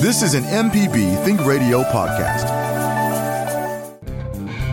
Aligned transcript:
This 0.00 0.22
is 0.22 0.32
an 0.32 0.44
MPB 0.44 1.22
Think 1.26 1.44
Radio 1.44 1.82
podcast. 1.82 2.48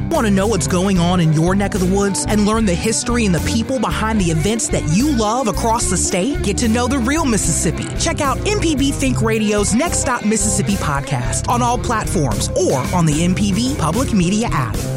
Want 0.09 0.25
to 0.25 0.31
know 0.31 0.47
what's 0.47 0.67
going 0.67 0.99
on 0.99 1.19
in 1.19 1.33
your 1.33 1.53
neck 1.53 1.75
of 1.75 1.81
the 1.81 1.93
woods 1.93 2.25
and 2.29 2.45
learn 2.45 2.65
the 2.65 2.73
history 2.73 3.25
and 3.25 3.35
the 3.35 3.41
people 3.41 3.77
behind 3.77 4.21
the 4.21 4.31
events 4.31 4.69
that 4.69 4.83
you 4.95 5.13
love 5.13 5.49
across 5.49 5.89
the 5.89 5.97
state? 5.97 6.41
Get 6.43 6.57
to 6.59 6.69
know 6.69 6.87
the 6.87 6.99
real 6.99 7.25
Mississippi. 7.25 7.83
Check 7.99 8.21
out 8.21 8.37
MPB 8.37 8.93
Think 8.93 9.21
Radio's 9.21 9.75
Next 9.75 9.99
Stop 9.99 10.23
Mississippi 10.23 10.75
podcast 10.75 11.49
on 11.49 11.61
all 11.61 11.77
platforms 11.77 12.47
or 12.51 12.79
on 12.95 13.05
the 13.05 13.25
MPB 13.25 13.77
Public 13.77 14.13
Media 14.13 14.47
app. 14.49 14.96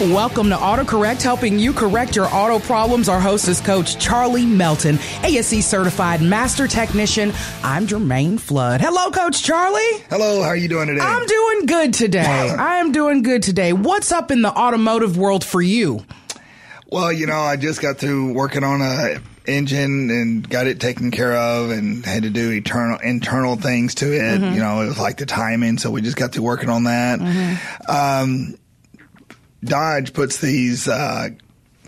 Welcome 0.00 0.48
to 0.50 0.54
AutoCorrect, 0.54 1.22
helping 1.22 1.58
you 1.58 1.72
correct 1.72 2.14
your 2.14 2.26
auto 2.26 2.60
problems. 2.60 3.08
Our 3.08 3.18
host 3.18 3.48
is 3.48 3.60
Coach 3.60 3.98
Charlie 3.98 4.46
Melton, 4.46 4.96
ASE 5.24 5.66
certified 5.66 6.22
master 6.22 6.68
technician. 6.68 7.32
I'm 7.64 7.88
Jermaine 7.88 8.38
Flood. 8.38 8.80
Hello, 8.80 9.10
Coach 9.10 9.42
Charlie. 9.42 9.98
Hello, 10.08 10.40
how 10.40 10.50
are 10.50 10.56
you 10.56 10.68
doing 10.68 10.86
today? 10.86 11.00
I'm 11.02 11.26
doing 11.26 11.66
good 11.66 11.94
today. 11.94 12.20
I 12.58 12.76
am 12.76 12.92
doing 12.92 13.22
good 13.22 13.42
today. 13.42 13.72
What's 13.72 14.12
up 14.12 14.30
in 14.30 14.40
the 14.40 14.50
automotive 14.50 15.18
world 15.18 15.44
for 15.44 15.60
you? 15.60 16.04
Well, 16.86 17.12
you 17.12 17.26
know, 17.26 17.40
I 17.40 17.56
just 17.56 17.82
got 17.82 17.98
through 17.98 18.34
working 18.34 18.62
on 18.62 18.80
a 18.80 19.20
engine 19.46 20.10
and 20.10 20.48
got 20.48 20.68
it 20.68 20.78
taken 20.78 21.10
care 21.10 21.34
of 21.34 21.70
and 21.70 22.06
had 22.06 22.22
to 22.22 22.30
do 22.30 22.52
eternal 22.52 23.00
internal 23.00 23.56
things 23.56 23.96
to 23.96 24.14
it. 24.14 24.40
Mm-hmm. 24.40 24.54
You 24.54 24.60
know, 24.60 24.80
it 24.82 24.86
was 24.86 25.00
like 25.00 25.16
the 25.16 25.26
timing, 25.26 25.78
so 25.78 25.90
we 25.90 26.02
just 26.02 26.16
got 26.16 26.30
through 26.30 26.44
working 26.44 26.68
on 26.68 26.84
that. 26.84 27.18
Mm-hmm. 27.18 27.90
Um, 27.90 28.58
Dodge 29.64 30.12
puts 30.12 30.38
these 30.38 30.86
uh, 30.88 31.30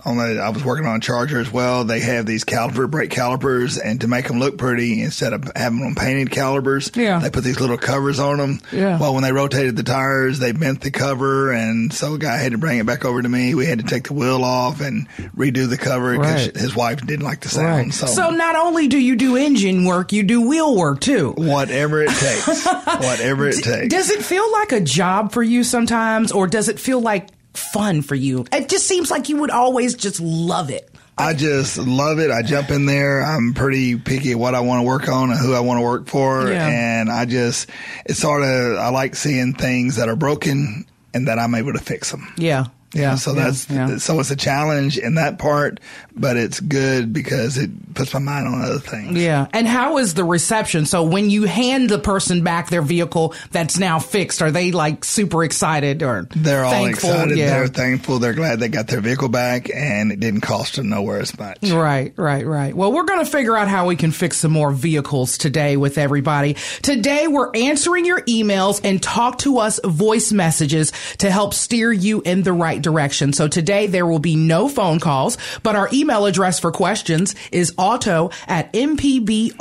on 0.04 0.16
the. 0.16 0.40
I 0.40 0.50
was 0.50 0.64
working 0.64 0.86
on 0.86 0.96
a 0.96 1.00
Charger 1.00 1.38
as 1.38 1.50
well. 1.52 1.84
They 1.84 2.00
have 2.00 2.26
these 2.26 2.44
caliper 2.44 2.90
brake 2.90 3.10
calipers, 3.10 3.78
and 3.78 4.00
to 4.00 4.08
make 4.08 4.26
them 4.26 4.38
look 4.38 4.58
pretty, 4.58 5.02
instead 5.02 5.32
of 5.32 5.50
having 5.54 5.80
them 5.80 5.94
painted 5.94 6.30
calipers, 6.30 6.90
yeah. 6.94 7.18
they 7.18 7.30
put 7.30 7.44
these 7.44 7.60
little 7.60 7.78
covers 7.78 8.18
on 8.18 8.38
them. 8.38 8.60
Yeah. 8.72 8.98
Well, 8.98 9.14
when 9.14 9.22
they 9.22 9.32
rotated 9.32 9.76
the 9.76 9.82
tires, 9.82 10.38
they 10.38 10.52
bent 10.52 10.80
the 10.80 10.90
cover, 10.90 11.52
and 11.52 11.92
so 11.92 12.14
a 12.14 12.18
guy 12.18 12.38
had 12.38 12.52
to 12.52 12.58
bring 12.58 12.78
it 12.78 12.86
back 12.86 13.04
over 13.04 13.20
to 13.22 13.28
me. 13.28 13.54
We 13.54 13.66
had 13.66 13.78
to 13.78 13.84
take 13.84 14.08
the 14.08 14.14
wheel 14.14 14.44
off 14.44 14.80
and 14.80 15.08
redo 15.36 15.68
the 15.68 15.78
cover 15.78 16.16
because 16.16 16.46
right. 16.46 16.56
his 16.56 16.74
wife 16.74 17.04
didn't 17.06 17.24
like 17.24 17.40
the 17.40 17.48
sound. 17.48 17.66
Right. 17.66 17.94
So. 17.94 18.06
so 18.06 18.30
not 18.30 18.56
only 18.56 18.88
do 18.88 18.98
you 18.98 19.16
do 19.16 19.36
engine 19.36 19.84
work, 19.84 20.12
you 20.12 20.22
do 20.22 20.48
wheel 20.48 20.76
work 20.76 21.00
too. 21.00 21.32
Whatever 21.36 22.02
it 22.02 22.10
takes. 22.10 22.66
Whatever 22.84 23.48
it 23.48 23.62
takes. 23.62 23.88
Does 23.88 24.10
it 24.10 24.24
feel 24.24 24.50
like 24.52 24.72
a 24.72 24.80
job 24.80 25.32
for 25.32 25.42
you 25.42 25.62
sometimes, 25.62 26.32
or 26.32 26.46
does 26.46 26.68
it 26.68 26.80
feel 26.80 27.00
like 27.00 27.28
fun 27.54 28.02
for 28.02 28.14
you? 28.14 28.46
It 28.52 28.68
just 28.68 28.86
seems 28.86 29.10
like 29.10 29.28
you 29.28 29.38
would 29.38 29.50
always 29.50 29.94
just 29.94 30.20
love 30.20 30.70
it. 30.70 30.88
I 31.18 31.34
just 31.34 31.76
love 31.76 32.18
it. 32.18 32.30
I 32.30 32.40
jump 32.40 32.70
in 32.70 32.86
there. 32.86 33.20
I'm 33.22 33.52
pretty 33.52 33.98
picky 33.98 34.32
at 34.32 34.38
what 34.38 34.54
I 34.54 34.60
want 34.60 34.80
to 34.80 34.86
work 34.86 35.06
on 35.08 35.30
and 35.30 35.38
who 35.38 35.52
I 35.52 35.60
want 35.60 35.78
to 35.78 35.84
work 35.84 36.06
for. 36.06 36.50
Yeah. 36.50 36.66
And 36.66 37.10
I 37.10 37.26
just, 37.26 37.68
it's 38.06 38.20
sort 38.20 38.42
of, 38.42 38.78
I 38.78 38.88
like 38.88 39.14
seeing 39.14 39.52
things 39.52 39.96
that 39.96 40.08
are 40.08 40.16
broken 40.16 40.86
and 41.12 41.28
that 41.28 41.38
I'm 41.38 41.54
able 41.54 41.74
to 41.74 41.78
fix 41.78 42.10
them. 42.10 42.32
Yeah. 42.38 42.66
Yeah. 42.92 43.14
So 43.14 43.32
yeah, 43.34 43.44
that's, 43.44 43.70
yeah. 43.70 43.98
so 43.98 44.18
it's 44.20 44.30
a 44.30 44.36
challenge 44.36 44.98
in 44.98 45.14
that 45.14 45.38
part, 45.38 45.80
but 46.14 46.36
it's 46.36 46.58
good 46.60 47.12
because 47.12 47.56
it 47.56 47.94
puts 47.94 48.12
my 48.14 48.20
mind 48.20 48.48
on 48.48 48.62
other 48.62 48.78
things. 48.78 49.16
Yeah. 49.16 49.46
And 49.52 49.66
how 49.66 49.98
is 49.98 50.14
the 50.14 50.24
reception? 50.24 50.86
So 50.86 51.04
when 51.04 51.30
you 51.30 51.44
hand 51.44 51.88
the 51.88 51.98
person 51.98 52.42
back 52.42 52.68
their 52.68 52.82
vehicle 52.82 53.34
that's 53.52 53.78
now 53.78 53.98
fixed, 54.00 54.42
are 54.42 54.50
they 54.50 54.72
like 54.72 55.04
super 55.04 55.44
excited 55.44 56.02
or 56.02 56.26
They're 56.34 56.64
all 56.64 56.72
thankful? 56.72 57.10
excited. 57.10 57.38
Yeah. 57.38 57.50
They're 57.50 57.68
thankful. 57.68 58.18
They're 58.18 58.34
glad 58.34 58.58
they 58.60 58.68
got 58.68 58.88
their 58.88 59.00
vehicle 59.00 59.28
back 59.28 59.70
and 59.72 60.10
it 60.10 60.18
didn't 60.20 60.40
cost 60.40 60.76
them 60.76 60.88
nowhere 60.88 61.20
as 61.20 61.38
much. 61.38 61.58
Right, 61.70 62.12
right, 62.16 62.46
right. 62.46 62.74
Well, 62.74 62.92
we're 62.92 63.04
going 63.04 63.24
to 63.24 63.30
figure 63.30 63.56
out 63.56 63.68
how 63.68 63.86
we 63.86 63.96
can 63.96 64.10
fix 64.10 64.38
some 64.38 64.52
more 64.52 64.72
vehicles 64.72 65.38
today 65.38 65.76
with 65.76 65.96
everybody. 65.96 66.54
Today, 66.82 67.28
we're 67.28 67.50
answering 67.54 68.04
your 68.04 68.22
emails 68.22 68.80
and 68.82 69.02
talk 69.02 69.38
to 69.38 69.58
us 69.58 69.78
voice 69.84 70.32
messages 70.32 70.92
to 71.18 71.30
help 71.30 71.54
steer 71.54 71.92
you 71.92 72.20
in 72.22 72.42
the 72.42 72.52
right 72.52 72.79
direction. 72.82 73.32
So 73.32 73.48
today, 73.48 73.86
there 73.86 74.06
will 74.06 74.18
be 74.18 74.36
no 74.36 74.68
phone 74.68 75.00
calls, 75.00 75.38
but 75.62 75.76
our 75.76 75.88
email 75.92 76.26
address 76.26 76.58
for 76.58 76.70
questions 76.72 77.34
is 77.52 77.72
auto 77.76 78.30
at 78.46 78.72
mpbonline.org. 78.72 79.60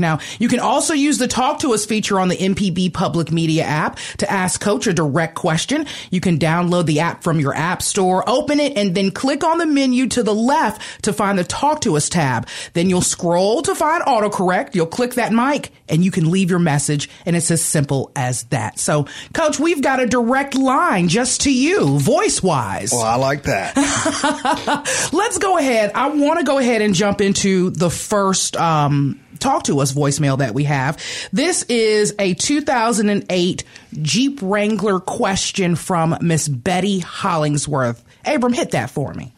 Now, 0.00 0.18
you 0.38 0.48
can 0.48 0.60
also 0.60 0.94
use 0.94 1.18
the 1.18 1.28
talk 1.28 1.60
to 1.60 1.74
us 1.74 1.86
feature 1.86 2.18
on 2.18 2.28
the 2.28 2.36
MPB 2.36 2.92
public 2.92 3.30
media 3.32 3.64
app 3.64 3.98
to 4.18 4.30
ask 4.30 4.60
coach 4.60 4.86
a 4.86 4.92
direct 4.92 5.34
question. 5.34 5.86
You 6.10 6.20
can 6.20 6.38
download 6.38 6.86
the 6.86 7.00
app 7.00 7.22
from 7.22 7.40
your 7.40 7.54
app 7.54 7.82
store, 7.82 8.28
open 8.28 8.60
it, 8.60 8.76
and 8.76 8.94
then 8.94 9.10
click 9.10 9.44
on 9.44 9.58
the 9.58 9.66
menu 9.66 10.06
to 10.08 10.22
the 10.22 10.34
left 10.34 11.04
to 11.04 11.12
find 11.12 11.38
the 11.38 11.44
talk 11.44 11.80
to 11.82 11.96
us 11.96 12.08
tab. 12.08 12.46
Then 12.72 12.88
you'll 12.88 13.00
scroll 13.00 13.62
to 13.62 13.74
find 13.74 14.02
autocorrect. 14.04 14.74
You'll 14.74 14.86
click 14.86 15.14
that 15.14 15.32
mic 15.32 15.72
and 15.88 16.04
you 16.04 16.10
can 16.10 16.30
leave 16.30 16.50
your 16.50 16.58
message. 16.58 17.08
And 17.26 17.36
it's 17.36 17.50
as 17.50 17.62
simple 17.62 18.12
as 18.16 18.44
that. 18.44 18.78
So 18.78 19.06
coach, 19.34 19.58
we've 19.58 19.82
got 19.82 20.00
a 20.00 20.06
direct 20.06 20.54
line 20.54 21.08
just 21.08 21.29
to 21.38 21.52
you, 21.52 21.98
voice 21.98 22.42
wise. 22.42 22.92
Well, 22.92 23.02
I 23.02 23.16
like 23.16 23.44
that. 23.44 23.76
Let's 25.12 25.38
go 25.38 25.58
ahead. 25.58 25.92
I 25.94 26.08
want 26.08 26.40
to 26.40 26.44
go 26.44 26.58
ahead 26.58 26.82
and 26.82 26.94
jump 26.94 27.20
into 27.20 27.70
the 27.70 27.90
first, 27.90 28.56
um, 28.56 29.20
talk 29.38 29.64
to 29.64 29.80
us 29.80 29.92
voicemail 29.92 30.38
that 30.38 30.54
we 30.54 30.64
have. 30.64 31.02
This 31.32 31.62
is 31.64 32.14
a 32.18 32.34
2008 32.34 33.64
Jeep 34.02 34.38
Wrangler 34.42 35.00
question 35.00 35.76
from 35.76 36.16
Miss 36.20 36.48
Betty 36.48 37.00
Hollingsworth. 37.00 38.04
Abram, 38.24 38.52
hit 38.52 38.72
that 38.72 38.90
for 38.90 39.12
me. 39.14 39.32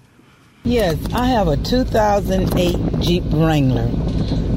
Yes, 0.65 0.97
I 1.13 1.27
have 1.27 1.49
a 1.49 1.57
2008 1.57 3.01
Jeep 3.01 3.25
Wrangler, 3.33 3.91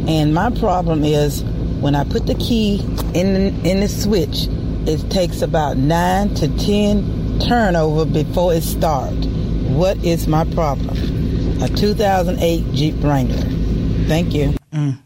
and 0.08 0.36
my 0.36 0.52
problem 0.52 1.04
is 1.04 1.44
when 1.44 1.96
I 1.96 2.04
put 2.04 2.28
the 2.28 2.36
key 2.36 2.80
in 3.14 3.34
the, 3.34 3.70
in 3.70 3.80
the 3.80 3.88
switch, 3.88 4.48
it 4.88 5.10
takes 5.10 5.42
about 5.42 5.78
nine 5.78 6.34
to 6.36 6.48
ten 6.60 7.25
turnover 7.40 8.06
before 8.06 8.54
it 8.54 8.64
starts. 8.64 9.26
What 9.68 9.98
is 10.04 10.28
my 10.28 10.46
problem? 10.54 10.98
A 11.62 11.70
2008 11.70 12.74
Jeep 12.74 12.96
Wrangler. 13.02 13.50
Thank 14.08 14.34
you. 14.34 14.56
Mm. 14.72 15.00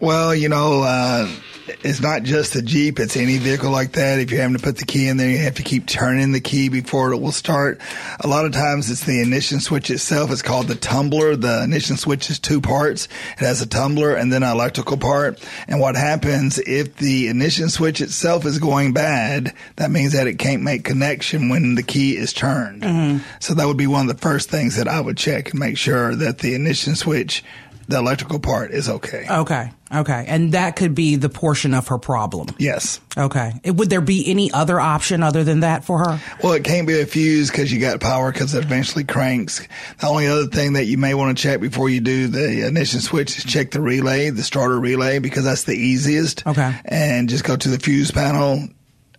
Well, 0.00 0.34
you 0.34 0.48
know, 0.48 0.82
uh, 0.82 1.28
it's 1.66 2.00
not 2.00 2.22
just 2.22 2.54
a 2.56 2.62
Jeep, 2.62 2.98
it's 2.98 3.16
any 3.16 3.38
vehicle 3.38 3.70
like 3.70 3.92
that. 3.92 4.18
If 4.18 4.30
you're 4.30 4.40
having 4.40 4.56
to 4.56 4.62
put 4.62 4.76
the 4.76 4.84
key 4.84 5.08
in 5.08 5.16
there, 5.16 5.30
you 5.30 5.38
have 5.38 5.54
to 5.54 5.62
keep 5.62 5.86
turning 5.86 6.32
the 6.32 6.40
key 6.40 6.68
before 6.68 7.12
it 7.12 7.18
will 7.18 7.32
start. 7.32 7.80
A 8.20 8.28
lot 8.28 8.44
of 8.44 8.52
times 8.52 8.90
it's 8.90 9.04
the 9.04 9.20
ignition 9.20 9.60
switch 9.60 9.90
itself. 9.90 10.30
It's 10.30 10.42
called 10.42 10.68
the 10.68 10.74
tumbler. 10.74 11.36
The 11.36 11.62
ignition 11.62 11.96
switch 11.96 12.28
is 12.30 12.38
two 12.38 12.60
parts. 12.60 13.08
It 13.38 13.44
has 13.44 13.62
a 13.62 13.66
tumbler 13.66 14.14
and 14.14 14.32
then 14.32 14.42
an 14.42 14.52
electrical 14.52 14.96
part. 14.96 15.42
And 15.66 15.80
what 15.80 15.96
happens 15.96 16.58
if 16.58 16.96
the 16.96 17.28
ignition 17.28 17.70
switch 17.70 18.00
itself 18.00 18.44
is 18.44 18.58
going 18.58 18.92
bad, 18.92 19.54
that 19.76 19.90
means 19.90 20.12
that 20.12 20.26
it 20.26 20.38
can't 20.38 20.62
make 20.62 20.84
connection 20.84 21.48
when 21.48 21.74
the 21.74 21.82
key 21.82 22.16
is 22.16 22.32
turned. 22.32 22.82
Mm-hmm. 22.82 23.24
So 23.40 23.54
that 23.54 23.66
would 23.66 23.76
be 23.76 23.86
one 23.86 24.08
of 24.08 24.14
the 24.14 24.20
first 24.20 24.50
things 24.50 24.76
that 24.76 24.88
I 24.88 25.00
would 25.00 25.16
check 25.16 25.50
and 25.50 25.60
make 25.60 25.78
sure 25.78 26.14
that 26.14 26.38
the 26.38 26.54
ignition 26.54 26.94
switch 26.94 27.42
the 27.88 27.98
electrical 27.98 28.38
part 28.38 28.70
is 28.70 28.88
okay. 28.88 29.26
Okay. 29.28 29.70
Okay. 29.94 30.24
And 30.26 30.52
that 30.52 30.76
could 30.76 30.94
be 30.94 31.16
the 31.16 31.28
portion 31.28 31.74
of 31.74 31.88
her 31.88 31.98
problem. 31.98 32.48
Yes. 32.58 33.00
Okay. 33.16 33.52
Would 33.64 33.90
there 33.90 34.00
be 34.00 34.28
any 34.28 34.50
other 34.50 34.80
option 34.80 35.22
other 35.22 35.44
than 35.44 35.60
that 35.60 35.84
for 35.84 35.98
her? 35.98 36.20
Well, 36.42 36.54
it 36.54 36.64
can't 36.64 36.86
be 36.86 37.00
a 37.00 37.06
fuse 37.06 37.50
because 37.50 37.72
you 37.72 37.80
got 37.80 38.00
power 38.00 38.32
because 38.32 38.54
it 38.54 38.64
eventually 38.64 39.04
cranks. 39.04 39.66
The 40.00 40.08
only 40.08 40.26
other 40.26 40.46
thing 40.46 40.74
that 40.74 40.84
you 40.84 40.98
may 40.98 41.14
want 41.14 41.36
to 41.36 41.42
check 41.42 41.60
before 41.60 41.88
you 41.88 42.00
do 42.00 42.26
the 42.26 42.66
ignition 42.66 43.00
switch 43.00 43.38
is 43.38 43.44
check 43.44 43.70
the 43.70 43.80
relay, 43.80 44.30
the 44.30 44.42
starter 44.42 44.78
relay, 44.78 45.20
because 45.20 45.44
that's 45.44 45.64
the 45.64 45.76
easiest. 45.76 46.46
Okay. 46.46 46.74
And 46.84 47.28
just 47.28 47.44
go 47.44 47.56
to 47.56 47.68
the 47.68 47.78
fuse 47.78 48.10
panel 48.10 48.68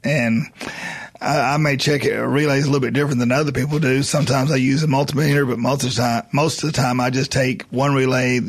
and 0.03 0.43
I, 1.21 1.53
I 1.53 1.57
may 1.57 1.77
check 1.77 2.05
it. 2.05 2.17
A 2.17 2.27
relay 2.27 2.59
is 2.59 2.65
a 2.65 2.67
little 2.67 2.85
bit 2.85 2.93
different 2.93 3.19
than 3.19 3.31
other 3.31 3.51
people 3.51 3.79
do. 3.79 4.03
Sometimes 4.03 4.51
I 4.51 4.57
use 4.57 4.83
a 4.83 4.87
multimeter, 4.87 5.47
but 5.47 5.57
most 5.57 5.83
of 5.83 5.95
the 5.95 6.01
time, 6.01 6.27
most 6.33 6.63
of 6.63 6.71
the 6.71 6.77
time 6.79 6.99
I 6.99 7.09
just 7.09 7.31
take 7.31 7.63
one 7.63 7.93
relay 7.93 8.41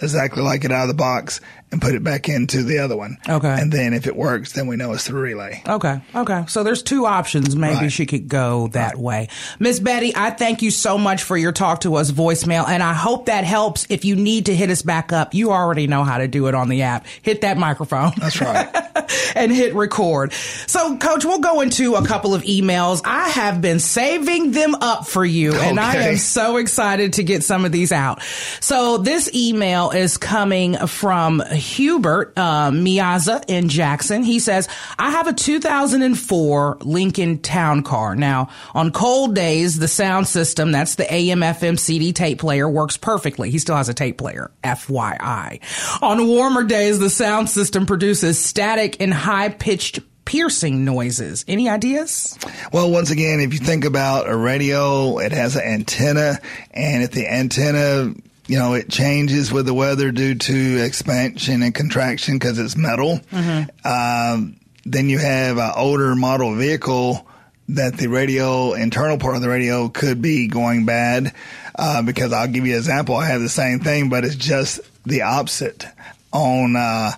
exactly 0.00 0.42
like 0.42 0.64
it 0.64 0.72
out 0.72 0.82
of 0.82 0.88
the 0.88 0.94
box 0.94 1.40
and 1.72 1.80
put 1.80 1.94
it 1.94 2.04
back 2.04 2.28
into 2.28 2.62
the 2.62 2.78
other 2.78 2.96
one. 2.96 3.16
Okay. 3.28 3.48
And 3.58 3.72
then 3.72 3.94
if 3.94 4.06
it 4.06 4.14
works, 4.14 4.52
then 4.52 4.66
we 4.66 4.76
know 4.76 4.92
it's 4.92 5.06
the 5.06 5.14
relay. 5.14 5.62
Okay. 5.66 6.00
Okay. 6.14 6.44
So 6.46 6.62
there's 6.62 6.82
two 6.82 7.06
options. 7.06 7.56
Maybe 7.56 7.74
Right. 7.74 7.92
she 7.92 8.06
could 8.06 8.28
go 8.28 8.68
that 8.68 8.98
way. 8.98 9.28
Miss 9.58 9.80
Betty, 9.80 10.12
I 10.14 10.30
thank 10.30 10.62
you 10.62 10.70
so 10.70 10.98
much 10.98 11.22
for 11.22 11.36
your 11.36 11.52
talk 11.52 11.80
to 11.80 11.94
us 11.96 12.10
voicemail. 12.10 12.68
And 12.68 12.82
I 12.82 12.92
hope 12.92 13.26
that 13.26 13.44
helps. 13.44 13.86
If 13.88 14.04
you 14.04 14.14
need 14.16 14.46
to 14.46 14.54
hit 14.54 14.70
us 14.70 14.82
back 14.82 15.12
up, 15.12 15.34
you 15.34 15.50
already 15.52 15.86
know 15.86 16.04
how 16.04 16.18
to 16.18 16.28
do 16.28 16.46
it 16.46 16.54
on 16.54 16.68
the 16.68 16.82
app. 16.82 17.06
Hit 17.22 17.40
that 17.40 17.56
microphone. 17.58 18.12
That's 18.18 18.40
right. 18.40 18.68
and 19.34 19.50
hit 19.50 19.74
record. 19.74 20.32
So, 20.66 20.96
Coach, 20.98 21.24
we'll 21.24 21.40
go 21.40 21.60
into 21.62 21.94
a 21.94 22.04
couple 22.04 22.34
of 22.34 22.42
emails. 22.42 23.00
I 23.04 23.28
have 23.30 23.60
been 23.60 23.80
saving 23.80 24.52
them 24.52 24.74
up 24.76 25.06
for 25.08 25.24
you, 25.24 25.54
and 25.54 25.80
I 25.80 25.94
am 25.96 26.16
so 26.18 26.58
excited 26.58 27.14
to 27.14 27.22
get 27.24 27.42
some 27.42 27.64
of 27.64 27.72
these 27.72 27.92
out. 27.92 28.22
So, 28.60 28.98
this 28.98 29.30
email 29.34 29.90
is 29.90 30.18
coming 30.18 30.76
from 30.86 31.42
Hubert 31.62 32.32
uh, 32.36 32.70
Miaza 32.70 33.44
in 33.48 33.68
Jackson. 33.68 34.22
He 34.22 34.38
says, 34.38 34.68
I 34.98 35.10
have 35.10 35.26
a 35.28 35.32
2004 35.32 36.78
Lincoln 36.80 37.38
Town 37.38 37.82
Car. 37.82 38.14
Now, 38.14 38.48
on 38.74 38.90
cold 38.90 39.34
days, 39.34 39.78
the 39.78 39.88
sound 39.88 40.26
system, 40.28 40.72
that's 40.72 40.96
the 40.96 41.12
AM 41.12 41.40
FM 41.40 41.78
CD 41.78 42.12
tape 42.12 42.40
player, 42.40 42.68
works 42.68 42.96
perfectly. 42.96 43.50
He 43.50 43.58
still 43.58 43.76
has 43.76 43.88
a 43.88 43.94
tape 43.94 44.18
player, 44.18 44.50
FYI. 44.64 45.60
On 46.02 46.26
warmer 46.26 46.64
days, 46.64 46.98
the 46.98 47.10
sound 47.10 47.48
system 47.48 47.86
produces 47.86 48.38
static 48.38 49.00
and 49.00 49.14
high 49.14 49.48
pitched 49.48 50.00
piercing 50.24 50.84
noises. 50.84 51.44
Any 51.48 51.68
ideas? 51.68 52.38
Well, 52.72 52.90
once 52.90 53.10
again, 53.10 53.40
if 53.40 53.52
you 53.52 53.58
think 53.58 53.84
about 53.84 54.28
a 54.28 54.36
radio, 54.36 55.18
it 55.18 55.32
has 55.32 55.56
an 55.56 55.62
antenna, 55.62 56.38
and 56.70 57.02
if 57.02 57.12
the 57.12 57.28
antenna 57.28 58.14
you 58.52 58.58
know, 58.58 58.74
it 58.74 58.90
changes 58.90 59.50
with 59.50 59.64
the 59.64 59.72
weather 59.72 60.12
due 60.12 60.34
to 60.34 60.84
expansion 60.84 61.62
and 61.62 61.74
contraction 61.74 62.34
because 62.34 62.58
it's 62.58 62.76
metal. 62.76 63.18
Mm-hmm. 63.30 63.70
Um, 63.88 64.60
then 64.84 65.08
you 65.08 65.16
have 65.16 65.56
an 65.56 65.72
older 65.74 66.14
model 66.14 66.54
vehicle 66.54 67.26
that 67.70 67.96
the 67.96 68.08
radio, 68.08 68.74
internal 68.74 69.16
part 69.16 69.36
of 69.36 69.40
the 69.40 69.48
radio 69.48 69.88
could 69.88 70.20
be 70.20 70.48
going 70.48 70.84
bad. 70.84 71.34
Uh, 71.74 72.02
because 72.02 72.34
I'll 72.34 72.46
give 72.46 72.66
you 72.66 72.74
an 72.74 72.78
example. 72.78 73.16
I 73.16 73.24
have 73.28 73.40
the 73.40 73.48
same 73.48 73.78
thing, 73.78 74.10
but 74.10 74.22
it's 74.22 74.36
just 74.36 74.80
the 75.04 75.22
opposite. 75.22 75.86
On 76.30 76.76
uh, 76.76 77.12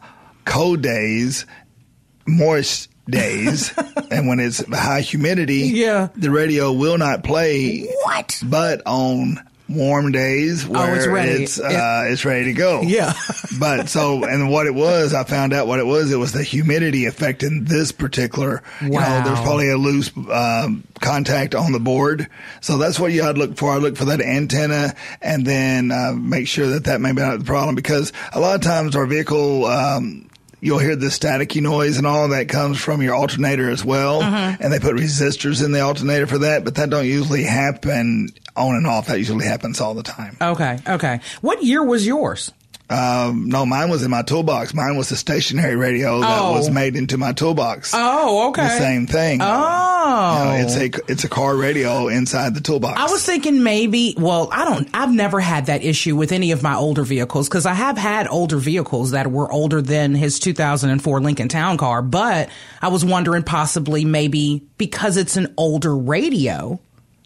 cold 0.44 0.82
days, 0.82 1.46
moist 2.28 2.90
days 3.10 3.76
and 4.12 4.28
when 4.28 4.38
it's 4.38 4.64
high 4.72 5.00
humidity, 5.00 5.72
yeah. 5.74 6.10
the 6.14 6.30
radio 6.30 6.72
will 6.72 6.96
not 6.96 7.24
play. 7.24 7.88
What? 8.04 8.40
But 8.46 8.82
on 8.86 9.40
warm 9.68 10.12
days 10.12 10.66
where 10.66 10.92
oh, 10.92 10.94
it's 10.94 11.06
ready. 11.06 11.42
It's, 11.44 11.58
uh, 11.58 12.04
it's 12.08 12.24
ready 12.24 12.44
to 12.46 12.52
go. 12.52 12.82
Yeah. 12.82 13.12
but 13.58 13.88
so, 13.88 14.24
and 14.24 14.50
what 14.50 14.66
it 14.66 14.74
was, 14.74 15.14
I 15.14 15.24
found 15.24 15.52
out 15.52 15.66
what 15.66 15.78
it 15.78 15.86
was. 15.86 16.12
It 16.12 16.16
was 16.16 16.32
the 16.32 16.42
humidity 16.42 17.06
affecting 17.06 17.64
this 17.64 17.92
particular, 17.92 18.62
wow. 18.82 18.88
you 18.88 18.90
know, 18.90 19.22
there's 19.24 19.40
probably 19.40 19.70
a 19.70 19.78
loose, 19.78 20.10
um, 20.30 20.84
contact 21.00 21.54
on 21.54 21.72
the 21.72 21.80
board. 21.80 22.28
So 22.60 22.78
that's 22.78 23.00
what 23.00 23.12
you 23.12 23.22
had 23.22 23.36
to 23.36 23.40
look 23.40 23.56
for. 23.56 23.70
I 23.70 23.78
look 23.78 23.96
for 23.96 24.06
that 24.06 24.20
antenna 24.20 24.94
and 25.20 25.46
then, 25.46 25.90
uh, 25.90 26.12
make 26.12 26.48
sure 26.48 26.68
that 26.68 26.84
that 26.84 27.00
may 27.00 27.12
be 27.12 27.22
not 27.22 27.38
the 27.38 27.44
problem 27.44 27.74
because 27.74 28.12
a 28.32 28.40
lot 28.40 28.54
of 28.54 28.60
times 28.60 28.96
our 28.96 29.06
vehicle, 29.06 29.64
um, 29.64 30.28
you'll 30.64 30.78
hear 30.78 30.96
the 30.96 31.08
staticky 31.08 31.60
noise 31.60 31.98
and 31.98 32.06
all 32.06 32.28
that 32.28 32.48
comes 32.48 32.80
from 32.80 33.02
your 33.02 33.14
alternator 33.14 33.68
as 33.68 33.84
well. 33.84 34.22
Mm-hmm. 34.22 34.62
And 34.62 34.72
they 34.72 34.80
put 34.80 34.96
resistors 34.96 35.62
in 35.62 35.72
the 35.72 35.80
alternator 35.80 36.26
for 36.26 36.38
that, 36.38 36.64
but 36.64 36.76
that 36.76 36.88
don't 36.88 37.06
usually 37.06 37.42
happen 37.42 38.30
on 38.56 38.74
and 38.74 38.86
off. 38.86 39.08
That 39.08 39.18
usually 39.18 39.44
happens 39.44 39.82
all 39.82 39.92
the 39.92 40.02
time. 40.02 40.38
Okay. 40.40 40.78
Okay. 40.88 41.20
What 41.42 41.62
year 41.62 41.84
was 41.84 42.06
yours? 42.06 42.50
Um, 42.94 43.48
no, 43.48 43.66
mine 43.66 43.90
was 43.90 44.02
in 44.02 44.10
my 44.10 44.22
toolbox. 44.22 44.72
Mine 44.74 44.96
was 44.96 45.10
a 45.10 45.16
stationary 45.16 45.76
radio 45.76 46.20
that 46.20 46.40
Oh. 46.40 46.52
was 46.52 46.70
made 46.70 46.96
into 46.96 47.18
my 47.18 47.32
toolbox. 47.32 47.92
Oh, 47.94 48.48
okay. 48.50 48.62
The 48.62 48.78
same 48.78 49.06
thing. 49.06 49.40
Oh. 49.42 50.38
You 50.38 50.44
know, 50.44 50.66
it's 50.66 50.76
a 50.76 51.10
it's 51.10 51.24
a 51.24 51.28
car 51.28 51.56
radio 51.56 52.08
inside 52.08 52.54
the 52.54 52.60
toolbox. 52.60 53.00
I 53.00 53.10
was 53.10 53.24
thinking 53.24 53.62
maybe, 53.62 54.14
well, 54.18 54.48
I 54.52 54.64
don't, 54.64 54.88
I've 54.94 55.12
never 55.12 55.40
had 55.40 55.66
that 55.66 55.82
issue 55.82 56.14
with 56.14 56.30
any 56.32 56.52
of 56.52 56.62
my 56.62 56.74
older 56.74 57.02
vehicles 57.04 57.48
because 57.48 57.66
I 57.66 57.72
have 57.74 57.96
had 57.98 58.28
older 58.28 58.58
vehicles 58.58 59.10
that 59.12 59.30
were 59.30 59.50
older 59.50 59.80
than 59.82 60.14
his 60.14 60.38
2004 60.38 61.20
Lincoln 61.20 61.48
Town 61.48 61.76
Car, 61.78 62.02
but 62.02 62.48
I 62.82 62.88
was 62.88 63.04
wondering 63.04 63.42
possibly 63.44 64.04
maybe 64.04 64.62
because 64.78 65.16
it's 65.16 65.36
an 65.36 65.52
older 65.56 65.96
radio. 65.96 66.78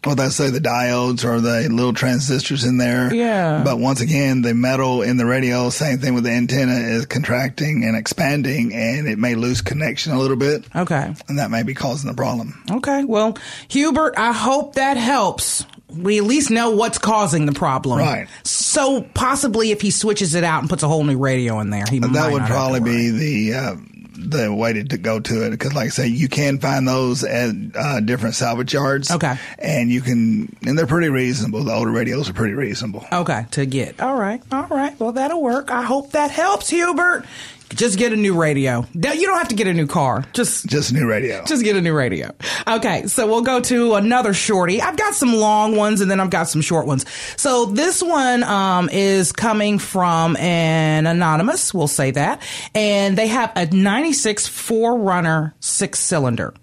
Well, 0.06 0.14
they 0.14 0.28
say 0.28 0.50
the 0.50 0.60
diodes 0.60 1.24
or 1.24 1.40
the 1.40 1.68
little 1.68 1.92
transistors 1.92 2.64
in 2.64 2.78
there. 2.78 3.12
Yeah. 3.12 3.62
But 3.64 3.78
once 3.78 4.00
again, 4.00 4.42
the 4.42 4.54
metal 4.54 5.02
in 5.02 5.16
the 5.16 5.26
radio, 5.26 5.70
same 5.70 5.98
thing 5.98 6.14
with 6.14 6.24
the 6.24 6.30
antenna, 6.30 6.74
is 6.74 7.04
contracting 7.06 7.82
and 7.84 7.96
expanding, 7.96 8.72
and 8.74 9.08
it 9.08 9.18
may 9.18 9.34
lose 9.34 9.60
connection 9.60 10.12
a 10.12 10.18
little 10.18 10.36
bit, 10.36 10.64
Okay. 10.74 11.12
and 11.28 11.38
that 11.38 11.50
may 11.50 11.62
be 11.64 11.74
causing 11.74 12.08
the 12.08 12.16
problem. 12.16 12.62
Okay. 12.70 13.04
Well, 13.04 13.36
Hubert, 13.68 14.14
I 14.16 14.32
hope 14.32 14.74
that 14.76 14.96
helps. 14.96 15.66
We 15.88 16.18
at 16.18 16.24
least 16.24 16.50
know 16.50 16.70
what's 16.70 16.98
causing 16.98 17.46
the 17.46 17.52
problem. 17.52 17.98
Right. 17.98 18.28
So 18.44 19.00
possibly 19.14 19.70
if 19.72 19.80
he 19.80 19.90
switches 19.90 20.34
it 20.34 20.44
out 20.44 20.60
and 20.60 20.68
puts 20.70 20.82
a 20.82 20.88
whole 20.88 21.02
new 21.02 21.18
radio 21.18 21.60
in 21.60 21.70
there, 21.70 21.84
he 21.90 21.98
that 21.98 22.06
would 22.08 22.14
not 22.14 22.30
have 22.32 22.48
to 22.48 22.52
probably 22.54 22.80
be 22.80 23.10
the 23.10 23.54
uh, 23.54 23.76
the 24.18 24.52
way 24.52 24.72
to, 24.72 24.84
to 24.84 24.98
go 24.98 25.20
to 25.20 25.46
it 25.46 25.50
because, 25.50 25.74
like 25.74 25.86
I 25.86 25.90
say, 25.90 26.06
you 26.08 26.28
can 26.28 26.58
find 26.58 26.86
those 26.86 27.24
at 27.24 27.54
uh, 27.74 28.00
different 28.00 28.34
salvage 28.34 28.74
yards. 28.74 29.10
Okay. 29.10 29.36
and 29.58 29.90
you 29.90 30.00
can, 30.00 30.54
and 30.66 30.78
they're 30.78 30.86
pretty 30.86 31.08
reasonable. 31.08 31.62
The 31.64 31.72
older 31.72 31.90
radios 31.90 32.28
are 32.28 32.32
pretty 32.34 32.54
reasonable. 32.54 33.06
Okay, 33.12 33.46
to 33.52 33.66
get. 33.66 34.00
All 34.00 34.16
right, 34.16 34.42
all 34.52 34.66
right. 34.66 34.98
Well, 34.98 35.12
that'll 35.12 35.42
work. 35.42 35.70
I 35.70 35.82
hope 35.82 36.12
that 36.12 36.30
helps, 36.30 36.68
Hubert. 36.70 37.24
Just 37.70 37.98
get 37.98 38.12
a 38.12 38.16
new 38.16 38.34
radio. 38.40 38.86
You 38.94 39.26
don't 39.26 39.38
have 39.38 39.48
to 39.48 39.54
get 39.54 39.66
a 39.66 39.74
new 39.74 39.86
car. 39.86 40.24
Just 40.32 40.66
Just 40.66 40.92
new 40.92 41.06
radio. 41.08 41.44
just 41.44 41.62
get 41.62 41.76
a 41.76 41.80
new 41.80 41.94
radio. 41.94 42.30
Okay, 42.66 43.06
so 43.06 43.26
we'll 43.26 43.42
go 43.42 43.60
to 43.60 43.94
another 43.94 44.32
shorty. 44.32 44.80
I've 44.80 44.96
got 44.96 45.14
some 45.14 45.34
long 45.34 45.76
ones 45.76 46.00
and 46.00 46.10
then 46.10 46.18
I've 46.18 46.30
got 46.30 46.48
some 46.48 46.62
short 46.62 46.86
ones. 46.86 47.04
So 47.36 47.66
this 47.66 48.02
one 48.02 48.42
um, 48.42 48.88
is 48.90 49.32
coming 49.32 49.78
from 49.78 50.36
an 50.38 51.06
anonymous, 51.06 51.74
we'll 51.74 51.88
say 51.88 52.10
that. 52.12 52.40
And 52.74 53.16
they 53.18 53.26
have 53.28 53.52
a 53.54 53.66
96 53.66 54.48
4Runner 54.48 55.52
six 55.60 55.98
cylinder. 55.98 56.54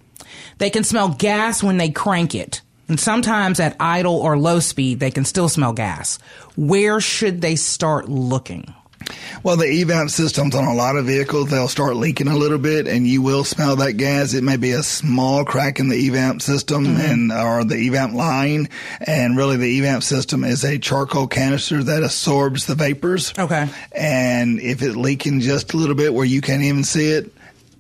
They 0.58 0.70
can 0.70 0.84
smell 0.84 1.10
gas 1.10 1.62
when 1.62 1.78
they 1.78 1.90
crank 1.92 2.34
it. 2.34 2.62
And 2.88 3.00
sometimes 3.00 3.60
at 3.60 3.76
idle 3.80 4.16
or 4.18 4.38
low 4.38 4.60
speed, 4.60 5.00
they 5.00 5.12
can 5.12 5.26
still 5.26 5.50
smell 5.50 5.74
gas. 5.74 6.18
Where 6.56 7.00
should 7.02 7.42
they 7.42 7.56
start 7.56 8.10
looking? 8.10 8.74
Well, 9.44 9.58
the 9.58 9.66
EVAP 9.66 10.10
systems 10.10 10.56
on 10.56 10.66
a 10.66 10.74
lot 10.74 10.96
of 10.96 11.06
vehicles, 11.06 11.50
they'll 11.50 11.68
start 11.68 11.96
leaking 11.96 12.28
a 12.28 12.36
little 12.36 12.58
bit 12.58 12.88
and 12.88 13.08
you 13.08 13.22
will 13.22 13.44
smell 13.44 13.76
that 13.78 13.94
gas. 13.94 14.34
It 14.34 14.44
may 14.44 14.58
be 14.58 14.72
a 14.72 14.84
small 14.84 15.46
crack 15.46 15.80
in 15.80 15.90
the 15.90 16.10
EVAP 16.10 16.42
system 16.42 16.86
mm-hmm. 16.86 17.02
and, 17.02 17.32
or 17.32 17.64
the 17.64 17.76
EVAP 17.76 18.14
line. 18.14 18.70
And 19.02 19.38
really 19.38 19.58
the 19.58 19.82
EVAP 19.82 20.04
system 20.04 20.44
is 20.44 20.64
a 20.64 20.80
charcoal 20.80 21.28
canister 21.28 21.84
that 21.84 22.04
absorbs 22.04 22.66
the 22.66 22.76
vapors. 22.76 23.34
Okay. 23.38 23.70
And 23.92 24.60
if 24.60 24.82
it's 24.82 24.96
leaking 24.96 25.42
just 25.42 25.74
a 25.74 25.78
little 25.78 25.96
bit 25.96 26.14
where 26.14 26.26
you 26.26 26.42
can't 26.42 26.64
even 26.64 26.84
see 26.84 27.12
it, 27.12 27.32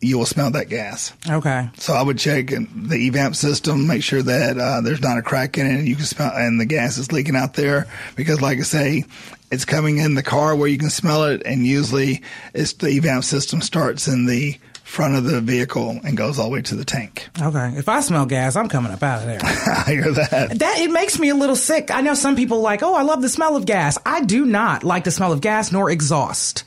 you 0.06 0.18
will 0.18 0.26
smell 0.26 0.52
that 0.52 0.70
gas. 0.70 1.14
Okay. 1.30 1.70
So 1.78 1.94
I 1.94 2.02
would 2.02 2.18
check 2.18 2.48
the 2.48 3.10
EVAP 3.10 3.36
system, 3.36 3.88
make 3.88 4.04
sure 4.04 4.22
that 4.22 4.58
uh, 4.58 4.82
there's 4.82 5.02
not 5.02 5.18
a 5.18 5.22
crack 5.22 5.58
in 5.58 5.66
it, 5.66 5.80
and 5.80 5.88
you 5.88 5.96
can 5.96 6.06
smell, 6.06 6.32
and 6.34 6.60
the 6.60 6.66
gas 6.66 6.98
is 6.98 7.12
leaking 7.12 7.36
out 7.36 7.56
there. 7.56 7.88
Because, 8.16 8.42
like 8.42 8.60
I 8.60 8.64
say, 8.64 9.04
it's 9.52 9.66
coming 9.66 9.98
in 9.98 10.16
the 10.16 10.24
car 10.24 10.56
where 10.56 10.68
you 10.68 10.78
can 10.78 10.90
smell 10.90 11.26
it, 11.26 11.42
and 11.46 11.66
usually 11.66 12.22
it's 12.54 12.74
the 12.74 12.88
EVAP 12.88 13.24
system 13.24 13.62
starts 13.62 14.08
in 14.08 14.26
the 14.26 14.58
front 14.84 15.16
of 15.16 15.24
the 15.24 15.42
vehicle 15.42 16.00
and 16.04 16.16
goes 16.16 16.38
all 16.38 16.46
the 16.46 16.52
way 16.52 16.62
to 16.62 16.76
the 16.76 16.86
tank. 16.86 17.28
Okay. 17.42 17.74
If 17.76 17.90
I 17.90 18.02
smell 18.02 18.28
gas, 18.28 18.56
I'm 18.56 18.70
coming 18.70 18.92
up 18.92 19.02
out 19.02 19.22
of 19.22 19.26
there. 19.26 19.40
I 19.44 19.84
hear 19.88 20.12
that. 20.12 20.60
That 20.60 20.80
it 20.80 20.92
makes 20.92 21.20
me 21.20 21.30
a 21.30 21.36
little 21.36 21.56
sick. 21.56 21.90
I 21.90 22.02
know 22.02 22.14
some 22.14 22.36
people 22.36 22.62
like, 22.62 22.84
oh, 22.84 22.94
I 22.94 23.02
love 23.02 23.22
the 23.22 23.30
smell 23.30 23.56
of 23.56 23.66
gas. 23.66 23.98
I 24.06 24.24
do 24.24 24.46
not 24.46 24.84
like 24.84 25.04
the 25.04 25.12
smell 25.12 25.34
of 25.34 25.42
gas 25.42 25.72
nor 25.72 25.90
exhaust. 25.90 26.64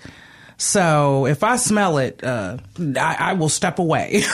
So 0.59 1.27
if 1.27 1.43
I 1.43 1.57
smell 1.57 1.99
it, 1.99 2.23
uh, 2.23 2.59
I, 2.79 3.17
I 3.19 3.33
will 3.35 3.49
step 3.49 3.79
away. 3.79 4.23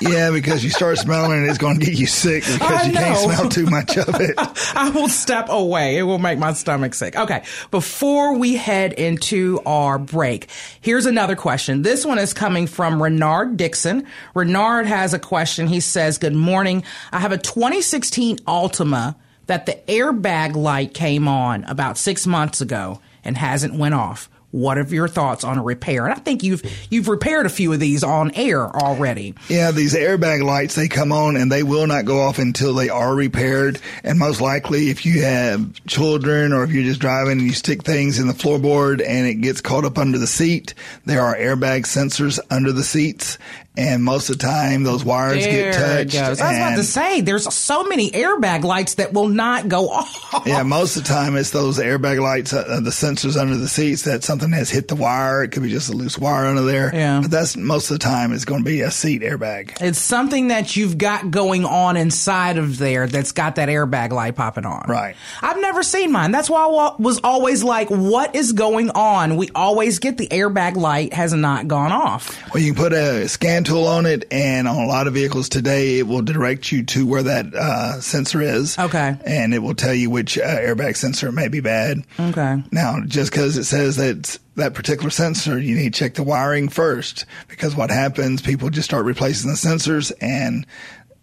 Yeah, 0.00 0.30
because 0.30 0.64
you 0.64 0.70
start 0.70 0.96
smelling 0.96 1.44
it, 1.44 1.48
it's 1.48 1.58
going 1.58 1.78
to 1.78 1.84
get 1.84 1.94
you 1.94 2.06
sick 2.06 2.42
because 2.42 2.86
you 2.86 2.92
can't 2.94 3.18
smell 3.18 3.48
too 3.50 3.66
much 3.66 3.98
of 3.98 4.18
it. 4.18 4.34
I 4.74 4.90
will 4.90 5.08
step 5.10 5.48
away. 5.50 5.98
It 5.98 6.04
will 6.04 6.18
make 6.18 6.38
my 6.38 6.54
stomach 6.54 6.94
sick. 6.94 7.16
Okay. 7.16 7.44
Before 7.70 8.38
we 8.38 8.56
head 8.56 8.94
into 8.94 9.60
our 9.66 9.98
break, 9.98 10.48
here's 10.80 11.04
another 11.04 11.36
question. 11.36 11.82
This 11.82 12.06
one 12.06 12.18
is 12.18 12.32
coming 12.32 12.66
from 12.66 13.02
Renard 13.02 13.58
Dixon. 13.58 14.06
Renard 14.34 14.86
has 14.86 15.12
a 15.12 15.18
question. 15.18 15.66
He 15.66 15.80
says, 15.80 16.16
good 16.16 16.34
morning. 16.34 16.82
I 17.12 17.20
have 17.20 17.32
a 17.32 17.38
2016 17.38 18.38
Altima 18.38 19.16
that 19.46 19.66
the 19.66 19.78
airbag 19.86 20.56
light 20.56 20.94
came 20.94 21.28
on 21.28 21.64
about 21.64 21.98
six 21.98 22.26
months 22.26 22.62
ago 22.62 23.00
and 23.22 23.36
hasn't 23.36 23.74
went 23.74 23.94
off. 23.94 24.30
What 24.50 24.78
are 24.78 24.82
your 24.82 25.08
thoughts 25.08 25.44
on 25.44 25.58
a 25.58 25.62
repair? 25.62 26.06
And 26.06 26.14
I 26.14 26.18
think 26.18 26.42
you've 26.42 26.62
you've 26.90 27.08
repaired 27.08 27.46
a 27.46 27.50
few 27.50 27.72
of 27.72 27.80
these 27.80 28.02
on 28.02 28.32
air 28.32 28.64
already. 28.64 29.34
Yeah, 29.48 29.70
these 29.70 29.94
airbag 29.94 30.42
lights, 30.42 30.74
they 30.74 30.88
come 30.88 31.12
on 31.12 31.36
and 31.36 31.52
they 31.52 31.62
will 31.62 31.86
not 31.86 32.04
go 32.04 32.20
off 32.20 32.38
until 32.38 32.74
they 32.74 32.88
are 32.88 33.14
repaired. 33.14 33.80
And 34.02 34.18
most 34.18 34.40
likely, 34.40 34.90
if 34.90 35.06
you 35.06 35.22
have 35.22 35.84
children 35.86 36.52
or 36.52 36.64
if 36.64 36.72
you're 36.72 36.84
just 36.84 37.00
driving 37.00 37.38
and 37.38 37.42
you 37.42 37.52
stick 37.52 37.84
things 37.84 38.18
in 38.18 38.26
the 38.26 38.32
floorboard 38.32 39.06
and 39.06 39.26
it 39.26 39.34
gets 39.36 39.60
caught 39.60 39.84
up 39.84 39.98
under 39.98 40.18
the 40.18 40.26
seat, 40.26 40.74
there 41.04 41.22
are 41.22 41.36
airbag 41.36 41.82
sensors 41.82 42.40
under 42.50 42.72
the 42.72 42.84
seats. 42.84 43.38
And 43.76 44.02
most 44.02 44.30
of 44.30 44.38
the 44.38 44.44
time 44.46 44.82
those 44.82 45.04
wires 45.04 45.44
There 45.44 45.72
get 45.72 46.10
touched. 46.10 46.16
I 46.16 46.30
was 46.30 46.40
about 46.40 46.76
to 46.76 46.84
say, 46.84 47.20
there's 47.20 47.52
so 47.54 47.84
many 47.84 48.10
airbag 48.10 48.64
lights 48.64 48.94
that 48.94 49.12
will 49.12 49.28
not 49.28 49.68
go 49.68 49.88
off. 49.90 50.42
Yeah, 50.44 50.62
most 50.64 50.96
of 50.96 51.04
the 51.04 51.08
time 51.08 51.36
it's 51.36 51.50
those 51.50 51.78
airbag 51.78 52.20
lights, 52.20 52.52
uh, 52.52 52.80
the 52.82 52.90
sensors 52.90 53.40
under 53.40 53.56
the 53.56 53.68
seats 53.68 54.02
that 54.02 54.24
something 54.24 54.50
has 54.52 54.70
hit 54.70 54.88
the 54.88 54.96
wire. 54.96 55.44
It 55.44 55.52
could 55.52 55.62
be 55.62 55.70
just 55.70 55.88
a 55.88 55.92
loose 55.92 56.18
wire 56.18 56.46
under 56.46 56.62
there. 56.62 56.94
Yeah. 56.94 57.20
But 57.20 57.30
that's 57.30 57.56
most 57.56 57.90
of 57.90 57.98
the 57.98 58.04
time 58.04 58.32
it's 58.32 58.44
going 58.44 58.60
to 58.64 58.68
be 58.68 58.80
a 58.80 58.90
seat 58.90 59.22
airbag. 59.22 59.80
It's 59.80 60.00
something 60.00 60.48
that 60.48 60.76
you've 60.76 60.98
got 60.98 61.30
going 61.30 61.64
on 61.64 61.96
inside 61.96 62.58
of 62.58 62.76
there 62.76 63.06
that's 63.06 63.32
got 63.32 63.54
that 63.56 63.68
airbag 63.68 64.10
light 64.10 64.34
popping 64.34 64.66
on. 64.66 64.84
Right. 64.88 65.14
I've 65.42 65.60
never 65.60 65.82
seen 65.82 66.10
mine. 66.12 66.32
That's 66.32 66.50
why 66.50 66.64
I 66.64 66.96
was 66.98 67.20
always 67.22 67.62
like, 67.62 67.88
what 67.88 68.34
is 68.34 68.52
going 68.52 68.90
on? 68.90 69.36
We 69.36 69.50
always 69.54 70.00
get 70.00 70.18
the 70.18 70.26
airbag 70.28 70.76
light 70.76 71.12
has 71.12 71.32
not 71.32 71.68
gone 71.68 71.92
off. 71.92 72.36
Well, 72.52 72.62
you 72.62 72.74
can 72.74 72.82
put 72.82 72.92
a 72.92 73.28
scan 73.28 73.59
tool 73.64 73.86
on 73.86 74.06
it, 74.06 74.26
and 74.30 74.68
on 74.68 74.76
a 74.76 74.86
lot 74.86 75.06
of 75.06 75.14
vehicles 75.14 75.48
today, 75.48 75.98
it 75.98 76.06
will 76.06 76.22
direct 76.22 76.70
you 76.72 76.84
to 76.84 77.06
where 77.06 77.22
that 77.22 77.54
uh, 77.54 78.00
sensor 78.00 78.40
is. 78.40 78.78
Okay. 78.78 79.16
And 79.24 79.54
it 79.54 79.60
will 79.60 79.74
tell 79.74 79.94
you 79.94 80.10
which 80.10 80.38
uh, 80.38 80.42
airbag 80.42 80.96
sensor 80.96 81.32
may 81.32 81.48
be 81.48 81.60
bad. 81.60 82.04
Okay. 82.18 82.62
Now, 82.70 83.00
just 83.06 83.30
because 83.30 83.56
it 83.56 83.64
says 83.64 83.96
that 83.96 84.38
that 84.56 84.74
particular 84.74 85.10
sensor, 85.10 85.58
you 85.58 85.74
need 85.74 85.94
to 85.94 85.98
check 85.98 86.14
the 86.14 86.22
wiring 86.22 86.68
first 86.68 87.24
because 87.48 87.74
what 87.74 87.90
happens, 87.90 88.42
people 88.42 88.70
just 88.70 88.88
start 88.88 89.04
replacing 89.04 89.50
the 89.50 89.56
sensors 89.56 90.12
and 90.20 90.66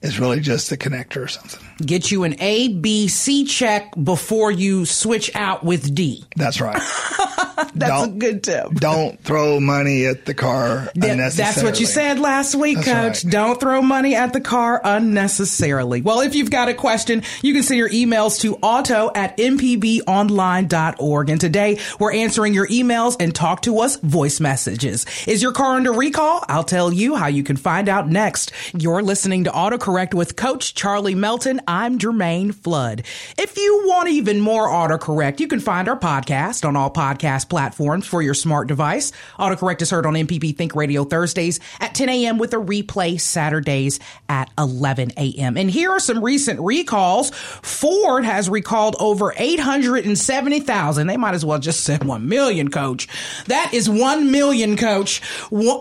it's 0.08 0.20
really 0.20 0.40
just 0.40 0.72
a 0.72 0.78
connector 0.78 1.24
or 1.24 1.28
something. 1.28 1.60
Get 1.86 2.10
you 2.12 2.24
an 2.24 2.36
A, 2.40 2.70
B, 2.70 3.08
C 3.08 3.46
check 3.46 3.94
before 4.02 4.52
you 4.52 4.86
switch 4.86 5.36
out 5.36 5.64
with 5.64 5.94
D. 5.94 6.26
That's 6.36 6.60
right. 6.60 6.82
That's 7.76 7.76
Don't- 7.92 8.16
a 8.16 8.18
good 8.18 8.44
tip. 8.44 8.72
Don't 8.72 9.20
throw 9.22 9.60
money 9.60 10.06
at 10.06 10.26
the 10.26 10.34
car 10.34 10.90
Th- 10.94 11.12
unnecessarily. 11.12 11.54
That's 11.54 11.64
what 11.64 11.80
you 11.80 11.86
said 11.86 12.20
last 12.20 12.56
week, 12.56 12.78
That's 12.78 12.88
Coach. 12.88 13.24
right. 13.26 13.32
Don't 13.32 13.60
throw 13.60 13.82
money 13.82 14.16
at 14.16 14.34
the 14.34 14.42
car 14.42 14.80
unnecessarily. 14.84 16.02
Well, 16.02 16.22
if 16.22 16.34
you've 16.36 16.50
got 16.52 16.70
a 16.70 16.74
question, 16.74 17.24
you 17.42 17.54
can 17.54 17.64
send 17.64 17.78
your 17.78 17.90
emails 17.90 18.40
to 18.42 18.56
auto 18.58 19.12
at 19.14 19.38
mpbonline.org. 19.38 21.30
And 21.30 21.42
today 21.42 21.80
we're 22.00 22.14
answering 22.14 22.54
your 22.54 22.68
emails 22.68 23.16
and 23.20 23.34
talk 23.36 23.62
to 23.64 23.80
us 23.80 23.98
voice 23.98 24.40
messages. 24.40 25.06
Is 25.28 25.42
your 25.42 25.52
car 25.52 25.76
under 25.76 25.92
recall? 25.92 26.44
I'll 26.48 26.64
tell 26.64 26.94
you 26.94 27.16
how 27.16 27.28
you 27.28 27.44
can 27.44 27.58
find 27.58 27.90
out 27.90 28.08
next. 28.10 28.52
You're 28.78 29.02
listening 29.04 29.44
to 29.46 29.50
AutoCorrect 29.52 29.97
with 29.98 30.36
Coach 30.36 30.76
Charlie 30.76 31.16
Melton. 31.16 31.60
I'm 31.68 31.98
Jermaine 31.98 32.54
Flood. 32.54 33.04
If 33.36 33.58
you 33.58 33.82
want 33.88 34.10
even 34.10 34.40
more 34.40 34.70
AutoCorrect, 34.70 35.40
you 35.40 35.48
can 35.48 35.60
find 35.60 35.90
our 35.90 35.98
podcast 35.98 36.68
on 36.68 36.76
all 36.76 36.94
podcast 36.94 37.50
platforms 37.50 38.06
for 38.06 38.22
your 38.22 38.36
smart 38.36 38.68
device. 38.68 39.12
AutoCorrect 39.40 39.82
is 39.82 39.90
heard 39.90 40.06
on 40.06 40.14
MPB 40.14 40.56
Think 40.56 40.76
Radio 40.76 41.04
Thursdays 41.04 41.60
at 41.80 41.96
10 41.96 42.10
a.m. 42.10 42.38
with 42.38 42.54
a 42.54 42.58
replay 42.58 43.20
Saturdays 43.20 44.00
at 44.30 44.52
11 44.60 45.14
a.m. 45.18 45.58
And 45.58 45.72
here 45.72 45.90
are 45.90 46.00
some 46.00 46.24
recent 46.24 46.60
recalls. 46.60 47.32
Ford 47.32 48.24
has 48.24 48.52
recalled 48.52 48.96
over 49.00 49.34
870,000. 49.36 51.08
They 51.08 51.18
might 51.18 51.34
as 51.34 51.44
well 51.44 51.58
just 51.58 51.80
say 51.80 51.98
1 51.98 52.30
million, 52.30 52.70
coach. 52.70 53.08
That 53.48 53.74
is 53.74 53.90
1 53.90 54.32
million, 54.32 54.78
coach. 54.78 55.24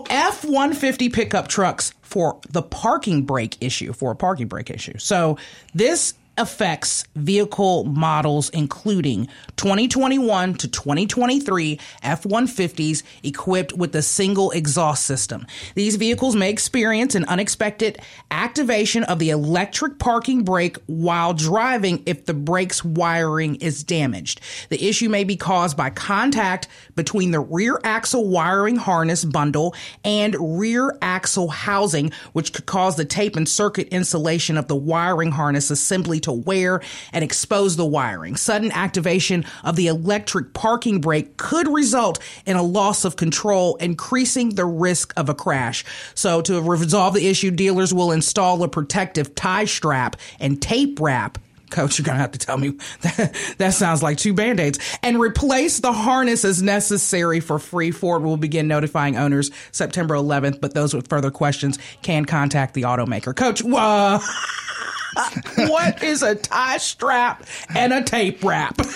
F 0.09 0.43
150 0.43 1.09
pickup 1.09 1.47
trucks 1.47 1.93
for 2.07 2.39
the 2.49 2.61
parking 2.61 3.23
brake 3.23 3.57
issue, 3.59 3.91
for 3.91 4.11
a 4.11 4.15
parking 4.15 4.47
brake 4.47 4.69
issue. 4.69 4.97
So 4.97 5.37
this 5.73 6.13
affects 6.37 7.05
vehicle 7.15 7.83
models 7.85 8.49
including 8.49 9.27
2021 9.57 10.53
to 10.55 10.67
2023 10.67 11.79
F-150s 12.03 13.03
equipped 13.23 13.73
with 13.73 13.95
a 13.95 14.01
single 14.01 14.51
exhaust 14.51 15.05
system. 15.05 15.45
These 15.75 15.95
vehicles 15.95 16.35
may 16.35 16.49
experience 16.49 17.15
an 17.15 17.25
unexpected 17.25 17.99
activation 18.31 19.03
of 19.03 19.19
the 19.19 19.29
electric 19.29 19.99
parking 19.99 20.43
brake 20.43 20.77
while 20.85 21.33
driving 21.33 22.03
if 22.05 22.25
the 22.25 22.33
brake's 22.33 22.83
wiring 22.83 23.55
is 23.55 23.83
damaged. 23.83 24.41
The 24.69 24.87
issue 24.87 25.09
may 25.09 25.23
be 25.23 25.35
caused 25.35 25.75
by 25.75 25.89
contact 25.89 26.67
between 26.95 27.31
the 27.31 27.39
rear 27.39 27.79
axle 27.83 28.27
wiring 28.27 28.75
harness 28.75 29.25
bundle 29.25 29.75
and 30.03 30.35
rear 30.59 30.97
axle 31.01 31.49
housing, 31.49 32.11
which 32.33 32.53
could 32.53 32.65
cause 32.65 32.95
the 32.95 33.05
tape 33.05 33.35
and 33.35 33.47
circuit 33.47 33.87
insulation 33.89 34.57
of 34.57 34.67
the 34.67 34.75
wiring 34.75 35.31
harness 35.31 35.71
assembly 35.71 36.19
to 36.27 36.33
wear 36.33 36.81
and 37.11 37.23
expose 37.23 37.75
the 37.75 37.85
wiring. 37.85 38.35
Sudden 38.35 38.71
activation 38.71 39.45
of 39.63 39.75
the 39.75 39.87
electric 39.87 40.53
parking 40.53 41.01
brake 41.01 41.37
could 41.37 41.67
result 41.67 42.19
in 42.45 42.55
a 42.55 42.63
loss 42.63 43.05
of 43.05 43.15
control, 43.15 43.75
increasing 43.77 44.55
the 44.55 44.65
risk 44.65 45.13
of 45.17 45.29
a 45.29 45.33
crash. 45.33 45.83
So 46.13 46.41
to 46.41 46.61
resolve 46.61 47.13
the 47.13 47.27
issue, 47.27 47.51
dealers 47.51 47.93
will 47.93 48.11
install 48.11 48.61
a 48.63 48.67
protective 48.67 49.35
tie 49.35 49.65
strap 49.65 50.15
and 50.39 50.61
tape 50.61 50.99
wrap 50.99 51.37
Coach, 51.69 51.99
you're 51.99 52.05
going 52.05 52.15
to 52.15 52.21
have 52.21 52.31
to 52.31 52.39
tell 52.39 52.57
me 52.57 52.77
that, 53.01 53.35
that 53.57 53.73
sounds 53.73 54.01
like 54.01 54.17
two 54.17 54.33
band 54.33 54.59
aids 54.59 54.79
and 55.03 55.19
replace 55.19 55.79
the 55.79 55.91
harness 55.91 56.45
as 56.45 56.61
necessary 56.61 57.39
for 57.39 57.59
free. 57.59 57.91
Ford 57.91 58.23
will 58.23 58.37
begin 58.37 58.67
notifying 58.67 59.17
owners 59.17 59.51
September 59.71 60.15
11th, 60.15 60.61
but 60.61 60.73
those 60.73 60.93
with 60.93 61.07
further 61.07 61.31
questions 61.31 61.77
can 62.01 62.25
contact 62.25 62.73
the 62.73 62.83
automaker. 62.83 63.35
Coach, 63.35 63.63
uh, 63.65 64.19
what 65.69 66.03
is 66.03 66.23
a 66.23 66.35
tie 66.35 66.77
strap 66.77 67.45
and 67.75 67.93
a 67.93 68.03
tape 68.03 68.43
wrap? 68.43 68.79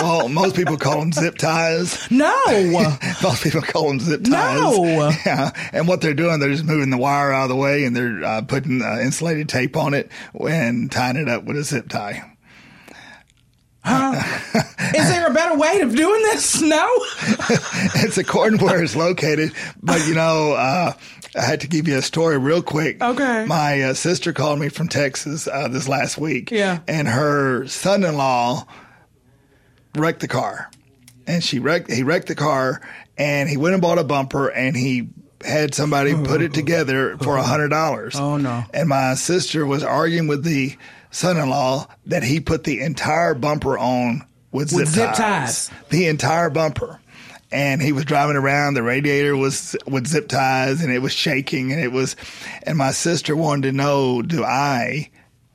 Well, 0.00 0.28
most 0.28 0.54
people 0.54 0.76
call 0.76 1.00
them 1.00 1.12
zip 1.12 1.36
ties. 1.36 2.08
No. 2.12 2.32
Most 3.24 3.42
people 3.42 3.60
call 3.60 3.88
them 3.88 3.98
zip 3.98 4.22
ties. 4.22 4.60
No. 4.60 5.10
Yeah. 5.26 5.50
And 5.72 5.88
what 5.88 6.00
they're 6.00 6.14
doing, 6.14 6.38
they're 6.38 6.52
just 6.52 6.64
moving 6.64 6.90
the 6.90 6.96
wire 6.96 7.32
out 7.32 7.42
of 7.42 7.48
the 7.48 7.56
way 7.56 7.84
and 7.84 7.96
they're 7.96 8.24
uh, 8.24 8.42
putting 8.42 8.82
uh, 8.82 8.98
insulated 9.02 9.48
tape 9.48 9.76
on 9.76 9.92
it 9.92 10.08
and 10.32 10.92
tying 10.92 11.16
it 11.16 11.28
up 11.28 11.42
with 11.42 11.56
a 11.56 11.64
zip 11.64 11.88
tie. 11.88 12.22
Is 13.84 15.08
there 15.08 15.26
a 15.26 15.34
better 15.34 15.56
way 15.58 15.80
of 15.80 15.94
doing 15.94 16.22
this? 16.22 16.60
No. 16.62 16.88
it's 17.96 18.16
according 18.16 18.58
to 18.60 18.64
where 18.66 18.82
it's 18.82 18.94
located. 18.94 19.52
But 19.82 20.06
you 20.06 20.14
know, 20.14 20.52
uh, 20.52 20.92
I 21.36 21.42
had 21.42 21.60
to 21.60 21.68
give 21.68 21.86
you 21.86 21.96
a 21.96 22.02
story 22.02 22.38
real 22.38 22.62
quick. 22.62 23.00
Okay. 23.02 23.44
My 23.46 23.82
uh, 23.82 23.94
sister 23.94 24.32
called 24.32 24.58
me 24.58 24.68
from 24.68 24.88
Texas 24.88 25.46
uh, 25.46 25.68
this 25.68 25.88
last 25.88 26.18
week. 26.18 26.50
Yeah. 26.50 26.80
And 26.88 27.06
her 27.06 27.66
son-in-law 27.66 28.66
wrecked 29.96 30.20
the 30.20 30.28
car, 30.28 30.70
and 31.26 31.42
she 31.42 31.58
wrecked. 31.58 31.90
He 31.90 32.02
wrecked 32.02 32.28
the 32.28 32.34
car, 32.34 32.80
and 33.16 33.48
he 33.48 33.56
went 33.56 33.74
and 33.74 33.82
bought 33.82 33.98
a 33.98 34.04
bumper, 34.04 34.48
and 34.48 34.76
he 34.76 35.08
had 35.44 35.74
somebody 35.74 36.14
put 36.14 36.42
it 36.42 36.52
together 36.52 37.16
for 37.18 37.36
a 37.36 37.42
hundred 37.42 37.68
dollars. 37.68 38.14
Oh, 38.16 38.36
no. 38.36 38.64
And 38.74 38.88
my 38.88 39.14
sister 39.14 39.64
was 39.64 39.82
arguing 39.82 40.28
with 40.28 40.44
the 40.44 40.76
son-in-law 41.12 41.86
that 42.06 42.22
he 42.22 42.40
put 42.40 42.64
the 42.64 42.80
entire 42.80 43.34
bumper 43.34 43.78
on 43.78 44.26
with, 44.52 44.72
With 44.72 44.88
zip 44.88 45.14
ties. 45.14 45.68
ties. 45.68 45.70
The 45.88 46.08
entire 46.08 46.50
bumper. 46.50 46.99
And 47.52 47.82
he 47.82 47.92
was 47.92 48.04
driving 48.04 48.36
around. 48.36 48.74
The 48.74 48.82
radiator 48.82 49.36
was 49.36 49.76
with 49.86 50.06
zip 50.06 50.28
ties, 50.28 50.82
and 50.82 50.92
it 50.92 51.00
was 51.00 51.12
shaking. 51.12 51.72
And 51.72 51.80
it 51.80 51.90
was, 51.90 52.14
and 52.62 52.78
my 52.78 52.92
sister 52.92 53.34
wanted 53.34 53.70
to 53.70 53.72
know: 53.72 54.22
Do 54.22 54.44
I 54.44 55.10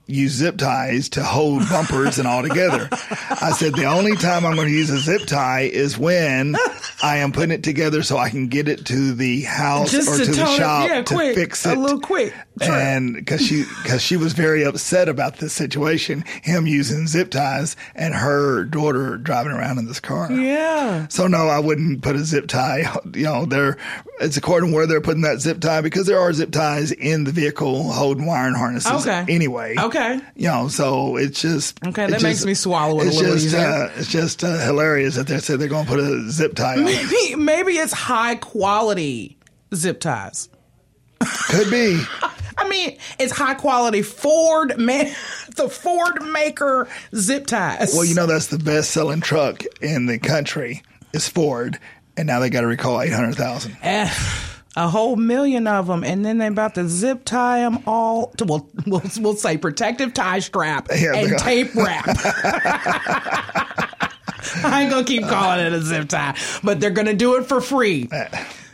use 0.07 0.33
zip 0.33 0.57
ties 0.57 1.09
to 1.09 1.23
hold 1.23 1.67
bumpers 1.69 2.19
and 2.19 2.27
all 2.27 2.41
together? 2.43 2.87
I 2.91 3.51
said 3.57 3.73
the 3.73 3.85
only 3.85 4.15
time 4.15 4.45
I'm 4.45 4.55
going 4.55 4.67
to 4.67 4.73
use 4.73 4.89
a 4.89 4.99
zip 4.99 5.25
tie 5.27 5.61
is 5.61 5.97
when 5.97 6.55
I 7.03 7.17
am 7.17 7.31
putting 7.31 7.51
it 7.51 7.63
together 7.63 8.03
so 8.03 8.17
I 8.17 8.29
can 8.29 8.47
get 8.47 8.67
it 8.67 8.85
to 8.87 9.13
the 9.13 9.41
house 9.41 9.91
Just 9.91 10.07
or 10.09 10.17
to 10.17 10.25
to, 10.25 10.31
the 10.31 10.41
it- 10.43 10.57
shop 10.57 10.87
yeah, 10.87 11.01
to 11.01 11.13
quick. 11.13 11.35
fix 11.35 11.65
it 11.65 11.77
A 11.77 11.79
little 11.81 11.99
quick. 11.99 12.33
Sure. 12.61 12.73
And 12.73 13.15
because 13.15 13.41
she 13.45 13.65
because 13.83 14.01
she 14.01 14.15
was 14.15 14.31
very 14.33 14.63
upset 14.63 15.09
about 15.09 15.37
this 15.37 15.51
situation, 15.53 16.23
him 16.41 16.67
using 16.67 17.05
zip 17.07 17.31
ties 17.31 17.75
and 17.95 18.13
her 18.13 18.63
daughter 18.63 19.17
driving 19.17 19.51
around 19.51 19.77
in 19.77 19.87
this 19.87 19.99
car. 19.99 20.31
Yeah. 20.31 21.07
So 21.09 21.27
no, 21.27 21.47
I 21.49 21.59
wouldn't 21.59 22.01
put 22.01 22.15
a 22.15 22.23
zip 22.23 22.47
tie. 22.47 22.83
You 23.13 23.23
know, 23.23 23.45
there 23.45 23.77
it's 24.21 24.37
according 24.37 24.69
to 24.69 24.75
where 24.75 24.87
they're 24.87 25.01
putting 25.01 25.23
that 25.23 25.39
zip 25.41 25.59
tie 25.59 25.81
because 25.81 26.05
there 26.07 26.19
are 26.19 26.31
zip 26.31 26.51
ties 26.51 26.91
in 26.93 27.23
the 27.25 27.31
vehicle 27.31 27.91
holding 27.91 28.25
wiring 28.25 28.55
harnesses. 28.55 29.05
Okay. 29.05 29.25
Anyway. 29.33 29.75
Okay. 29.77 29.94
You 30.35 30.47
know, 30.47 30.67
so 30.67 31.17
it's 31.17 31.41
just 31.41 31.79
Okay, 31.85 32.07
that 32.07 32.21
makes 32.21 32.37
just- 32.39 32.45
me 32.45 32.53
swallow 32.53 32.99
it 32.99 33.07
a 33.07 33.09
little 33.11 33.33
just, 33.33 33.45
easier. 33.47 33.59
Uh, 33.59 33.91
it's 33.97 34.09
just 34.09 34.43
uh, 34.43 34.59
hilarious 34.59 35.15
that 35.15 35.27
they 35.27 35.39
said 35.39 35.59
they're 35.59 35.67
going 35.67 35.85
to 35.85 35.91
put 35.91 35.99
a 35.99 36.29
zip 36.29 36.55
tie 36.55 36.75
it. 36.75 36.79
Maybe, 36.79 37.35
maybe 37.35 37.73
it's 37.73 37.93
high 37.93 38.35
quality 38.35 39.37
zip 39.73 39.99
ties. 39.99 40.49
Could 41.49 41.69
be. 41.71 42.01
I 42.57 42.69
mean, 42.69 42.97
it's 43.19 43.33
high 43.33 43.53
quality 43.55 44.01
Ford 44.01 44.77
man, 44.77 45.13
the 45.55 45.67
Ford 45.69 46.21
maker 46.31 46.87
zip 47.15 47.47
ties. 47.47 47.93
Well, 47.93 48.05
you 48.05 48.15
know 48.15 48.27
that's 48.27 48.47
the 48.47 48.59
best 48.59 48.91
selling 48.91 49.21
truck 49.21 49.63
in 49.81 50.05
the 50.05 50.19
country 50.19 50.83
is 51.13 51.27
Ford, 51.27 51.79
and 52.17 52.27
now 52.27 52.39
they 52.39 52.49
got 52.49 52.61
to 52.61 52.67
recall 52.67 53.01
eight 53.01 53.11
hundred 53.13 53.35
thousand. 53.35 53.75
A 54.77 54.89
whole 54.89 55.15
million 55.15 55.67
of 55.67 55.87
them, 55.87 56.03
and 56.03 56.25
then 56.25 56.37
they 56.37 56.47
about 56.47 56.75
to 56.75 56.87
zip 56.89 57.23
tie 57.23 57.59
them 57.59 57.79
all. 57.87 58.27
To, 58.37 58.45
well, 58.45 58.69
we'll 58.85 59.01
we'll 59.19 59.35
say 59.35 59.57
protective 59.57 60.13
tie 60.13 60.39
strap 60.39 60.89
Yeah, 60.93 61.15
and 61.15 61.37
tape 61.39 61.73
wrap. 61.75 62.05
I 64.63 64.81
ain't 64.81 64.91
gonna 64.91 65.05
keep 65.05 65.23
calling 65.23 65.65
it 65.65 65.73
a 65.73 65.81
zip 65.81 66.09
tie, 66.09 66.35
but 66.63 66.79
they're 66.79 66.89
gonna 66.91 67.13
do 67.13 67.35
it 67.35 67.45
for 67.45 67.61
free. 67.61 68.09
Uh, 68.11 68.25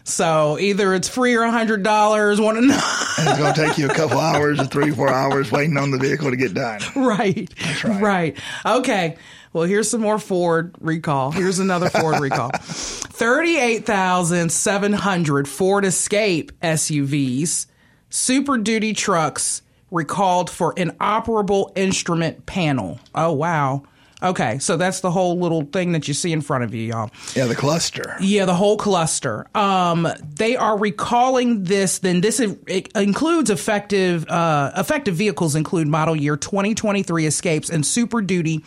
so 0.04 0.58
either 0.60 0.94
it's 0.94 1.08
free 1.08 1.36
or 1.36 1.44
a 1.44 1.52
hundred 1.52 1.84
dollars. 1.84 2.42
One 2.42 2.58
and 2.58 2.72
it's 2.72 3.38
to 3.38 3.54
take 3.56 3.78
you 3.78 3.90
a 3.90 3.94
couple 3.94 4.20
hours 4.20 4.60
or 4.60 4.66
three, 4.66 4.92
four 4.92 5.10
hours 5.10 5.52
waiting 5.52 5.78
on 5.78 5.92
the 5.92 5.98
vehicle 5.98 6.32
to 6.32 6.38
get 6.38 6.54
done. 6.54 6.82
Right. 6.96 7.54
right. 7.84 8.02
Right. 8.02 8.38
Okay. 8.66 9.18
Well, 9.54 9.66
here's 9.66 9.90
some 9.90 10.02
more 10.02 10.18
Ford 10.18 10.74
recall. 10.80 11.32
Here's 11.32 11.60
another 11.60 11.90
Ford 11.90 12.22
recall. 12.22 12.52
38,700 12.52 15.48
Ford 15.48 15.86
Escape 15.86 16.52
SUVs, 16.62 17.68
Super 18.10 18.58
Duty 18.58 18.94
trucks 18.94 19.62
recalled 19.92 20.50
for 20.50 20.74
inoperable 20.78 21.72
instrument 21.76 22.46
panel. 22.46 23.00
Oh, 23.14 23.34
wow. 23.34 23.84
Okay, 24.24 24.60
so 24.60 24.78
that's 24.78 25.00
the 25.00 25.10
whole 25.10 25.40
little 25.40 25.64
thing 25.64 25.94
that 25.94 26.08
you 26.08 26.14
see 26.14 26.32
in 26.32 26.42
front 26.42 26.64
of 26.64 26.76
you, 26.76 26.84
y'all. 26.84 27.10
Yeah, 27.36 27.48
the 27.48 27.56
cluster. 27.56 28.16
Yeah, 28.22 28.46
the 28.46 28.54
whole 28.54 28.78
cluster. 28.78 29.48
Um, 29.56 30.08
they 30.36 30.56
are 30.56 30.78
recalling 30.78 31.64
this. 31.64 31.98
Then 32.00 32.22
this 32.22 32.40
includes 32.40 33.50
effective 33.50 34.30
uh, 34.30 34.74
effective 34.78 35.16
vehicles 35.16 35.56
include 35.56 35.88
model 35.88 36.16
year 36.16 36.38
2023 36.38 37.26
Escapes 37.26 37.72
and 37.72 37.84
Super 37.84 38.22
Duty 38.22 38.64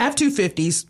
F 0.00 0.16
two 0.16 0.30
fifties. 0.30 0.86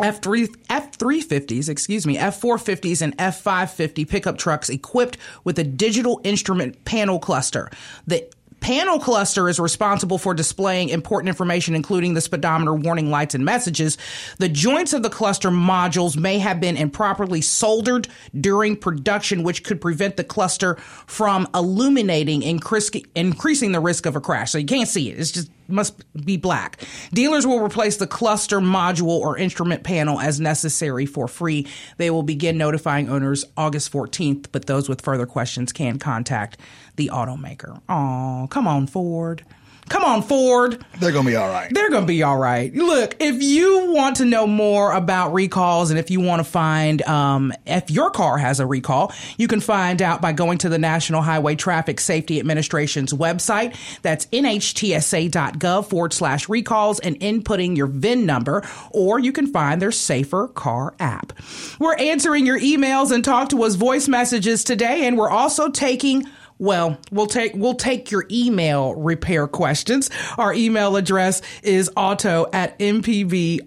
F 0.00 0.22
three 0.22 0.48
F 0.70 0.94
three 0.94 1.20
fifties, 1.20 1.68
excuse 1.68 2.06
me, 2.06 2.16
F 2.16 2.40
four 2.40 2.56
fifties 2.58 3.02
and 3.02 3.14
F 3.18 3.40
five 3.40 3.70
fifty 3.72 4.04
pickup 4.04 4.38
trucks 4.38 4.70
equipped 4.70 5.18
with 5.44 5.58
a 5.58 5.64
digital 5.64 6.20
instrument 6.24 6.84
panel 6.84 7.18
cluster. 7.18 7.70
The 8.06 8.30
Panel 8.60 9.00
cluster 9.00 9.48
is 9.48 9.58
responsible 9.58 10.18
for 10.18 10.34
displaying 10.34 10.88
important 10.88 11.28
information, 11.28 11.74
including 11.74 12.14
the 12.14 12.20
speedometer 12.20 12.72
warning 12.72 13.10
lights 13.10 13.34
and 13.34 13.44
messages. 13.44 13.98
The 14.38 14.48
joints 14.48 14.92
of 14.92 15.02
the 15.02 15.10
cluster 15.10 15.50
modules 15.50 16.16
may 16.16 16.38
have 16.38 16.60
been 16.60 16.76
improperly 16.76 17.40
soldered 17.40 18.06
during 18.40 18.76
production, 18.76 19.42
which 19.42 19.64
could 19.64 19.80
prevent 19.80 20.16
the 20.16 20.22
cluster 20.22 20.76
from 21.08 21.48
illuminating, 21.52 22.42
increasing 22.42 23.72
the 23.72 23.80
risk 23.80 24.06
of 24.06 24.14
a 24.14 24.20
crash. 24.20 24.52
So 24.52 24.58
you 24.58 24.66
can't 24.66 24.88
see 24.88 25.10
it. 25.10 25.18
It's 25.18 25.32
just 25.32 25.50
must 25.72 26.02
be 26.24 26.36
black. 26.36 26.80
Dealers 27.12 27.46
will 27.46 27.60
replace 27.60 27.96
the 27.96 28.06
cluster 28.06 28.60
module 28.60 29.18
or 29.18 29.36
instrument 29.36 29.82
panel 29.82 30.20
as 30.20 30.38
necessary 30.38 31.06
for 31.06 31.26
free. 31.26 31.66
They 31.96 32.10
will 32.10 32.22
begin 32.22 32.58
notifying 32.58 33.08
owners 33.08 33.44
August 33.56 33.92
14th, 33.92 34.46
but 34.52 34.66
those 34.66 34.88
with 34.88 35.00
further 35.00 35.26
questions 35.26 35.72
can 35.72 35.98
contact 35.98 36.58
the 36.96 37.10
automaker. 37.12 37.80
Oh, 37.88 38.46
come 38.50 38.66
on, 38.68 38.86
Ford. 38.86 39.44
Come 39.92 40.04
on, 40.04 40.22
Ford. 40.22 40.82
They're 41.00 41.12
going 41.12 41.26
to 41.26 41.30
be 41.32 41.36
all 41.36 41.50
right. 41.50 41.70
They're 41.70 41.90
going 41.90 42.04
to 42.04 42.06
be 42.06 42.22
all 42.22 42.38
right. 42.38 42.74
Look, 42.74 43.16
if 43.20 43.42
you 43.42 43.92
want 43.92 44.16
to 44.16 44.24
know 44.24 44.46
more 44.46 44.90
about 44.90 45.34
recalls 45.34 45.90
and 45.90 45.98
if 45.98 46.10
you 46.10 46.18
want 46.18 46.40
to 46.40 46.44
find 46.44 47.02
um, 47.02 47.52
if 47.66 47.90
your 47.90 48.08
car 48.08 48.38
has 48.38 48.58
a 48.58 48.64
recall, 48.64 49.12
you 49.36 49.48
can 49.48 49.60
find 49.60 50.00
out 50.00 50.22
by 50.22 50.32
going 50.32 50.56
to 50.58 50.70
the 50.70 50.78
National 50.78 51.20
Highway 51.20 51.56
Traffic 51.56 52.00
Safety 52.00 52.40
Administration's 52.40 53.12
website. 53.12 53.76
That's 54.00 54.24
nhtsa.gov 54.28 55.90
forward 55.90 56.14
slash 56.14 56.48
recalls 56.48 56.98
and 56.98 57.20
inputting 57.20 57.76
your 57.76 57.86
VIN 57.86 58.24
number, 58.24 58.66
or 58.92 59.18
you 59.18 59.30
can 59.30 59.46
find 59.48 59.82
their 59.82 59.92
Safer 59.92 60.48
Car 60.48 60.94
app. 61.00 61.34
We're 61.78 61.96
answering 61.96 62.46
your 62.46 62.58
emails 62.58 63.12
and 63.12 63.22
talk 63.22 63.50
to 63.50 63.62
us 63.64 63.74
voice 63.74 64.08
messages 64.08 64.64
today, 64.64 65.06
and 65.06 65.18
we're 65.18 65.28
also 65.28 65.68
taking 65.68 66.24
well, 66.62 66.96
we'll 67.10 67.26
take 67.26 67.54
we'll 67.56 67.74
take 67.74 68.12
your 68.12 68.24
email 68.30 68.94
repair 68.94 69.48
questions. 69.48 70.08
Our 70.38 70.54
email 70.54 70.94
address 70.94 71.42
is 71.64 71.90
auto 71.96 72.46
at 72.52 72.78
mpbonline.org. 72.78 73.58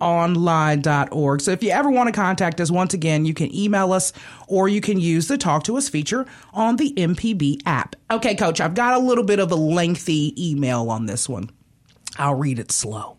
So 1.42 1.52
if 1.52 1.62
you 1.62 1.72
ever 1.72 1.92
want 1.92 2.08
to 2.08 2.14
contact 2.14 2.62
us, 2.62 2.72
once 2.72 2.94
again, 2.94 3.26
you 3.26 3.34
can 3.34 3.54
email 3.54 3.92
us 3.92 4.14
or 4.48 4.70
you 4.70 4.80
can 4.80 4.98
use 4.98 5.28
the 5.28 5.38
Talk 5.38 5.66
to 5.66 5.76
Us 5.76 5.90
feature 5.90 6.26
on 6.54 6.78
the 6.78 6.94
MPB 6.94 7.64
app. 7.66 7.98
Okay, 8.10 8.34
coach, 8.34 8.62
I've 8.62 8.76
got 8.76 8.94
a 8.94 9.00
little 9.00 9.26
bit 9.26 9.40
of 9.40 9.52
a 9.52 9.56
lengthy 9.56 10.34
email 10.42 10.90
on 10.90 11.06
this 11.06 11.28
one. 11.28 11.50
I'll 12.18 12.36
read 12.36 12.60
it 12.60 12.72
slow. 12.72 13.18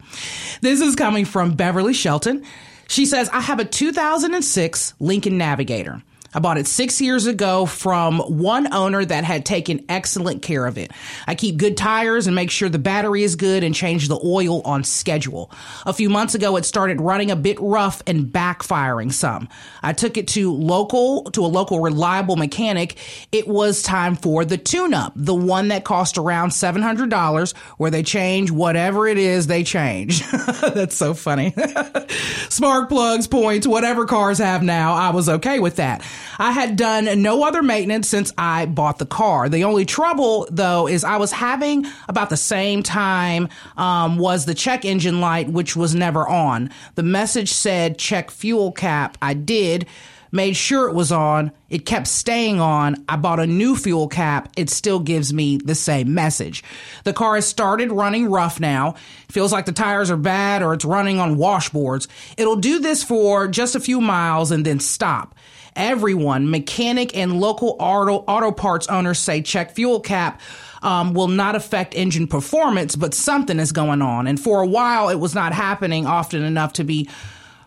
This 0.62 0.80
is 0.80 0.97
coming 0.97 1.26
from 1.26 1.52
Beverly 1.52 1.92
Shelton. 1.92 2.47
She 2.88 3.04
says, 3.04 3.28
I 3.28 3.42
have 3.42 3.59
a 3.59 3.64
2006 3.66 4.95
Lincoln 5.00 5.37
Navigator. 5.37 6.02
I 6.35 6.40
bought 6.40 6.59
it 6.59 6.66
six 6.66 7.00
years 7.00 7.26
ago 7.26 7.66
from 7.66 8.18
one 8.21 8.73
owner 8.73 9.04
that 9.04 9.25
had 9.25 9.45
taken 9.45 9.85
excellent 9.88 10.42
care 10.42 10.66
of 10.66 10.78
it. 10.78 10.92
I 11.26 11.35
keep 11.35 11.56
good 11.56 11.76
tires 11.76 12.26
and 12.26 12.35
make 12.35 12.50
sure 12.50 12.68
the 12.68 12.78
battery 12.78 13.23
is 13.23 13.37
good 13.37 13.64
and 13.64 13.75
change 13.75 14.09
the 14.09 14.21
oil 14.23 14.61
on 14.62 14.85
schedule. 14.85 15.50
A 15.85 15.92
few 15.92 16.09
months 16.11 16.35
ago, 16.35 16.56
it 16.56 16.64
started 16.64 17.00
running 17.00 17.30
a 17.30 17.37
bit 17.37 17.59
rough 17.61 18.02
and 18.06 18.26
backfiring 18.26 19.12
some. 19.12 19.49
I 19.83 19.92
took 19.92 20.16
it 20.16 20.28
to 20.28 20.52
local, 20.52 21.25
to 21.33 21.45
a 21.45 21.49
local 21.49 21.80
reliable 21.80 22.37
mechanic. 22.37 22.97
It 23.33 23.49
was 23.49 23.83
time 23.83 24.16
for 24.16 24.45
the 24.45 24.59
tune 24.59 24.95
up, 24.95 25.12
the 25.16 25.35
one 25.35 25.68
that 25.68 25.85
cost 25.85 26.18
around 26.18 26.50
$700 26.50 27.56
where 27.78 27.90
they 27.90 28.02
change 28.02 28.50
whatever 28.50 29.06
it 29.06 29.18
is 29.18 29.47
they 29.47 29.64
change. 29.64 30.23
That's 30.61 30.97
so 30.97 31.14
funny. 31.14 31.54
Spark 32.49 32.88
plugs, 32.88 33.26
points, 33.26 33.66
whatever 33.66 34.06
cars 34.06 34.38
have 34.38 34.62
now. 34.62 34.95
I 34.95 35.11
was 35.11 35.28
okay 35.28 35.59
with 35.59 35.76
that. 35.76 36.02
I 36.38 36.52
had 36.52 36.76
done 36.76 37.22
no 37.22 37.44
other 37.44 37.62
maintenance 37.62 38.09
since 38.09 38.33
I 38.37 38.66
bought 38.66 38.98
the 38.98 39.07
car. 39.07 39.48
The 39.48 39.64
only 39.64 39.85
trouble 39.85 40.46
though 40.50 40.88
is 40.88 41.05
I 41.05 41.16
was 41.16 41.33
having 41.33 41.87
about 42.09 42.31
the 42.31 42.37
same 42.37 42.83
time 42.83 43.48
um, 43.76 44.18
was 44.18 44.44
the 44.44 44.55
check 44.55 44.85
engine 44.85 45.20
light, 45.20 45.48
which 45.48 45.76
was 45.76 45.94
never 45.94 46.26
on. 46.26 46.70
The 46.94 47.02
message 47.02 47.52
said 47.52 47.98
check 47.98 48.31
fuel 48.31 48.72
cap. 48.72 49.18
I 49.20 49.35
did 49.35 49.87
made 50.33 50.57
sure 50.57 50.88
it 50.88 50.94
was 50.94 51.11
on. 51.11 51.52
It 51.68 51.87
kept 51.87 52.07
staying 52.07 52.61
on. 52.61 53.05
I 53.09 53.16
bought 53.16 53.40
a 53.40 53.46
new 53.46 53.74
fuel 53.76 54.09
cap. 54.09 54.52
It 54.57 54.70
still 54.70 55.00
gives 55.00 55.33
me 55.33 55.57
the 55.57 55.74
same 55.74 56.14
message. 56.14 56.62
The 57.05 57.12
car 57.12 57.35
has 57.35 57.46
started 57.46 57.90
running 57.90 58.31
rough 58.31 58.61
now. 58.61 58.94
Feels 59.29 59.52
like 59.52 59.66
the 59.66 59.72
tires 59.72 60.11
are 60.11 60.16
bad 60.16 60.62
or 60.62 60.74
it's 60.74 60.85
running 60.85 61.18
on 61.18 61.37
washboards. 61.37 62.07
It'll 62.37 62.57
do 62.57 62.79
this 62.79 63.02
for 63.02 63.48
just 63.48 63.74
a 63.74 63.81
few 63.81 64.00
miles 64.00 64.50
and 64.50 64.64
then 64.64 64.79
stop 64.79 65.35
everyone, 65.76 66.50
mechanic 66.50 67.16
and 67.16 67.40
local 67.40 67.76
auto, 67.78 68.24
auto 68.26 68.50
parts 68.52 68.86
owners 68.88 69.18
say 69.18 69.42
check 69.42 69.72
fuel 69.72 70.00
cap 70.00 70.40
um, 70.82 71.14
will 71.14 71.28
not 71.28 71.54
affect 71.56 71.94
engine 71.94 72.26
performance, 72.26 72.96
but 72.96 73.14
something 73.14 73.58
is 73.58 73.72
going 73.72 74.02
on. 74.02 74.26
And 74.26 74.38
for 74.38 74.62
a 74.62 74.66
while, 74.66 75.08
it 75.08 75.16
was 75.16 75.34
not 75.34 75.52
happening 75.52 76.06
often 76.06 76.42
enough 76.42 76.74
to 76.74 76.84
be 76.84 77.08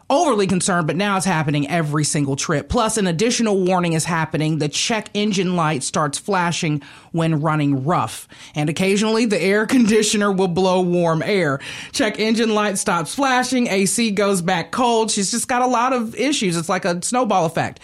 overly 0.10 0.48
concerned, 0.48 0.88
but 0.88 0.96
now 0.96 1.18
it's 1.18 1.26
happening 1.26 1.70
every 1.70 2.04
single 2.04 2.36
trip. 2.36 2.68
Plus, 2.68 2.98
an 2.98 3.06
additional 3.06 3.64
warning 3.64 3.94
is 3.94 4.06
happening. 4.06 4.58
The 4.58 4.70
check 4.70 5.10
engine 5.14 5.56
light 5.56 5.84
starts 5.84 6.18
flashing 6.18 6.82
when 7.12 7.42
running 7.42 7.86
rough. 7.86 8.28
And 8.56 8.70
occasionally 8.70 9.26
the 9.26 9.42
air 9.42 9.66
conditioner 9.68 10.32
will 10.32 10.48
blow 10.48 10.82
warm 10.82 11.22
air. 11.24 11.60
Check 11.92 12.20
engine 12.20 12.54
light 12.54 12.78
stops 12.78 13.16
flashing. 13.16 13.68
AC 13.68 14.12
goes 14.12 14.42
back 14.42 14.72
cold. 14.72 15.12
She's 15.12 15.32
just 15.32 15.48
got 15.48 15.62
a 15.62 15.68
lot 15.68 15.94
of 15.94 16.16
issues. 16.16 16.58
It's 16.58 16.70
like 16.70 16.86
a 16.86 17.02
snowball 17.02 17.46
effect. 17.46 17.80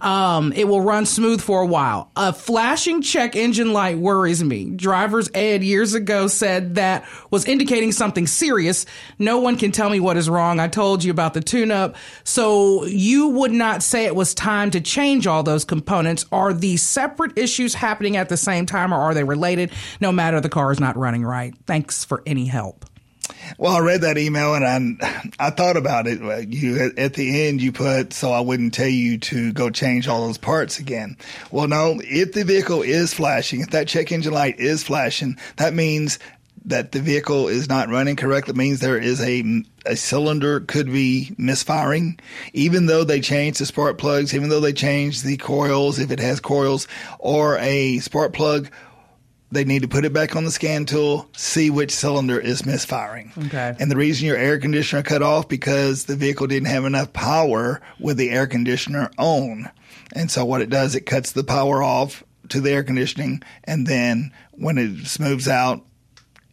Um, 0.00 0.52
it 0.52 0.68
will 0.68 0.80
run 0.80 1.06
smooth 1.06 1.40
for 1.40 1.62
a 1.62 1.66
while. 1.66 2.10
A 2.16 2.32
flashing 2.32 3.02
check 3.02 3.34
engine 3.36 3.72
light 3.72 3.98
worries 3.98 4.42
me. 4.42 4.70
Driver's 4.70 5.30
ed 5.34 5.62
years 5.62 5.94
ago 5.94 6.28
said 6.28 6.74
that 6.74 7.04
was 7.30 7.46
indicating 7.46 7.92
something 7.92 8.26
serious. 8.26 8.86
No 9.18 9.38
one 9.38 9.56
can 9.56 9.72
tell 9.72 9.88
me 9.88 10.00
what 10.00 10.16
is 10.16 10.28
wrong. 10.28 10.60
I 10.60 10.68
told 10.68 11.02
you 11.02 11.10
about 11.10 11.34
the 11.34 11.40
tune 11.40 11.70
up. 11.70 11.96
So 12.24 12.84
you 12.84 13.28
would 13.28 13.52
not 13.52 13.82
say 13.82 14.04
it 14.04 14.14
was 14.14 14.34
time 14.34 14.70
to 14.72 14.80
change 14.80 15.26
all 15.26 15.42
those 15.42 15.64
components. 15.64 16.26
Are 16.30 16.52
these 16.52 16.82
separate 16.82 17.36
issues 17.38 17.74
happening 17.74 18.16
at 18.16 18.28
the 18.28 18.36
same 18.36 18.65
same 18.66 18.78
time 18.80 18.92
or 18.92 18.98
are 18.98 19.14
they 19.14 19.24
related? 19.24 19.72
No 20.00 20.12
matter 20.12 20.40
the 20.40 20.48
car 20.48 20.72
is 20.72 20.80
not 20.80 20.96
running 20.96 21.24
right. 21.24 21.54
Thanks 21.66 22.04
for 22.04 22.22
any 22.26 22.46
help. 22.46 22.84
Well, 23.58 23.74
I 23.74 23.80
read 23.80 24.00
that 24.02 24.18
email 24.18 24.54
and 24.54 24.98
I, 25.00 25.30
I 25.46 25.50
thought 25.50 25.76
about 25.76 26.06
it. 26.06 26.20
You 26.48 26.92
at 26.96 27.14
the 27.14 27.46
end 27.46 27.60
you 27.60 27.72
put 27.72 28.12
so 28.12 28.32
I 28.32 28.40
wouldn't 28.40 28.74
tell 28.74 28.88
you 28.88 29.18
to 29.18 29.52
go 29.52 29.70
change 29.70 30.08
all 30.08 30.26
those 30.26 30.38
parts 30.38 30.78
again. 30.78 31.16
Well, 31.50 31.68
no, 31.68 32.00
if 32.02 32.32
the 32.32 32.44
vehicle 32.44 32.82
is 32.82 33.14
flashing, 33.14 33.60
if 33.60 33.70
that 33.70 33.88
check 33.88 34.12
engine 34.12 34.32
light 34.32 34.58
is 34.58 34.82
flashing, 34.82 35.38
that 35.56 35.74
means 35.74 36.18
that 36.66 36.92
the 36.92 37.00
vehicle 37.00 37.48
is 37.48 37.68
not 37.68 37.88
running 37.88 38.16
correctly. 38.16 38.52
It 38.52 38.56
means 38.56 38.80
there 38.80 38.98
is 38.98 39.20
a 39.20 39.42
a 39.86 39.96
cylinder 39.96 40.60
could 40.60 40.86
be 40.86 41.34
misfiring, 41.38 42.18
even 42.52 42.86
though 42.86 43.04
they 43.04 43.20
changed 43.20 43.60
the 43.60 43.66
spark 43.66 43.98
plugs, 43.98 44.34
even 44.34 44.48
though 44.48 44.60
they 44.60 44.72
changed 44.72 45.24
the 45.24 45.36
coils, 45.36 45.98
if 45.98 46.10
it 46.10 46.20
has 46.20 46.40
coils, 46.40 46.86
or 47.18 47.58
a 47.58 47.98
spark 47.98 48.32
plug, 48.32 48.68
they 49.52 49.64
need 49.64 49.82
to 49.82 49.88
put 49.88 50.04
it 50.04 50.12
back 50.12 50.34
on 50.34 50.44
the 50.44 50.50
scan 50.50 50.84
tool, 50.84 51.28
see 51.36 51.70
which 51.70 51.92
cylinder 51.92 52.38
is 52.38 52.66
misfiring. 52.66 53.32
Okay. 53.46 53.76
And 53.78 53.90
the 53.90 53.96
reason 53.96 54.26
your 54.26 54.36
air 54.36 54.58
conditioner 54.58 55.02
cut 55.02 55.22
off 55.22 55.48
because 55.48 56.04
the 56.04 56.16
vehicle 56.16 56.48
didn't 56.48 56.68
have 56.68 56.84
enough 56.84 57.12
power 57.12 57.80
with 58.00 58.16
the 58.16 58.30
air 58.30 58.46
conditioner 58.46 59.10
on. 59.18 59.70
And 60.12 60.30
so 60.30 60.44
what 60.44 60.62
it 60.62 60.70
does, 60.70 60.94
it 60.94 61.06
cuts 61.06 61.32
the 61.32 61.44
power 61.44 61.82
off 61.82 62.24
to 62.48 62.60
the 62.60 62.70
air 62.72 62.84
conditioning, 62.84 63.42
and 63.64 63.86
then 63.86 64.32
when 64.52 64.78
it 64.78 65.06
smooths 65.06 65.48
out, 65.48 65.84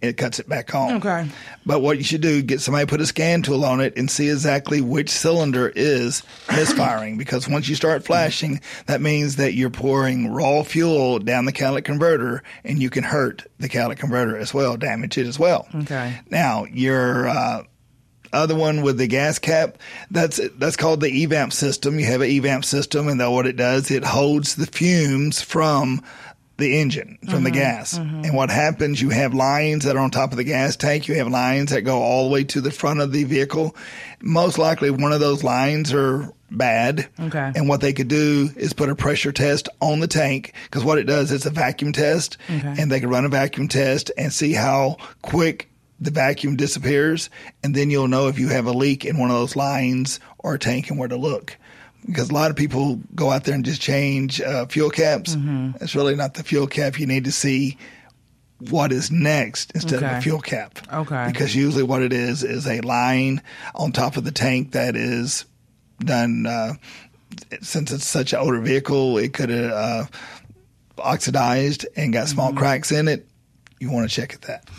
it 0.04 0.18
cuts 0.18 0.38
it 0.40 0.50
back 0.50 0.76
on. 0.76 0.98
Okay. 0.98 1.28
But 1.66 1.82
what 1.82 1.98
you 1.98 2.04
should 2.04 2.22
do, 2.22 2.42
get 2.42 2.60
somebody 2.60 2.86
to 2.86 2.90
put 2.90 3.00
a 3.00 3.06
scan 3.06 3.42
tool 3.42 3.64
on 3.64 3.80
it 3.80 3.98
and 3.98 4.12
see 4.12 4.30
exactly 4.30 4.82
which 4.82 5.10
cylinder 5.10 5.72
is 5.74 6.24
misfiring. 6.50 7.18
because 7.18 7.48
once 7.48 7.70
you 7.70 7.76
start 7.76 8.04
flashing, 8.04 8.60
that 8.86 9.00
means 9.00 9.38
that 9.38 9.54
you're 9.54 9.70
pouring 9.70 10.28
raw 10.28 10.62
fuel 10.64 11.20
down 11.20 11.46
the 11.46 11.54
catalytic 11.54 11.86
converter 11.86 12.44
and 12.66 12.82
you 12.82 12.90
can 12.90 13.04
hurt 13.04 13.48
the 13.60 13.70
catalytic 13.70 14.00
converter 14.00 14.38
as 14.38 14.54
well, 14.54 14.76
damage 14.76 15.18
it 15.18 15.26
as 15.26 15.40
well. 15.40 15.68
Okay. 15.74 16.20
Now, 16.30 16.66
your, 16.66 17.30
uh, 17.30 17.64
other 18.34 18.56
one 18.56 18.82
with 18.82 18.98
the 18.98 19.06
gas 19.06 19.38
cap, 19.38 19.78
that's 20.10 20.40
that's 20.58 20.76
called 20.76 21.02
the 21.02 21.28
EVAP 21.28 21.54
system. 21.54 22.00
You 22.00 22.08
have 22.08 22.22
an 22.22 22.30
EVAP 22.32 22.66
system, 22.66 23.08
and 23.08 23.20
what 23.32 23.46
it 23.46 23.56
does, 23.56 23.92
it 23.92 24.04
holds 24.04 24.56
the 24.56 24.66
fumes 24.66 25.40
from 25.40 26.02
the 26.58 26.80
engine 26.80 27.18
from 27.22 27.36
mm-hmm, 27.36 27.44
the 27.46 27.52
gas. 27.52 27.98
Mm-hmm. 27.98 28.26
And 28.26 28.36
what 28.36 28.50
happens, 28.50 29.02
you 29.02 29.10
have 29.10 29.34
lines 29.34 29.86
that 29.86 29.96
are 29.96 30.00
on 30.00 30.12
top 30.12 30.32
of 30.32 30.38
the 30.38 30.44
gas 30.44 30.76
tank. 30.76 31.08
You 31.08 31.16
have 31.16 31.28
lines 31.28 31.72
that 31.72 31.82
go 31.82 32.02
all 32.02 32.28
the 32.28 32.34
way 32.34 32.44
to 32.46 32.62
the 32.62 32.72
front 32.72 33.00
of 33.00 33.12
the 33.12 33.24
vehicle. 33.24 33.76
Most 34.22 34.58
likely 34.58 34.92
one 34.92 35.12
of 35.12 35.20
those 35.20 35.44
lines 35.44 35.94
are 35.94 36.32
bad. 36.52 37.10
Okay. 37.20 37.52
And 37.56 37.68
what 37.68 37.82
they 37.82 37.94
could 37.94 38.08
do 38.08 38.50
is 38.56 38.74
put 38.74 38.90
a 38.90 38.96
pressure 38.96 39.32
test 39.32 39.68
on 39.82 40.00
the 40.00 40.08
tank 40.08 40.54
because 40.66 40.84
what 40.84 41.00
it 41.00 41.06
does 41.06 41.32
is 41.32 41.46
a 41.46 41.50
vacuum 41.50 41.92
test 41.92 42.38
okay. 42.50 42.76
and 42.78 42.92
they 42.92 43.00
could 43.00 43.10
run 43.10 43.26
a 43.26 43.30
vacuum 43.30 43.68
test 43.68 44.12
and 44.16 44.32
see 44.32 44.54
how 44.54 44.98
quick 45.24 45.70
the 46.00 46.12
vacuum 46.12 46.56
disappears. 46.56 47.32
And 47.64 47.74
then 47.74 47.90
you'll 47.90 48.08
know 48.08 48.28
if 48.28 48.38
you 48.38 48.50
have 48.50 48.68
a 48.68 48.72
leak 48.72 49.06
in 49.06 49.18
one 49.18 49.32
of 49.32 49.36
those 49.36 49.56
lines 49.56 50.20
or 50.38 50.56
a 50.56 50.60
tank 50.60 50.90
and 50.90 51.00
where 51.00 51.08
to 51.08 51.18
look 51.18 51.58
because 52.06 52.30
a 52.30 52.34
lot 52.34 52.52
of 52.52 52.58
people 52.58 53.00
go 53.16 53.32
out 53.32 53.44
there 53.46 53.56
and 53.56 53.66
just 53.66 53.82
change 53.82 54.42
uh, 54.42 54.66
fuel 54.66 54.90
caps. 54.90 55.36
Mm-hmm. 55.36 55.84
It's 55.84 55.96
really 55.96 56.16
not 56.16 56.34
the 56.34 56.44
fuel 56.44 56.68
cap. 56.68 57.00
You 57.00 57.08
need 57.08 57.26
to 57.26 57.32
see 57.32 57.78
what 58.70 58.92
is 58.92 59.12
next 59.12 59.72
instead 59.72 60.04
okay. 60.04 60.12
of 60.12 60.18
a 60.18 60.22
fuel 60.22 60.42
cap. 60.42 60.80
Okay. 60.92 61.28
Because 61.28 61.56
usually 61.56 61.84
what 61.84 62.02
it 62.02 62.14
is 62.14 62.44
is 62.44 62.68
a 62.68 62.82
line 62.82 63.42
on 63.76 63.92
top 63.92 64.18
of 64.18 64.24
the 64.24 64.32
tank 64.32 64.72
that 64.72 64.96
is 64.96 65.46
done. 66.00 66.46
Uh, 66.46 66.74
since 67.62 67.92
it's 67.92 68.08
such 68.08 68.34
an 68.34 68.40
older 68.40 68.60
vehicle, 68.62 69.18
it 69.18 69.34
could 69.34 69.50
have 69.50 69.72
uh, 69.72 70.06
oxidized 70.98 71.86
and 71.96 72.14
got 72.14 72.28
small 72.28 72.50
mm-hmm. 72.50 72.58
cracks 72.60 72.92
in 72.92 73.08
it. 73.08 73.28
You 73.80 73.92
want 73.92 74.10
to 74.10 74.16
check 74.16 74.34
at 74.34 74.44
that. 74.44 74.70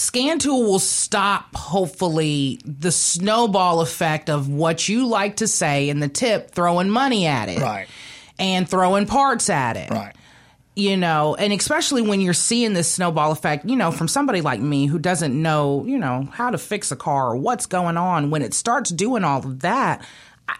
Scan 0.00 0.38
Tool 0.38 0.62
will 0.62 0.78
stop, 0.78 1.54
hopefully, 1.54 2.58
the 2.64 2.90
snowball 2.90 3.82
effect 3.82 4.30
of 4.30 4.48
what 4.48 4.88
you 4.88 5.06
like 5.06 5.36
to 5.36 5.46
say 5.46 5.90
in 5.90 6.00
the 6.00 6.08
tip, 6.08 6.52
throwing 6.52 6.88
money 6.88 7.26
at 7.26 7.50
it. 7.50 7.60
Right. 7.60 7.86
And 8.38 8.66
throwing 8.66 9.06
parts 9.06 9.50
at 9.50 9.76
it. 9.76 9.90
Right. 9.90 10.14
You 10.74 10.96
know, 10.96 11.34
and 11.34 11.52
especially 11.52 12.00
when 12.00 12.22
you're 12.22 12.32
seeing 12.32 12.72
this 12.72 12.90
snowball 12.90 13.30
effect, 13.30 13.66
you 13.66 13.76
know, 13.76 13.92
from 13.92 14.08
somebody 14.08 14.40
like 14.40 14.60
me 14.60 14.86
who 14.86 14.98
doesn't 14.98 15.34
know, 15.34 15.84
you 15.84 15.98
know, 15.98 16.26
how 16.32 16.48
to 16.48 16.56
fix 16.56 16.90
a 16.90 16.96
car 16.96 17.32
or 17.32 17.36
what's 17.36 17.66
going 17.66 17.98
on, 17.98 18.30
when 18.30 18.40
it 18.40 18.54
starts 18.54 18.88
doing 18.88 19.22
all 19.22 19.40
of 19.40 19.60
that, 19.60 20.02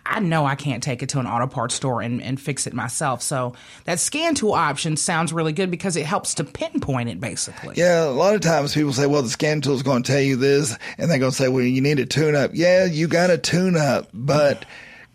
I 0.06 0.20
know 0.20 0.44
I 0.44 0.54
can't 0.54 0.82
take 0.82 1.02
it 1.02 1.08
to 1.10 1.20
an 1.20 1.26
auto 1.26 1.46
parts 1.46 1.74
store 1.74 2.02
and, 2.02 2.22
and 2.22 2.40
fix 2.40 2.66
it 2.66 2.74
myself. 2.74 3.22
So 3.22 3.54
that 3.84 4.00
scan 4.00 4.34
tool 4.34 4.52
option 4.52 4.96
sounds 4.96 5.32
really 5.32 5.52
good 5.52 5.70
because 5.70 5.96
it 5.96 6.04
helps 6.04 6.34
to 6.34 6.44
pinpoint 6.44 7.08
it 7.08 7.20
basically. 7.20 7.76
Yeah, 7.76 8.04
a 8.04 8.10
lot 8.10 8.34
of 8.34 8.40
times 8.40 8.74
people 8.74 8.92
say, 8.92 9.06
well, 9.06 9.22
the 9.22 9.28
scan 9.28 9.60
tool 9.60 9.74
is 9.74 9.82
going 9.82 10.02
to 10.02 10.12
tell 10.12 10.20
you 10.20 10.36
this, 10.36 10.76
and 10.98 11.10
they're 11.10 11.18
going 11.18 11.30
to 11.30 11.36
say, 11.36 11.48
well, 11.48 11.62
you 11.62 11.80
need 11.80 11.98
a 11.98 12.06
tune 12.06 12.34
up. 12.34 12.50
Yeah, 12.54 12.84
you 12.84 13.08
got 13.08 13.30
a 13.30 13.38
tune 13.38 13.76
up, 13.76 14.08
but 14.12 14.64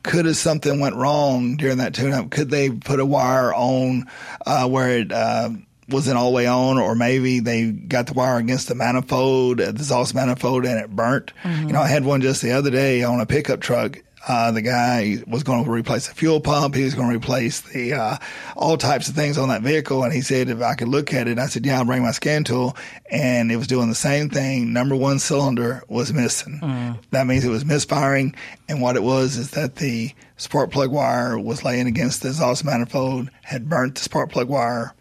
could 0.04 0.26
have 0.26 0.38
something 0.38 0.80
went 0.80 0.96
wrong 0.96 1.58
during 1.58 1.78
that 1.78 1.94
tune 1.94 2.14
up? 2.14 2.30
Could 2.30 2.50
they 2.50 2.70
put 2.70 3.00
a 3.00 3.06
wire 3.06 3.54
on 3.54 4.06
uh, 4.46 4.68
where 4.70 5.00
it 5.00 5.12
uh, 5.12 5.50
wasn't 5.90 6.18
all 6.18 6.30
the 6.30 6.36
way 6.36 6.48
on, 6.48 6.78
or 6.78 6.96
maybe 6.96 7.40
they 7.40 7.72
got 7.72 8.08
the 8.08 8.14
wire 8.14 8.38
against 8.38 8.68
the 8.68 8.76
manifold, 8.76 9.58
the 9.58 9.70
exhaust 9.70 10.16
manifold, 10.16 10.66
and 10.66 10.80
it 10.80 10.96
burnt? 10.96 11.34
Mm-hmm. 11.44 11.68
You 11.68 11.74
know, 11.74 11.82
I 11.82 11.88
had 11.88 12.06
one 12.06 12.22
just 12.22 12.42
the 12.42 12.52
other 12.52 12.70
day 12.70 13.04
on 13.04 13.20
a 13.20 13.26
pickup 13.26 13.62
truck 13.62 14.00
uh, 14.28 14.52
the 14.52 14.62
guy 14.62 15.18
was 15.28 15.44
going 15.44 15.64
to 15.64 15.70
replace 15.70 16.08
the 16.08 16.16
fuel 16.16 16.40
pump. 16.40 16.74
He 16.76 16.84
was 16.84 16.96
going 16.96 17.10
to 17.10 17.16
replace 17.16 17.62
the 17.62 17.94
uh, 17.94 18.18
all 18.56 18.78
types 18.78 19.08
of 19.08 19.16
things 19.16 19.38
on 19.38 19.50
that 19.50 19.62
vehicle. 19.62 20.04
And 20.04 20.12
he 20.12 20.22
said 20.22 20.50
if 20.50 20.62
I 20.62 20.76
could 20.76 20.88
look 20.88 21.14
at 21.14 21.28
it, 21.28 21.38
I 21.38 21.46
said, 21.46 21.66
"Yeah, 21.66 21.80
I'll 21.80 21.86
bring 21.86 22.02
my 22.02 22.12
scan 22.12 22.44
tool." 22.44 22.76
And 23.12 23.52
it 23.52 23.58
was 23.58 23.68
doing 23.68 23.90
the 23.90 23.96
same 23.96 24.30
thing. 24.30 24.74
Number 24.74 24.96
one 24.96 25.20
cylinder 25.20 25.84
was 25.88 26.12
missing. 26.12 26.60
Mm. 26.62 27.00
That 27.12 27.28
means 27.28 27.46
it 27.46 27.50
was 27.50 27.66
misfiring. 27.66 28.36
And 28.68 28.82
what 28.82 28.96
it 28.96 29.04
was 29.04 29.38
is 29.38 29.52
that 29.52 29.76
the 29.76 30.12
spark 30.38 30.72
plug 30.72 30.92
wire 30.92 31.38
was 31.40 31.64
laying 31.64 31.88
against 31.88 32.24
the 32.24 32.30
exhaust 32.30 32.66
manifold, 32.66 33.30
had 33.44 33.70
burnt 33.70 33.96
the 33.96 34.02
spark 34.02 34.32
plug 34.32 34.50
wire. 34.50 34.94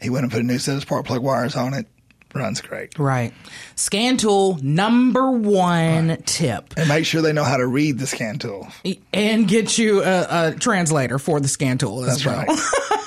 He 0.00 0.10
went 0.10 0.24
and 0.24 0.32
put 0.32 0.42
a 0.42 0.44
new 0.44 0.58
set 0.58 0.76
of 0.76 0.82
spark 0.82 1.06
plug 1.06 1.22
wires 1.22 1.56
on 1.56 1.72
it 1.72 1.86
runs 2.36 2.60
great. 2.60 2.98
Right. 2.98 3.32
Scan 3.74 4.16
tool 4.16 4.58
number 4.62 5.30
one 5.30 6.08
right. 6.08 6.26
tip. 6.26 6.74
And 6.76 6.88
make 6.88 7.06
sure 7.06 7.22
they 7.22 7.32
know 7.32 7.44
how 7.44 7.56
to 7.56 7.66
read 7.66 7.98
the 7.98 8.06
scan 8.06 8.38
tool. 8.38 8.68
And 9.12 9.48
get 9.48 9.78
you 9.78 10.02
a, 10.02 10.48
a 10.48 10.54
translator 10.54 11.18
for 11.18 11.40
the 11.40 11.48
scan 11.48 11.78
tool 11.78 12.00
That's 12.00 12.24
well. 12.24 12.44
right. 12.46 12.58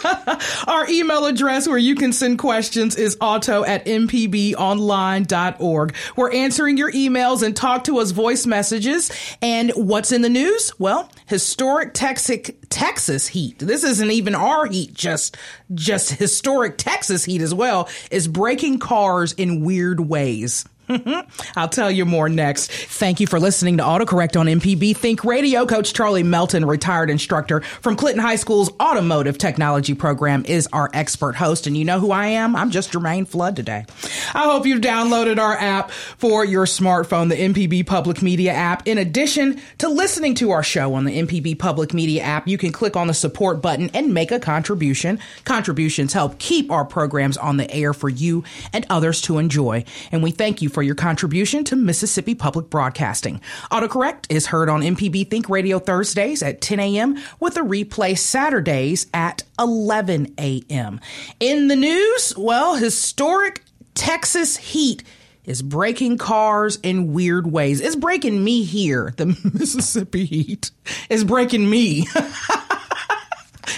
Our 0.68 0.90
email 0.90 1.26
address 1.26 1.68
where 1.68 1.78
you 1.78 1.96
can 1.96 2.14
send 2.14 2.40
questions 2.40 2.96
is 2.96 3.18
auto 3.20 3.66
at 3.66 3.86
mpbonline.org. 3.86 5.96
We're 6.16 6.32
answering 6.32 6.78
your 6.78 6.92
emails 6.92 7.44
and 7.44 7.56
talk 7.56 7.84
to 7.86 8.00
us 8.00 8.12
voice 8.12 8.46
messages. 8.46 9.12
And 9.42 9.72
what's 9.76 10.12
in 10.12 10.22
the 10.22 10.30
news? 10.30 10.72
Well, 10.80 11.10
historic 11.30 11.94
Texas, 11.94 12.50
Texas 12.70 13.28
heat. 13.28 13.60
This 13.60 13.84
isn't 13.84 14.12
even 14.12 14.36
our 14.36 14.66
heat, 14.66 14.94
just, 14.94 15.38
just 15.74 16.12
historic 16.12 16.78
Texas 16.78 17.24
heat 17.24 17.42
as 17.42 17.54
well 17.54 17.88
is 18.12 18.28
breaking 18.28 18.80
cars 18.80 19.34
in 19.34 19.64
weird 19.64 20.00
ways. 20.00 20.66
I'll 21.56 21.70
tell 21.70 21.92
you 21.92 22.06
more 22.06 22.30
next. 22.30 22.72
Thank 22.72 23.20
you 23.20 23.28
for 23.28 23.40
listening 23.40 23.78
to 23.78 23.84
AutoCorrect 23.84 24.40
on 24.40 24.48
MPB 24.48 24.98
Think 24.98 25.24
Radio. 25.24 25.66
Coach 25.66 25.94
Charlie 25.94 26.24
Melton, 26.24 26.66
retired 26.66 27.10
instructor 27.10 27.62
from 27.62 27.96
Clinton 27.96 28.24
High 28.24 28.38
School's 28.38 28.72
Automotive 28.80 29.38
Technology 29.38 29.94
Program, 29.94 30.44
is 30.46 30.68
our 30.74 30.90
expert 30.94 31.36
host. 31.36 31.68
And 31.68 31.78
you 31.78 31.86
know 31.86 32.00
who 32.00 32.12
I 32.12 32.28
am? 32.28 32.56
I'm 32.56 32.72
just 32.72 32.92
Jermaine 32.92 33.28
Flood 33.28 33.56
today. 33.56 33.86
I 34.34 34.46
hope 34.46 34.66
you've 34.66 34.82
downloaded 34.82 35.38
our 35.38 35.56
app 35.56 35.92
for 35.92 36.44
your 36.44 36.66
smartphone, 36.66 37.30
the 37.30 37.36
MPB 37.36 37.86
Public 37.86 38.22
Media 38.22 38.52
app. 38.52 38.88
In 38.88 38.98
addition 38.98 39.62
to 39.78 39.90
listening 39.90 40.34
to 40.36 40.52
our 40.52 40.64
show 40.64 40.96
on 40.96 41.06
the 41.06 41.20
MPB 41.20 41.60
Public 41.60 41.94
Media 41.94 42.24
app, 42.24 42.48
you 42.48 42.58
can 42.58 42.72
click 42.72 42.96
on 42.96 43.08
the 43.08 43.14
support 43.14 43.62
button 43.62 43.92
and 43.94 44.14
make 44.14 44.32
a 44.32 44.40
contribution. 44.40 45.20
Contributions 45.46 46.14
help 46.14 46.40
keep 46.40 46.72
our 46.72 46.86
programs 46.86 47.38
on 47.38 47.58
the 47.58 47.70
air 47.72 47.94
for 47.94 48.10
you 48.10 48.44
and 48.74 48.86
others 48.90 49.22
to 49.22 49.38
enjoy. 49.38 49.84
And 50.12 50.24
we 50.24 50.32
thank 50.32 50.62
you 50.62 50.70
for 50.70 50.79
for 50.80 50.84
your 50.84 50.96
contribution 50.96 51.66
to 51.66 51.76
Mississippi 51.76 52.34
Public 52.34 52.70
Broadcasting. 52.70 53.42
Autocorrect 53.70 54.28
is 54.30 54.46
heard 54.46 54.70
on 54.70 54.80
MPB 54.80 55.30
Think 55.30 55.50
Radio 55.50 55.78
Thursdays 55.78 56.42
at 56.42 56.62
10 56.62 56.80
a.m. 56.80 57.18
with 57.42 57.58
a 57.58 57.60
replay 57.60 58.18
Saturdays 58.18 59.06
at 59.14 59.44
11 59.60 60.36
a.m. 60.40 61.02
In 61.42 61.68
the 61.68 61.76
news, 61.76 62.34
well, 62.38 62.76
historic 62.76 63.62
Texas 63.94 64.56
heat 64.56 65.04
is 65.44 65.62
breaking 65.62 66.18
cars 66.18 66.80
in 66.82 67.12
weird 67.12 67.52
ways. 67.52 67.82
It's 67.82 67.98
breaking 67.98 68.42
me 68.42 68.64
here. 68.64 69.14
The 69.18 69.26
Mississippi 69.54 70.24
heat 70.24 70.72
is 71.10 71.26
breaking 71.26 71.70
me. 71.70 72.08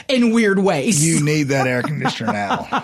in 0.08 0.32
weird 0.32 0.60
ways. 0.60 1.06
You 1.06 1.21
need 1.23 1.43
that 1.43 1.67
air 1.67 1.82
conditioner 1.82 2.34
now. 2.34 2.84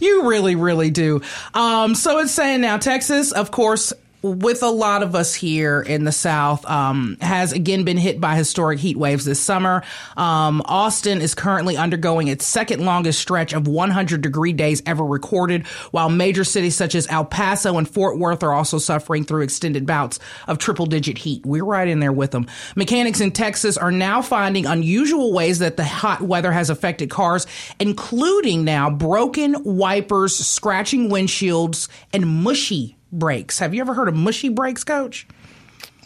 you 0.00 0.28
really, 0.28 0.54
really 0.54 0.90
do. 0.90 1.20
Um, 1.54 1.94
so 1.94 2.18
it's 2.18 2.32
saying 2.32 2.60
now 2.60 2.78
Texas, 2.78 3.32
of 3.32 3.50
course, 3.50 3.92
with 4.22 4.62
a 4.62 4.70
lot 4.70 5.02
of 5.02 5.14
us 5.14 5.34
here 5.34 5.80
in 5.80 6.04
the 6.04 6.12
South, 6.12 6.64
um, 6.66 7.16
has 7.20 7.52
again 7.52 7.84
been 7.84 7.96
hit 7.96 8.20
by 8.20 8.36
historic 8.36 8.78
heat 8.78 8.96
waves 8.96 9.24
this 9.24 9.40
summer. 9.40 9.82
Um, 10.16 10.62
Austin 10.64 11.20
is 11.20 11.34
currently 11.34 11.76
undergoing 11.76 12.28
its 12.28 12.46
second 12.46 12.84
longest 12.84 13.20
stretch 13.20 13.52
of 13.52 13.68
100 13.68 14.20
degree 14.20 14.52
days 14.52 14.82
ever 14.86 15.04
recorded, 15.04 15.66
while 15.90 16.08
major 16.08 16.44
cities 16.44 16.76
such 16.76 16.94
as 16.94 17.06
El 17.08 17.24
Paso 17.24 17.78
and 17.78 17.88
Fort 17.88 18.18
Worth 18.18 18.42
are 18.42 18.52
also 18.52 18.78
suffering 18.78 19.24
through 19.24 19.42
extended 19.42 19.86
bouts 19.86 20.18
of 20.46 20.58
triple 20.58 20.86
digit 20.86 21.18
heat. 21.18 21.44
We're 21.44 21.64
right 21.64 21.88
in 21.88 22.00
there 22.00 22.12
with 22.12 22.30
them. 22.30 22.46
Mechanics 22.74 23.20
in 23.20 23.32
Texas 23.32 23.76
are 23.76 23.92
now 23.92 24.22
finding 24.22 24.66
unusual 24.66 25.32
ways 25.32 25.58
that 25.60 25.76
the 25.76 25.84
hot 25.84 26.22
weather 26.22 26.52
has 26.52 26.70
affected 26.70 27.10
cars, 27.10 27.46
including 27.78 28.64
now 28.64 28.90
broken 28.90 29.62
wipers, 29.64 30.34
scratching 30.36 31.08
windshields, 31.08 31.88
and 32.12 32.26
mushy 32.26 32.95
brakes. 33.12 33.58
Have 33.58 33.74
you 33.74 33.80
ever 33.80 33.94
heard 33.94 34.08
of 34.08 34.14
mushy 34.14 34.48
brakes, 34.48 34.84
coach? 34.84 35.26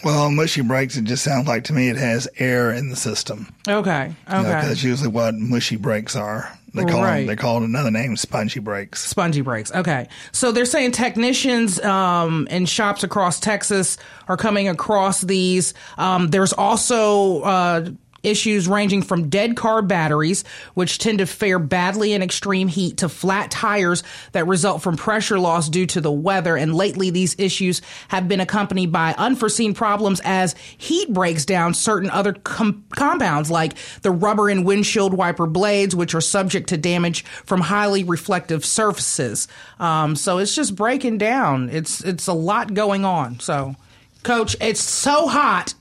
Well, 0.02 0.30
mushy 0.30 0.62
brakes, 0.62 0.96
it 0.96 1.04
just 1.04 1.22
sounds 1.22 1.46
like 1.46 1.64
to 1.64 1.74
me 1.74 1.90
it 1.90 1.96
has 1.96 2.26
air 2.38 2.72
in 2.72 2.88
the 2.88 2.96
system. 2.96 3.52
Okay. 3.68 4.14
Okay. 4.26 4.36
You 4.36 4.42
know, 4.42 4.48
that's 4.48 4.82
usually 4.82 5.10
what 5.10 5.34
mushy 5.34 5.76
brakes 5.76 6.16
are. 6.16 6.50
They 6.72 6.84
call 6.84 7.02
right. 7.02 7.18
them, 7.18 7.26
they 7.26 7.36
call 7.36 7.58
it 7.58 7.64
another 7.64 7.90
name, 7.90 8.16
spongy 8.16 8.60
brakes. 8.60 9.04
Spongy 9.04 9.40
brakes. 9.40 9.72
Okay. 9.72 10.08
So 10.32 10.52
they're 10.52 10.64
saying 10.64 10.92
technicians 10.92 11.80
um, 11.80 12.46
in 12.48 12.64
shops 12.64 13.02
across 13.02 13.40
Texas 13.40 13.98
are 14.28 14.36
coming 14.36 14.68
across 14.68 15.20
these. 15.20 15.74
Um, 15.98 16.28
there's 16.28 16.52
also 16.52 17.42
uh, 17.42 17.90
Issues 18.22 18.68
ranging 18.68 19.02
from 19.02 19.28
dead 19.28 19.56
car 19.56 19.82
batteries, 19.82 20.44
which 20.74 20.98
tend 20.98 21.18
to 21.18 21.26
fare 21.26 21.58
badly 21.58 22.12
in 22.12 22.22
extreme 22.22 22.68
heat, 22.68 22.98
to 22.98 23.08
flat 23.08 23.50
tires 23.50 24.02
that 24.32 24.46
result 24.46 24.82
from 24.82 24.96
pressure 24.96 25.38
loss 25.38 25.68
due 25.68 25.86
to 25.86 26.00
the 26.00 26.12
weather. 26.12 26.56
And 26.56 26.74
lately, 26.74 27.10
these 27.10 27.34
issues 27.38 27.80
have 28.08 28.28
been 28.28 28.40
accompanied 28.40 28.92
by 28.92 29.14
unforeseen 29.16 29.74
problems 29.74 30.20
as 30.24 30.54
heat 30.76 31.12
breaks 31.12 31.44
down 31.44 31.74
certain 31.74 32.10
other 32.10 32.32
com- 32.32 32.84
compounds 32.94 33.50
like 33.50 33.74
the 34.02 34.10
rubber 34.10 34.48
and 34.48 34.66
windshield 34.66 35.14
wiper 35.14 35.46
blades, 35.46 35.96
which 35.96 36.14
are 36.14 36.20
subject 36.20 36.68
to 36.68 36.76
damage 36.76 37.24
from 37.24 37.60
highly 37.60 38.04
reflective 38.04 38.64
surfaces. 38.64 39.48
Um, 39.78 40.14
so 40.16 40.38
it's 40.38 40.54
just 40.54 40.76
breaking 40.76 41.18
down. 41.18 41.70
It's 41.70 42.02
it's 42.02 42.26
a 42.26 42.32
lot 42.32 42.74
going 42.74 43.04
on. 43.04 43.40
So, 43.40 43.76
Coach, 44.22 44.56
it's 44.60 44.80
so 44.80 45.26
hot 45.28 45.74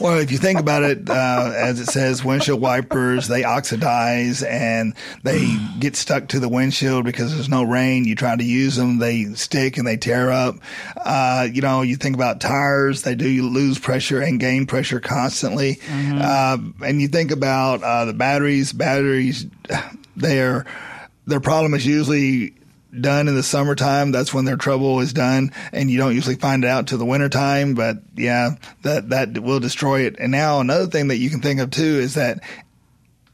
well, 0.00 0.18
if 0.18 0.30
you 0.30 0.38
think 0.38 0.58
about 0.58 0.82
it, 0.82 1.08
uh, 1.08 1.52
as 1.54 1.80
it 1.80 1.86
says, 1.86 2.24
windshield 2.24 2.60
wipers, 2.60 3.28
they 3.28 3.44
oxidize 3.44 4.42
and 4.42 4.94
they 5.22 5.56
get 5.78 5.96
stuck 5.96 6.28
to 6.28 6.40
the 6.40 6.48
windshield 6.48 7.04
because 7.04 7.34
there's 7.34 7.48
no 7.48 7.62
rain. 7.62 8.04
You 8.04 8.14
try 8.14 8.36
to 8.36 8.44
use 8.44 8.76
them, 8.76 8.98
they 8.98 9.24
stick 9.34 9.78
and 9.78 9.86
they 9.86 9.96
tear 9.96 10.30
up. 10.30 10.56
Uh, 10.96 11.48
you 11.52 11.62
know, 11.62 11.82
you 11.82 11.96
think 11.96 12.16
about 12.16 12.40
tires, 12.40 13.02
they 13.02 13.14
do 13.14 13.48
lose 13.48 13.78
pressure 13.78 14.20
and 14.20 14.40
gain 14.40 14.66
pressure 14.66 15.00
constantly. 15.00 15.76
Mm-hmm. 15.76 16.18
Uh, 16.20 16.86
and 16.86 17.00
you 17.00 17.08
think 17.08 17.30
about 17.30 17.82
uh, 17.82 18.04
the 18.04 18.14
batteries, 18.14 18.72
batteries, 18.72 19.46
they're, 20.16 20.66
their 21.26 21.40
problem 21.40 21.74
is 21.74 21.86
usually 21.86 22.54
done 22.98 23.28
in 23.28 23.34
the 23.34 23.42
summertime. 23.42 24.12
That's 24.12 24.34
when 24.34 24.44
their 24.44 24.56
trouble 24.56 25.00
is 25.00 25.12
done, 25.12 25.52
and 25.72 25.90
you 25.90 25.98
don't 25.98 26.14
usually 26.14 26.36
find 26.36 26.64
it 26.64 26.68
out 26.68 26.86
till 26.86 26.98
the 26.98 27.04
wintertime. 27.04 27.74
But 27.74 27.98
yeah, 28.16 28.50
that 28.82 29.10
that 29.10 29.38
will 29.38 29.60
destroy 29.60 30.02
it. 30.02 30.16
And 30.18 30.32
now 30.32 30.60
another 30.60 30.86
thing 30.86 31.08
that 31.08 31.16
you 31.16 31.30
can 31.30 31.40
think 31.40 31.60
of 31.60 31.70
too 31.70 31.82
is 31.82 32.14
that. 32.14 32.42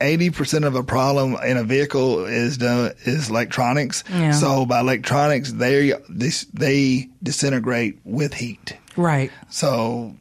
80% 0.00 0.64
of 0.64 0.76
a 0.76 0.84
problem 0.84 1.36
in 1.44 1.56
a 1.56 1.64
vehicle 1.64 2.24
is 2.24 2.58
done, 2.58 2.92
is 3.04 3.30
electronics. 3.30 4.04
Yeah. 4.08 4.30
So 4.30 4.64
by 4.64 4.78
electronics, 4.78 5.50
they, 5.50 5.92
they, 6.08 6.30
they 6.54 7.08
disintegrate 7.20 7.98
with 8.04 8.32
heat. 8.32 8.76
Right. 8.96 9.32
So 9.48 10.14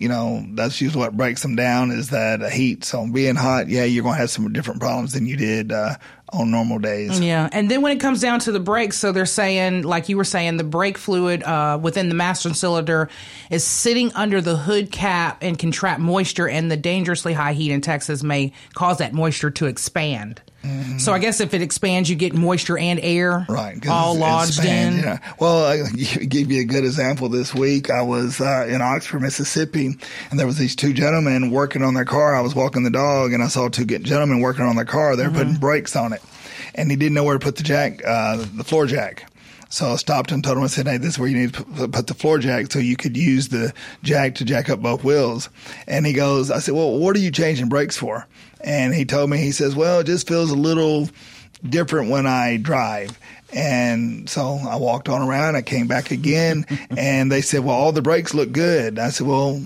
you 0.00 0.08
know, 0.08 0.42
that's 0.54 0.80
usually 0.80 1.04
what 1.04 1.16
breaks 1.16 1.42
them 1.42 1.56
down 1.56 1.90
is 1.90 2.08
that 2.08 2.40
heat. 2.50 2.84
So 2.84 3.06
being 3.06 3.36
hot, 3.36 3.68
yeah, 3.68 3.84
you're 3.84 4.02
going 4.02 4.14
to 4.14 4.20
have 4.20 4.30
some 4.30 4.50
different 4.50 4.80
problems 4.80 5.12
than 5.12 5.26
you 5.26 5.36
did 5.36 5.70
uh, 5.70 5.96
on 6.32 6.50
normal 6.50 6.78
days. 6.78 7.20
Yeah. 7.20 7.48
And 7.52 7.70
then 7.70 7.82
when 7.82 7.92
it 7.92 8.00
comes 8.00 8.20
down 8.20 8.40
to 8.40 8.52
the 8.52 8.60
brakes, 8.60 8.96
so 8.96 9.12
they're 9.12 9.26
saying, 9.26 9.82
like 9.82 10.08
you 10.08 10.16
were 10.16 10.24
saying, 10.24 10.56
the 10.56 10.64
brake 10.64 10.98
fluid 10.98 11.42
uh, 11.42 11.78
within 11.80 12.08
the 12.08 12.14
master 12.14 12.52
cylinder 12.54 13.08
is 13.50 13.64
sitting 13.64 14.12
under 14.14 14.40
the 14.40 14.56
hood 14.56 14.90
cap 14.90 15.38
and 15.42 15.58
can 15.58 15.70
trap 15.70 15.98
moisture, 15.98 16.48
and 16.48 16.70
the 16.70 16.76
dangerously 16.76 17.32
high 17.32 17.52
heat 17.52 17.72
in 17.72 17.80
Texas 17.80 18.22
may 18.22 18.52
cause 18.74 18.98
that 18.98 19.12
moisture 19.12 19.50
to 19.50 19.66
expand. 19.66 20.40
Mm-hmm. 20.62 20.98
So 20.98 21.14
I 21.14 21.18
guess 21.18 21.40
if 21.40 21.54
it 21.54 21.62
expands, 21.62 22.10
you 22.10 22.16
get 22.16 22.34
moisture 22.34 22.76
and 22.76 23.00
air, 23.02 23.46
right? 23.48 23.86
All 23.88 24.14
lodged 24.14 24.62
in. 24.62 24.98
Yeah. 24.98 25.18
Well, 25.38 25.64
I 25.64 25.88
give 25.94 26.52
you 26.52 26.60
a 26.60 26.64
good 26.64 26.84
example. 26.84 27.30
This 27.30 27.54
week, 27.54 27.88
I 27.88 28.02
was 28.02 28.42
uh, 28.42 28.66
in 28.68 28.82
Oxford, 28.82 29.22
Mississippi, 29.22 29.96
and 30.30 30.38
there 30.38 30.46
was 30.46 30.58
these 30.58 30.76
two 30.76 30.92
gentlemen 30.92 31.50
working 31.50 31.82
on 31.82 31.94
their 31.94 32.04
car. 32.04 32.34
I 32.34 32.42
was 32.42 32.54
walking 32.54 32.82
the 32.82 32.90
dog, 32.90 33.32
and 33.32 33.42
I 33.42 33.48
saw 33.48 33.68
two 33.68 33.86
gentlemen 33.86 34.40
working 34.40 34.66
on 34.66 34.76
their 34.76 34.84
car. 34.84 35.16
They 35.16 35.22
were 35.22 35.30
mm-hmm. 35.30 35.38
putting 35.38 35.54
brakes 35.56 35.96
on 35.96 36.12
it, 36.12 36.19
and 36.74 36.90
he 36.90 36.96
didn't 36.96 37.14
know 37.14 37.24
where 37.24 37.38
to 37.38 37.44
put 37.44 37.56
the 37.56 37.62
jack, 37.62 38.00
uh, 38.04 38.36
the 38.54 38.64
floor 38.64 38.86
jack. 38.86 39.30
So 39.72 39.92
I 39.92 39.96
stopped 39.96 40.32
and 40.32 40.42
told 40.42 40.58
him, 40.58 40.64
I 40.64 40.66
said, 40.66 40.88
hey, 40.88 40.96
this 40.96 41.10
is 41.10 41.18
where 41.18 41.28
you 41.28 41.38
need 41.38 41.54
to 41.54 41.88
put 41.88 42.08
the 42.08 42.14
floor 42.14 42.38
jack 42.38 42.72
so 42.72 42.80
you 42.80 42.96
could 42.96 43.16
use 43.16 43.48
the 43.48 43.72
jack 44.02 44.34
to 44.36 44.44
jack 44.44 44.68
up 44.68 44.80
both 44.80 45.04
wheels. 45.04 45.48
And 45.86 46.04
he 46.04 46.12
goes, 46.12 46.50
I 46.50 46.58
said, 46.58 46.74
well, 46.74 46.98
what 46.98 47.14
are 47.14 47.20
you 47.20 47.30
changing 47.30 47.68
brakes 47.68 47.96
for? 47.96 48.26
And 48.62 48.92
he 48.92 49.04
told 49.04 49.30
me, 49.30 49.38
he 49.38 49.52
says, 49.52 49.76
well, 49.76 50.00
it 50.00 50.06
just 50.06 50.26
feels 50.26 50.50
a 50.50 50.56
little 50.56 51.08
different 51.62 52.10
when 52.10 52.26
I 52.26 52.56
drive. 52.56 53.16
And 53.52 54.28
so 54.28 54.58
I 54.68 54.76
walked 54.76 55.08
on 55.08 55.22
around. 55.22 55.56
I 55.56 55.62
came 55.62 55.86
back 55.86 56.10
again, 56.10 56.66
and 56.96 57.30
they 57.30 57.40
said, 57.40 57.64
"Well, 57.64 57.74
all 57.74 57.92
the 57.92 58.02
brakes 58.02 58.32
look 58.32 58.52
good." 58.52 58.98
I 58.98 59.10
said, 59.10 59.26
"Well, 59.26 59.60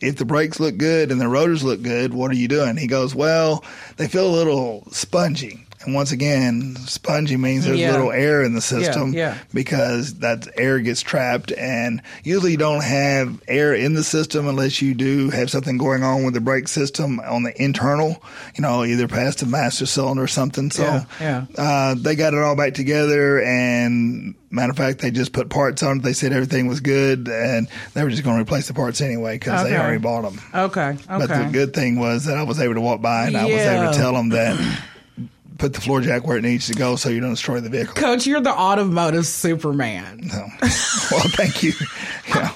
if 0.00 0.16
the 0.16 0.24
brakes 0.24 0.58
look 0.58 0.76
good 0.76 1.12
and 1.12 1.20
the 1.20 1.28
rotors 1.28 1.62
look 1.62 1.82
good, 1.82 2.12
what 2.12 2.30
are 2.32 2.36
you 2.36 2.48
doing?" 2.48 2.76
He 2.76 2.88
goes, 2.88 3.14
"Well, 3.14 3.64
they 3.96 4.08
feel 4.08 4.26
a 4.26 4.34
little 4.34 4.84
spongy." 4.90 5.67
And 5.88 5.94
once 5.94 6.12
again, 6.12 6.76
spongy 6.76 7.38
means 7.38 7.64
there's 7.64 7.78
yeah. 7.78 7.92
little 7.92 8.12
air 8.12 8.42
in 8.42 8.52
the 8.52 8.60
system 8.60 9.14
yeah, 9.14 9.32
yeah. 9.32 9.38
because 9.54 10.16
that 10.16 10.46
air 10.54 10.80
gets 10.80 11.00
trapped. 11.00 11.50
And 11.50 12.02
usually 12.22 12.50
you 12.50 12.58
don't 12.58 12.84
have 12.84 13.42
air 13.48 13.72
in 13.72 13.94
the 13.94 14.04
system 14.04 14.46
unless 14.46 14.82
you 14.82 14.92
do 14.92 15.30
have 15.30 15.48
something 15.48 15.78
going 15.78 16.02
on 16.02 16.24
with 16.24 16.34
the 16.34 16.42
brake 16.42 16.68
system 16.68 17.20
on 17.20 17.42
the 17.42 17.62
internal, 17.62 18.22
you 18.54 18.60
know, 18.60 18.84
either 18.84 19.08
past 19.08 19.38
the 19.38 19.46
master 19.46 19.86
cylinder 19.86 20.24
or 20.24 20.26
something. 20.26 20.70
So. 20.70 20.84
Uh, 21.56 21.94
they 21.94 22.14
got 22.14 22.34
it 22.34 22.40
all 22.40 22.54
back 22.54 22.74
together. 22.74 23.40
And 23.40 24.34
matter 24.50 24.72
of 24.72 24.76
fact, 24.76 24.98
they 24.98 25.10
just 25.10 25.32
put 25.32 25.48
parts 25.48 25.82
on 25.82 26.00
it. 26.00 26.02
They 26.02 26.12
said 26.12 26.34
everything 26.34 26.66
was 26.66 26.80
good 26.80 27.28
and 27.28 27.66
they 27.94 28.04
were 28.04 28.10
just 28.10 28.24
going 28.24 28.36
to 28.36 28.42
replace 28.42 28.68
the 28.68 28.74
parts 28.74 29.00
anyway 29.00 29.36
because 29.36 29.62
okay. 29.62 29.70
they 29.70 29.78
already 29.78 30.00
bought 30.00 30.30
them. 30.30 30.38
Okay. 30.54 30.90
okay. 30.90 31.02
But 31.08 31.28
the 31.28 31.48
good 31.50 31.72
thing 31.72 31.98
was 31.98 32.26
that 32.26 32.36
I 32.36 32.42
was 32.42 32.60
able 32.60 32.74
to 32.74 32.82
walk 32.82 33.00
by 33.00 33.28
and 33.28 33.38
I 33.38 33.46
was 33.46 33.54
able 33.54 33.90
to 33.90 33.98
tell 33.98 34.12
them 34.12 34.28
that 34.28 34.84
put 35.58 35.74
the 35.74 35.80
floor 35.80 36.00
jack 36.00 36.26
where 36.26 36.36
it 36.38 36.42
needs 36.42 36.68
to 36.68 36.74
go 36.74 36.96
so 36.96 37.08
you 37.08 37.20
don't 37.20 37.30
destroy 37.30 37.60
the 37.60 37.68
vehicle. 37.68 37.94
Coach, 37.94 38.26
you're 38.26 38.40
the 38.40 38.50
automotive 38.50 39.26
Superman. 39.26 40.20
No. 40.32 40.46
Well, 41.10 41.24
thank 41.36 41.62
you. 41.62 41.72
Yeah. 42.28 42.52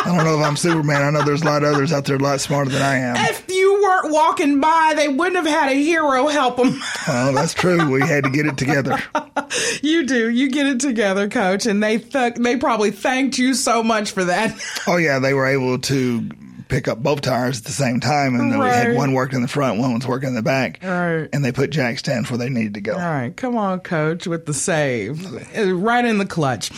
I 0.00 0.16
don't 0.16 0.24
know 0.24 0.38
if 0.38 0.44
I'm 0.46 0.56
Superman. 0.56 1.02
I 1.02 1.10
know 1.10 1.24
there's 1.24 1.42
a 1.42 1.44
lot 1.44 1.62
of 1.64 1.74
others 1.74 1.92
out 1.92 2.04
there 2.04 2.16
a 2.16 2.18
lot 2.18 2.40
smarter 2.40 2.70
than 2.70 2.82
I 2.82 2.96
am. 2.96 3.16
If 3.16 3.44
you 3.48 3.80
weren't 3.82 4.12
walking 4.12 4.60
by, 4.60 4.94
they 4.96 5.08
wouldn't 5.08 5.36
have 5.36 5.46
had 5.46 5.70
a 5.70 5.74
hero 5.74 6.26
help 6.28 6.56
them. 6.56 6.80
well, 7.08 7.32
that's 7.32 7.54
true. 7.54 7.90
We 7.90 8.00
had 8.00 8.24
to 8.24 8.30
get 8.30 8.46
it 8.46 8.56
together. 8.56 8.98
you 9.82 10.06
do. 10.06 10.28
You 10.28 10.50
get 10.50 10.66
it 10.66 10.80
together, 10.80 11.28
Coach, 11.28 11.66
and 11.66 11.82
they 11.82 11.98
th- 11.98 12.34
they 12.34 12.56
probably 12.56 12.90
thanked 12.90 13.38
you 13.38 13.54
so 13.54 13.82
much 13.82 14.12
for 14.12 14.24
that. 14.24 14.54
oh 14.86 14.96
yeah, 14.96 15.18
they 15.18 15.34
were 15.34 15.46
able 15.46 15.78
to 15.80 16.28
pick 16.68 16.88
up 16.88 17.02
both 17.02 17.22
tires 17.22 17.58
at 17.58 17.64
the 17.64 17.72
same 17.72 18.00
time, 18.00 18.34
and 18.34 18.52
right. 18.52 18.60
we 18.60 18.70
had 18.70 18.96
one 18.96 19.12
working 19.12 19.36
in 19.36 19.42
the 19.42 19.48
front, 19.48 19.80
one 19.80 19.94
was 19.94 20.06
working 20.06 20.30
in 20.30 20.34
the 20.34 20.42
back, 20.42 20.80
right. 20.82 21.28
and 21.32 21.44
they 21.44 21.52
put 21.52 21.70
jack 21.70 21.98
stands 21.98 22.30
where 22.30 22.38
they 22.38 22.48
needed 22.48 22.74
to 22.74 22.80
go. 22.80 22.92
All 22.92 22.98
right, 22.98 23.34
come 23.34 23.56
on, 23.56 23.80
coach, 23.80 24.26
with 24.26 24.46
the 24.46 24.54
save, 24.54 25.26
uh, 25.56 25.72
right 25.74 26.04
in 26.04 26.18
the 26.18 26.26
clutch. 26.26 26.70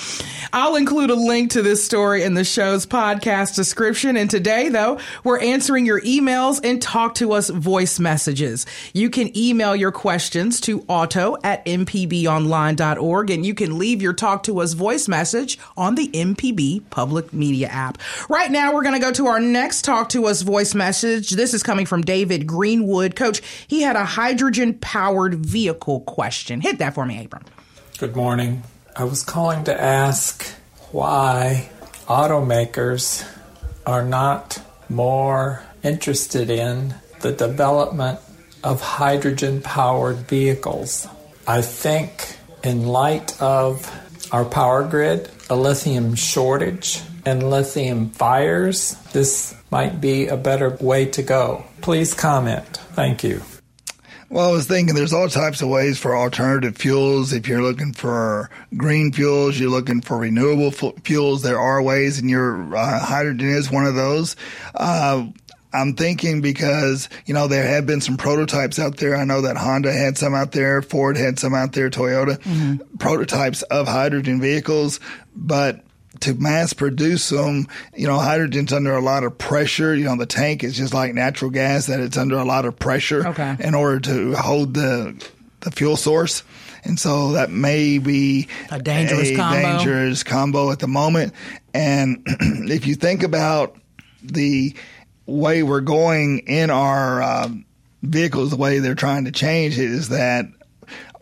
I'll 0.53 0.77
include 0.77 1.11
a 1.11 1.15
link 1.15 1.53
to 1.53 1.63
this 1.63 1.85
story 1.85 2.23
in 2.23 2.35
the 2.35 2.45
show's 2.45 2.87
podcast 2.87 3.55
description. 3.55 4.17
And 4.17 4.29
today, 4.29 4.69
though, 4.69 4.99
we're 5.23 5.41
answering 5.41 5.87
your 5.87 6.01
emails 6.01 6.61
and 6.65 6.81
talk 6.81 7.15
to 7.17 7.33
us 7.33 7.51
voice 7.51 8.01
messages. 8.01 8.67
You 8.93 9.11
can 9.11 9.37
email 9.37 9.77
your 9.77 9.93
questions 9.93 10.61
to 10.63 10.85
auto 10.89 11.37
at 11.45 11.65
mpbonline.org, 11.67 13.31
and 13.31 13.47
you 13.47 13.55
can 13.55 13.79
leave 13.79 14.03
your 14.03 14.13
talk 14.13 14.43
to 14.45 14.61
us 14.61 14.73
voice 14.73 15.09
message 15.09 15.59
on 15.77 15.95
the 15.95 16.09
MPB 16.09 16.91
public 16.91 17.33
media 17.33 17.69
app. 17.69 17.99
Right 18.29 18.51
now, 18.51 18.73
we're 18.73 18.83
going 18.83 18.95
to 18.95 19.05
go 19.05 19.13
to 19.13 19.27
our 19.27 19.41
next 19.41 19.80
talk 19.83 20.09
to 20.11 20.27
us 20.27 20.43
voice 20.43 20.75
message. 20.75 21.31
This 21.31 21.55
is 21.55 21.63
coming 21.63 21.87
from 21.87 22.03
David 22.03 22.47
Greenwood. 22.47 23.17
Coach, 23.17 23.43
he 23.67 23.83
had 23.83 23.97
a 23.97 24.05
hydrogen 24.05 24.75
powered 24.75 25.35
vehicle 25.35 26.01
question. 26.01 26.61
Hit 26.61 26.79
that 26.79 26.95
for 26.95 27.07
me, 27.07 27.25
Abram. 27.25 27.45
Good 27.99 28.17
morning. 28.17 28.63
I 28.97 29.05
was 29.05 29.23
calling 29.23 29.65
to 29.65 29.81
ask 29.81 30.45
why 30.91 31.71
automakers 32.07 33.27
are 33.87 34.05
not 34.05 34.61
more 34.89 35.63
interested 35.83 36.51
in 36.51 36.95
the 37.21 37.33
development 37.33 38.19
of 38.65 38.81
hydrogen 38.81 39.63
powered 39.63 40.17
vehicles. 40.17 41.07
I 41.47 41.63
think, 41.63 42.37
in 42.63 42.87
light 42.87 43.41
of 43.41 43.91
our 44.33 44.45
power 44.45 44.87
grid, 44.87 45.31
a 45.49 45.57
lithium 45.57 46.15
shortage, 46.15 47.01
and 47.25 47.51
lithium 47.51 48.11
fires, 48.11 48.97
this 49.13 49.55
might 49.71 50.01
be 50.01 50.27
a 50.27 50.37
better 50.37 50.77
way 50.81 51.07
to 51.07 51.23
go. 51.23 51.65
Please 51.81 52.15
comment. 52.15 52.67
Thank 52.93 53.23
you. 53.25 53.43
Well, 54.29 54.51
I 54.51 54.53
was 54.53 54.69
thinking 54.69 54.95
there's 54.95 55.13
all 55.13 55.29
types 55.29 55.61
of 55.61 55.69
ways 55.69 55.99
for 55.99 56.17
alternative 56.17 56.77
fuels. 56.77 57.33
If 57.33 57.49
you're 57.49 57.63
looking 57.63 57.93
for 57.93 58.49
green 58.77 59.13
fuels, 59.13 59.59
you're 59.59 59.71
looking 59.71 60.03
for 60.03 60.19
renewable 60.19 60.71
fuels, 60.71 61.43
there 61.43 61.59
are 61.59 61.83
ways, 61.83 62.21
and 62.21 62.31
your 62.31 62.77
uh, 62.77 63.01
hydrogen 63.01 63.49
is 63.49 63.73
one 63.73 63.87
of 63.87 63.97
those. 63.97 64.37
Uh, 64.73 65.27
I'm 65.73 65.95
thinking 65.95 66.43
because, 66.43 67.09
you 67.27 67.35
know, 67.35 67.49
there 67.49 67.67
have 67.67 67.87
been 67.87 68.01
some 68.01 68.17
prototypes 68.17 68.79
out 68.79 68.99
there. 68.99 69.17
I 69.17 69.25
know 69.25 69.41
that 69.43 69.57
Honda 69.57 69.93
had 69.93 70.17
some 70.17 70.35
out 70.35 70.53
there, 70.53 70.81
Ford 70.81 71.17
had 71.17 71.41
some 71.41 71.55
out 71.55 71.73
there, 71.73 71.91
Toyota, 71.91 72.39
mm-hmm. 72.39 72.97
prototypes 72.99 73.63
of 73.63 73.89
hydrogen 73.89 74.41
vehicles, 74.41 75.01
but 75.35 75.85
to 76.21 76.35
mass 76.35 76.73
produce 76.73 77.29
them, 77.31 77.67
you 77.97 78.07
know, 78.07 78.19
hydrogen's 78.19 78.73
under 78.73 78.95
a 78.95 79.01
lot 79.01 79.25
of 79.25 79.37
pressure. 79.39 79.95
You 79.95 80.05
know, 80.05 80.17
the 80.17 80.27
tank 80.27 80.63
is 80.63 80.77
just 80.77 80.95
like 80.95 81.15
natural 81.15 81.51
gas 81.51 81.87
that 81.87 82.01
it's 82.01 82.17
under 82.17 82.39
a 82.39 82.45
lot 82.45 82.65
of 82.65 82.79
pressure 82.79 83.27
okay. 83.29 83.57
in 83.61 83.75
order 83.75 84.01
to 84.01 84.35
hold 84.35 84.75
the 84.75 85.27
the 85.61 85.71
fuel 85.71 85.97
source. 85.97 86.43
And 86.85 86.99
so 86.99 87.33
that 87.33 87.51
may 87.51 87.99
be 87.99 88.49
a 88.71 88.81
dangerous 88.81 89.31
a 89.31 89.37
combo. 89.37 89.61
dangerous 89.61 90.23
combo 90.23 90.71
at 90.71 90.79
the 90.79 90.89
moment. 90.89 91.35
And 91.75 92.23
if 92.27 92.87
you 92.87 92.95
think 92.95 93.23
about 93.23 93.77
the 94.23 94.75
way 95.27 95.63
we're 95.63 95.81
going 95.81 96.41
in 96.41 96.71
our 96.71 97.23
um, 97.23 97.65
vehicles, 98.03 98.51
the 98.51 98.57
way 98.57 98.79
they're 98.79 98.95
trying 98.95 99.27
to 99.27 99.33
change 99.33 99.79
it 99.79 99.85
is 99.85 100.09
that 100.09 100.47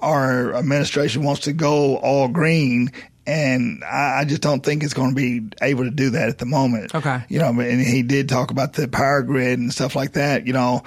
our 0.01 0.55
administration 0.55 1.25
wants 1.25 1.43
to 1.43 1.53
go 1.53 1.97
all 1.97 2.29
green. 2.29 2.93
And 3.29 3.85
I 3.85 4.21
I 4.21 4.25
just 4.25 4.41
don't 4.41 4.65
think 4.65 4.83
it's 4.83 4.95
going 4.95 5.11
to 5.11 5.15
be 5.15 5.43
able 5.61 5.85
to 5.85 5.91
do 5.91 6.11
that 6.11 6.31
at 6.31 6.39
the 6.39 6.47
moment. 6.47 6.95
Okay. 6.95 7.23
You 7.29 7.39
know, 7.39 7.49
and 7.49 7.81
he 7.81 8.03
did 8.03 8.29
talk 8.29 8.51
about 8.51 8.73
the 8.73 8.89
power 8.89 9.23
grid 9.23 9.59
and 9.59 9.73
stuff 9.73 9.95
like 9.95 10.15
that. 10.15 10.47
You 10.47 10.55
know, 10.55 10.83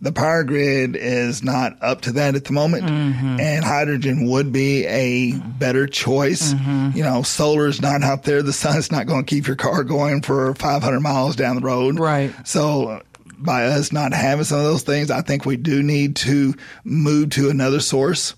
the 0.00 0.12
power 0.12 0.44
grid 0.44 0.96
is 0.96 1.42
not 1.42 1.76
up 1.82 2.02
to 2.02 2.12
that 2.12 2.34
at 2.34 2.44
the 2.44 2.52
moment, 2.52 2.84
mm-hmm. 2.84 3.40
and 3.40 3.64
hydrogen 3.64 4.28
would 4.30 4.52
be 4.52 4.86
a 4.86 5.32
better 5.32 5.86
choice. 5.86 6.52
Mm-hmm. 6.52 6.96
You 6.96 7.04
know, 7.04 7.22
solar 7.22 7.66
is 7.66 7.80
not 7.80 8.02
out 8.02 8.22
there. 8.22 8.42
The 8.42 8.52
sun's 8.52 8.92
not 8.92 9.06
going 9.06 9.24
to 9.24 9.34
keep 9.34 9.46
your 9.46 9.56
car 9.56 9.82
going 9.82 10.22
for 10.22 10.54
500 10.54 11.00
miles 11.00 11.36
down 11.36 11.56
the 11.56 11.62
road. 11.62 11.98
Right. 11.98 12.32
So, 12.46 13.02
by 13.38 13.64
us 13.66 13.92
not 13.92 14.12
having 14.12 14.44
some 14.44 14.58
of 14.58 14.64
those 14.64 14.82
things, 14.82 15.10
I 15.10 15.22
think 15.22 15.44
we 15.44 15.56
do 15.56 15.82
need 15.82 16.16
to 16.16 16.54
move 16.84 17.30
to 17.30 17.50
another 17.50 17.80
source. 17.80 18.34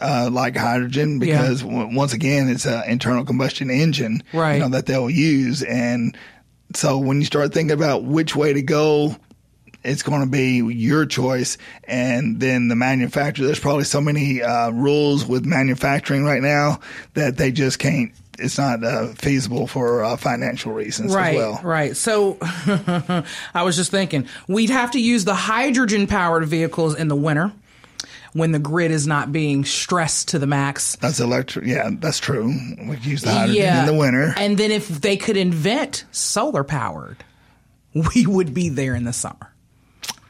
Uh, 0.00 0.28
like 0.32 0.56
hydrogen, 0.56 1.18
because 1.18 1.62
w- 1.62 1.96
once 1.96 2.12
again, 2.12 2.48
it's 2.48 2.66
an 2.66 2.84
internal 2.88 3.24
combustion 3.24 3.68
engine, 3.70 4.22
Right. 4.32 4.54
You 4.54 4.60
know, 4.60 4.68
that 4.68 4.86
they'll 4.86 5.10
use, 5.10 5.62
and 5.64 6.16
so 6.74 6.98
when 6.98 7.18
you 7.18 7.24
start 7.26 7.52
thinking 7.52 7.72
about 7.72 8.04
which 8.04 8.36
way 8.36 8.52
to 8.52 8.62
go, 8.62 9.16
it's 9.82 10.02
going 10.02 10.20
to 10.20 10.28
be 10.28 10.58
your 10.74 11.06
choice. 11.06 11.56
And 11.84 12.38
then 12.38 12.68
the 12.68 12.76
manufacturer, 12.76 13.46
there's 13.46 13.58
probably 13.60 13.84
so 13.84 14.00
many 14.00 14.42
uh, 14.42 14.70
rules 14.70 15.24
with 15.26 15.44
manufacturing 15.46 16.24
right 16.24 16.42
now 16.42 16.80
that 17.14 17.36
they 17.36 17.50
just 17.52 17.78
can't. 17.78 18.12
It's 18.38 18.58
not 18.58 18.84
uh, 18.84 19.08
feasible 19.14 19.66
for 19.66 20.04
uh, 20.04 20.16
financial 20.16 20.72
reasons 20.72 21.12
Right, 21.14 21.34
as 21.34 21.36
well. 21.36 21.60
right. 21.64 21.96
So 21.96 22.36
I 23.54 23.62
was 23.64 23.76
just 23.76 23.90
thinking 23.90 24.28
we'd 24.46 24.70
have 24.70 24.92
to 24.92 25.00
use 25.00 25.24
the 25.24 25.34
hydrogen 25.34 26.06
powered 26.06 26.44
vehicles 26.44 26.94
in 26.94 27.08
the 27.08 27.16
winter 27.16 27.50
when 28.32 28.52
the 28.52 28.58
grid 28.58 28.90
is 28.90 29.06
not 29.06 29.32
being 29.32 29.64
stressed 29.64 30.28
to 30.28 30.38
the 30.38 30.46
max. 30.46 30.96
That's 30.96 31.20
electric. 31.20 31.66
Yeah, 31.66 31.90
that's 31.92 32.18
true. 32.18 32.52
We 32.86 32.96
use 32.98 33.22
the 33.22 33.32
hydrogen 33.32 33.76
in 33.76 33.86
the 33.86 33.94
winter. 33.94 34.34
And 34.36 34.58
then 34.58 34.70
if 34.70 34.88
they 34.88 35.16
could 35.16 35.36
invent 35.36 36.04
solar 36.10 36.64
powered, 36.64 37.24
we 38.14 38.26
would 38.26 38.54
be 38.54 38.68
there 38.68 38.94
in 38.94 39.04
the 39.04 39.12
summer. 39.12 39.52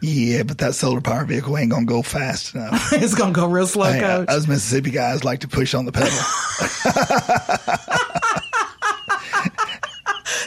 Yeah, 0.00 0.44
but 0.44 0.58
that 0.58 0.76
solar 0.76 1.00
power 1.00 1.24
vehicle 1.24 1.58
ain't 1.58 1.70
gonna 1.72 1.84
go 1.84 2.02
fast 2.02 2.54
enough. 2.54 2.92
it's 2.92 3.14
going 3.14 3.34
to 3.34 3.40
go 3.40 3.48
real 3.48 3.66
slow, 3.66 3.92
Hey, 3.92 4.00
coach. 4.00 4.28
us 4.28 4.46
Mississippi 4.46 4.92
guys 4.92 5.24
like 5.24 5.40
to 5.40 5.48
push 5.48 5.74
on 5.74 5.86
the 5.86 5.92
pedal. 5.92 6.08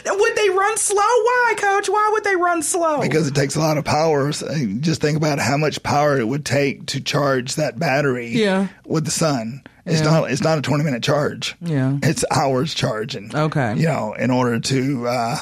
would 0.22 0.36
they 0.36 0.48
run 0.72 0.78
slow? 0.78 0.96
Why, 0.96 1.54
coach? 1.58 1.88
Why 1.88 2.08
would 2.12 2.24
they 2.24 2.36
run 2.36 2.62
slow? 2.62 3.00
because 3.02 3.28
it 3.28 3.34
takes 3.34 3.56
a 3.56 3.60
lot 3.60 3.76
of 3.78 3.84
power. 3.84 4.32
So 4.32 4.48
just 4.80 5.00
think 5.00 5.16
about 5.16 5.38
how 5.38 5.56
much 5.56 5.82
power 5.82 6.18
it 6.18 6.26
would 6.26 6.44
take 6.46 6.86
to 6.86 7.00
charge 7.00 7.56
that 7.56 7.78
battery 7.78 8.28
Yeah. 8.28 8.68
with 8.86 9.04
the 9.04 9.10
sun. 9.10 9.62
It's 9.84 10.00
Yeah. 10.00 10.10
not 10.10 10.30
it's 10.30 10.42
not 10.42 10.58
a 10.58 10.62
20 10.62 10.84
minute 10.84 11.02
charge. 11.02 11.56
Yeah. 11.60 11.98
It's 12.02 12.24
hours 12.30 12.72
charging. 12.74 13.34
Okay. 13.34 13.74
You 13.76 13.86
know, 13.86 14.14
in 14.14 14.30
order 14.30 14.60
to 14.60 15.06
uh, 15.08 15.36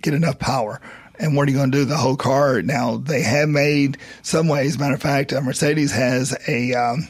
get 0.00 0.14
enough 0.14 0.38
power. 0.38 0.80
And 1.18 1.36
what 1.36 1.46
are 1.46 1.50
you 1.50 1.56
going 1.58 1.70
to 1.72 1.78
do? 1.78 1.84
The 1.84 1.98
whole 1.98 2.16
car. 2.16 2.62
Now 2.62 2.96
they 2.96 3.20
have 3.22 3.48
made 3.50 3.98
some 4.22 4.48
ways. 4.48 4.78
Matter 4.78 4.94
of 4.94 5.02
fact, 5.02 5.32
uh, 5.34 5.40
Mercedes 5.42 5.92
has 5.92 6.34
a 6.48 6.72
um, 6.72 7.08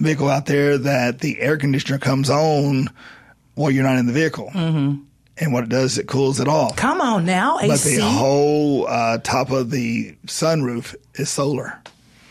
vehicle 0.00 0.28
out 0.28 0.46
there 0.46 0.76
that 0.78 1.20
the 1.20 1.40
air 1.40 1.56
conditioner 1.56 1.98
comes 1.98 2.30
on 2.30 2.88
while 3.54 3.70
you're 3.70 3.84
not 3.84 3.98
in 3.98 4.06
the 4.06 4.12
vehicle. 4.12 4.50
Mm-hmm. 4.52 5.02
And 5.38 5.52
what 5.52 5.64
it 5.64 5.68
does, 5.68 5.92
is 5.92 5.98
it 5.98 6.06
cools 6.08 6.40
it 6.40 6.48
off. 6.48 6.76
Come 6.76 7.00
on 7.00 7.26
now, 7.26 7.56
But 7.60 7.70
AC. 7.72 7.96
the 7.96 8.02
whole 8.02 8.86
uh, 8.88 9.18
top 9.18 9.50
of 9.50 9.70
the 9.70 10.14
sunroof 10.26 10.94
is 11.14 11.28
solar. 11.28 11.78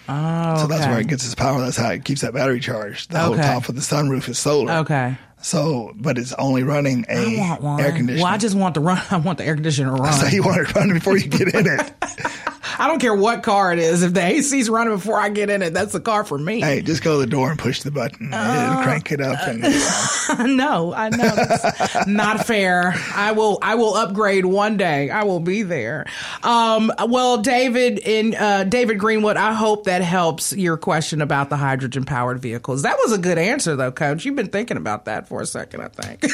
oh, 0.09 0.57
So 0.61 0.67
that's 0.67 0.87
where 0.87 0.99
it 0.99 1.07
gets 1.07 1.23
its 1.25 1.35
power. 1.35 1.59
That's 1.61 1.77
how 1.77 1.91
it 1.91 2.03
keeps 2.03 2.21
that 2.21 2.33
battery 2.33 2.59
charged. 2.59 3.11
The 3.11 3.19
whole 3.19 3.35
top 3.35 3.69
of 3.69 3.75
the 3.75 3.81
sunroof 3.81 4.27
is 4.27 4.39
solar. 4.39 4.71
Okay. 4.79 5.17
So, 5.41 5.93
but 5.95 6.17
it's 6.17 6.33
only 6.33 6.63
running 6.63 7.05
a 7.07 7.37
I 7.37 7.39
want 7.49 7.61
one. 7.61 7.79
air 7.79 7.91
conditioner. 7.91 8.23
Well, 8.23 8.33
I 8.33 8.37
just 8.37 8.55
want 8.55 8.73
to 8.75 8.79
run. 8.81 8.99
I 9.11 9.17
want 9.17 9.37
the 9.37 9.45
air 9.45 9.53
conditioner 9.53 9.95
to 9.95 10.01
run. 10.01 10.13
so 10.13 10.25
you 10.27 10.41
want 10.41 10.61
it 10.61 10.73
running 10.73 10.95
before 10.95 11.15
you 11.17 11.27
get 11.27 11.53
in 11.53 11.67
it. 11.67 11.93
I 12.77 12.87
don't 12.87 12.99
care 12.99 13.13
what 13.15 13.43
car 13.43 13.71
it 13.73 13.79
is. 13.79 14.03
If 14.03 14.13
the 14.13 14.21
AC's 14.25 14.69
running 14.69 14.93
before 14.95 15.19
I 15.19 15.29
get 15.29 15.49
in 15.49 15.61
it, 15.61 15.73
that's 15.73 15.93
the 15.93 15.99
car 15.99 16.23
for 16.23 16.37
me. 16.37 16.61
hey, 16.61 16.81
just 16.81 17.03
go 17.03 17.13
to 17.13 17.19
the 17.19 17.27
door 17.29 17.49
and 17.49 17.59
push 17.59 17.81
the 17.83 17.91
button. 17.91 18.33
Uh, 18.33 18.69
It'll 18.71 18.83
crank 18.83 19.11
it 19.11 19.21
up. 19.21 19.37
And 19.47 19.61
no, 20.57 20.93
I 20.93 21.09
know 21.09 21.35
that's 21.35 22.07
not 22.07 22.45
fair. 22.45 22.93
I 23.13 23.31
will. 23.31 23.59
I 23.61 23.75
will 23.75 23.95
upgrade 23.95 24.45
one 24.45 24.77
day. 24.77 25.09
I 25.09 25.23
will 25.23 25.39
be 25.39 25.63
there. 25.63 26.05
Um, 26.43 26.91
well, 27.07 27.37
David 27.37 27.99
in 27.99 28.35
uh, 28.35 28.63
David 28.65 28.99
Greenwood, 28.99 29.37
I 29.37 29.53
hope 29.53 29.85
that 29.85 30.01
helps 30.01 30.53
your 30.53 30.77
question 30.77 31.21
about 31.21 31.49
the 31.49 31.57
hydrogen 31.57 32.03
powered 32.05 32.39
vehicles. 32.39 32.81
That 32.83 32.97
was 33.03 33.11
a 33.13 33.17
good 33.17 33.37
answer, 33.37 33.75
though, 33.75 33.91
Coach. 33.91 34.25
You've 34.25 34.35
been 34.35 34.47
thinking 34.49 34.77
about 34.77 35.05
that 35.05 35.27
for 35.27 35.41
a 35.41 35.45
second, 35.45 35.81
I 35.81 35.87
think. 35.87 36.23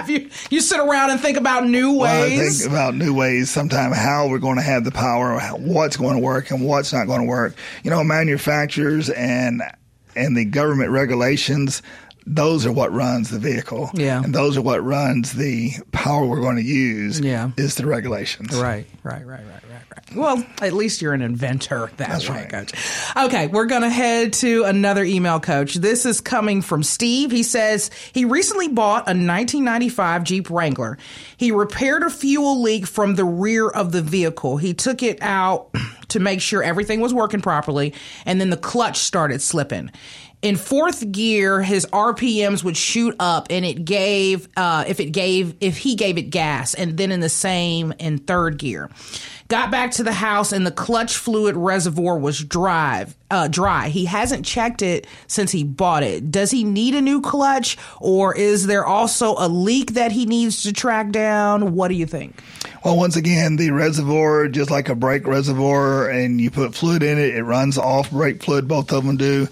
Have 0.00 0.08
you 0.08 0.30
you 0.48 0.60
sit 0.62 0.80
around 0.80 1.10
and 1.10 1.20
think 1.20 1.36
about 1.36 1.66
new 1.66 1.92
Well, 1.92 2.10
I 2.10 2.28
ways? 2.28 2.60
think 2.62 2.72
about 2.72 2.94
new 2.94 3.12
ways 3.12 3.50
sometime 3.50 3.92
how 3.92 4.28
we're 4.28 4.38
going 4.38 4.56
to 4.56 4.62
have 4.62 4.84
the 4.84 4.90
power, 4.90 5.38
what's 5.58 5.98
going 5.98 6.14
to 6.14 6.20
work 6.22 6.50
and 6.50 6.64
what's 6.64 6.90
not 6.92 7.06
going 7.06 7.20
to 7.20 7.26
work. 7.26 7.54
You 7.84 7.90
know, 7.90 8.02
manufacturers 8.02 9.10
and 9.10 9.62
and 10.16 10.34
the 10.36 10.46
government 10.46 10.90
regulations, 10.90 11.82
those 12.32 12.64
are 12.64 12.70
what 12.72 12.92
runs 12.92 13.28
the 13.30 13.40
vehicle. 13.40 13.90
Yeah. 13.92 14.22
And 14.22 14.32
those 14.32 14.56
are 14.56 14.62
what 14.62 14.84
runs 14.84 15.32
the 15.32 15.72
power 15.90 16.24
we're 16.24 16.40
going 16.40 16.56
to 16.56 16.62
use 16.62 17.18
Yeah. 17.18 17.50
is 17.56 17.74
the 17.74 17.86
regulations. 17.86 18.54
Right, 18.56 18.86
right, 19.02 19.26
right, 19.26 19.40
right, 19.40 19.62
right, 19.68 19.82
right. 19.90 20.16
Well, 20.16 20.44
at 20.62 20.72
least 20.72 21.02
you're 21.02 21.12
an 21.12 21.22
inventor 21.22 21.90
that 21.96 22.08
That's 22.08 22.28
way, 22.28 22.36
right. 22.42 22.48
coach. 22.48 22.72
Okay, 23.16 23.48
we're 23.48 23.66
going 23.66 23.82
to 23.82 23.90
head 23.90 24.32
to 24.34 24.62
another 24.64 25.02
email, 25.02 25.40
coach. 25.40 25.74
This 25.74 26.06
is 26.06 26.20
coming 26.20 26.62
from 26.62 26.84
Steve. 26.84 27.32
He 27.32 27.42
says 27.42 27.90
he 28.12 28.24
recently 28.24 28.68
bought 28.68 29.02
a 29.08 29.10
1995 29.14 30.24
Jeep 30.24 30.50
Wrangler. 30.50 30.98
He 31.36 31.50
repaired 31.50 32.02
a 32.04 32.10
fuel 32.10 32.62
leak 32.62 32.86
from 32.86 33.16
the 33.16 33.24
rear 33.24 33.68
of 33.68 33.90
the 33.92 34.02
vehicle. 34.02 34.56
He 34.56 34.72
took 34.74 35.02
it 35.02 35.18
out 35.20 35.68
to 36.08 36.20
make 36.20 36.40
sure 36.40 36.62
everything 36.62 37.00
was 37.00 37.12
working 37.12 37.40
properly, 37.40 37.92
and 38.24 38.40
then 38.40 38.50
the 38.50 38.56
clutch 38.56 38.98
started 38.98 39.42
slipping. 39.42 39.90
In 40.42 40.56
fourth 40.56 41.12
gear, 41.12 41.60
his 41.60 41.84
RPMs 41.86 42.64
would 42.64 42.76
shoot 42.76 43.14
up, 43.20 43.48
and 43.50 43.62
it 43.62 43.84
gave 43.84 44.48
uh, 44.56 44.84
if 44.86 44.98
it 44.98 45.10
gave 45.10 45.54
if 45.60 45.76
he 45.76 45.96
gave 45.96 46.16
it 46.16 46.30
gas, 46.30 46.72
and 46.72 46.96
then 46.96 47.12
in 47.12 47.20
the 47.20 47.28
same 47.28 47.92
in 47.98 48.16
third 48.16 48.56
gear. 48.56 48.88
Got 49.48 49.70
back 49.70 49.90
to 49.92 50.02
the 50.02 50.12
house, 50.12 50.52
and 50.52 50.64
the 50.64 50.70
clutch 50.70 51.16
fluid 51.16 51.56
reservoir 51.56 52.16
was 52.16 52.38
dry. 52.42 53.06
Uh, 53.30 53.48
dry. 53.48 53.88
He 53.88 54.06
hasn't 54.06 54.46
checked 54.46 54.80
it 54.80 55.06
since 55.26 55.50
he 55.50 55.62
bought 55.62 56.04
it. 56.04 56.30
Does 56.30 56.50
he 56.50 56.64
need 56.64 56.94
a 56.94 57.02
new 57.02 57.20
clutch, 57.20 57.76
or 58.00 58.34
is 58.34 58.66
there 58.66 58.86
also 58.86 59.34
a 59.36 59.48
leak 59.48 59.94
that 59.94 60.10
he 60.10 60.24
needs 60.24 60.62
to 60.62 60.72
track 60.72 61.10
down? 61.10 61.74
What 61.74 61.88
do 61.88 61.94
you 61.94 62.06
think? 62.06 62.42
Well, 62.82 62.96
once 62.96 63.16
again, 63.16 63.56
the 63.56 63.72
reservoir, 63.72 64.48
just 64.48 64.70
like 64.70 64.88
a 64.88 64.94
brake 64.94 65.26
reservoir, 65.26 66.08
and 66.08 66.40
you 66.40 66.50
put 66.50 66.74
fluid 66.74 67.02
in 67.02 67.18
it, 67.18 67.34
it 67.34 67.42
runs 67.42 67.76
off 67.76 68.10
brake 68.10 68.42
fluid. 68.42 68.68
Both 68.68 68.90
of 68.90 69.04
them 69.04 69.18
do. 69.18 69.48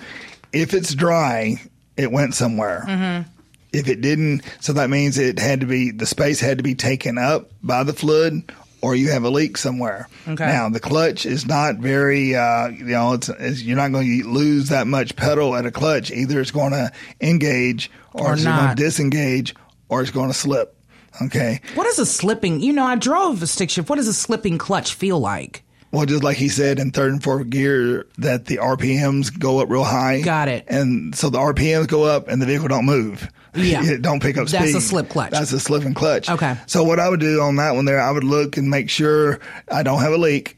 If 0.53 0.75
it's 0.75 0.95
dry, 0.95 1.61
it 1.97 2.11
went 2.11 2.35
somewhere. 2.35 2.85
Mm-hmm. 2.87 3.31
If 3.73 3.89
it 3.89 4.01
didn't, 4.01 4.43
so 4.61 4.73
that 4.73 4.89
means 4.89 5.19
it 5.19 5.39
had 5.39 5.61
to 5.61 5.67
be 5.67 5.91
the 5.91 6.07
space 6.07 6.41
had 6.41 6.57
to 6.59 6.65
be 6.65 6.75
taken 6.75 7.19
up 7.19 7.51
by 7.63 7.83
the 7.83 7.93
flood, 7.93 8.51
or 8.81 8.95
you 8.95 9.11
have 9.11 9.25
a 9.25 9.31
leak 9.31 9.59
somewhere. 9.59 10.09
Okay. 10.27 10.47
Now 10.47 10.71
the 10.71 10.81
clutch 10.81 11.27
is 11.27 11.45
not 11.45 11.77
very, 11.77 12.35
uh, 12.35 12.69
you 12.69 12.85
know, 12.87 13.13
it's, 13.13 13.29
it's 13.29 13.63
you're 13.63 13.77
not 13.77 13.93
going 13.93 14.07
to 14.07 14.29
lose 14.29 14.71
that 14.71 14.87
much 14.87 15.17
pedal 15.17 15.55
at 15.55 15.67
a 15.67 15.71
clutch. 15.71 16.11
Either 16.11 16.41
it's 16.41 16.51
going 16.51 16.73
to 16.73 16.91
engage, 17.21 17.91
or, 18.15 18.29
Or 18.29 18.33
it's 18.35 18.45
going 18.45 18.69
to 18.71 18.75
disengage, 18.75 19.55
or 19.91 20.01
it's 20.01 20.11
going 20.11 20.29
to 20.29 20.35
slip. 20.35 20.75
Okay. 21.21 21.61
What 21.75 21.87
is 21.89 21.99
a 21.99 22.07
slipping? 22.07 22.61
You 22.61 22.73
know, 22.73 22.87
I 22.87 22.95
drove 22.95 23.43
a 23.43 23.47
stick 23.47 23.71
shift. 23.71 23.91
What 23.91 23.97
does 23.97 24.09
a 24.09 24.15
slipping 24.15 24.57
clutch 24.57 24.95
feel 24.95 25.19
like? 25.19 25.63
Well, 25.91 26.05
just 26.05 26.23
like 26.23 26.37
he 26.37 26.49
said 26.49 26.79
in 26.79 26.91
third 26.91 27.13
and 27.13 27.23
fourth 27.23 27.49
gear, 27.49 28.07
that 28.19 28.45
the 28.45 28.59
RPMs 28.59 29.37
go 29.39 29.61
up 29.61 29.71
real 29.71 29.85
high. 29.85 30.21
Got 30.21 30.49
it. 30.49 30.67
And 30.69 31.15
so 31.15 31.31
the 31.31 31.39
RPMs 31.39 31.89
go 31.89 32.05
up, 32.05 32.29
and 32.29 32.43
the 32.43 32.47
vehicle 32.47 32.69
don't 32.69 32.85
move. 32.85 33.31
Yeah. 33.55 33.83
it 33.85 34.03
don't 34.03 34.21
pick 34.21 34.37
up 34.37 34.49
speed. 34.49 34.61
That's 34.61 34.75
a 34.75 34.81
slip 34.81 35.09
clutch. 35.09 35.31
That's 35.31 35.53
a 35.53 35.61
slipping 35.61 35.95
clutch. 35.95 36.29
Okay. 36.29 36.57
So 36.67 36.85
what 36.85 37.01
I 37.01 37.09
would 37.09 37.21
do 37.21 37.41
on 37.41 37.57
that 37.57 37.75
one 37.75 37.87
there, 37.87 38.01
I 38.01 38.11
would 38.11 38.25
look 38.25 38.57
and 38.59 38.69
make 38.69 38.91
sure 38.91 39.41
I 39.71 39.83
don't 39.83 40.01
have 40.01 40.13
a 40.13 40.19
leak. 40.19 40.57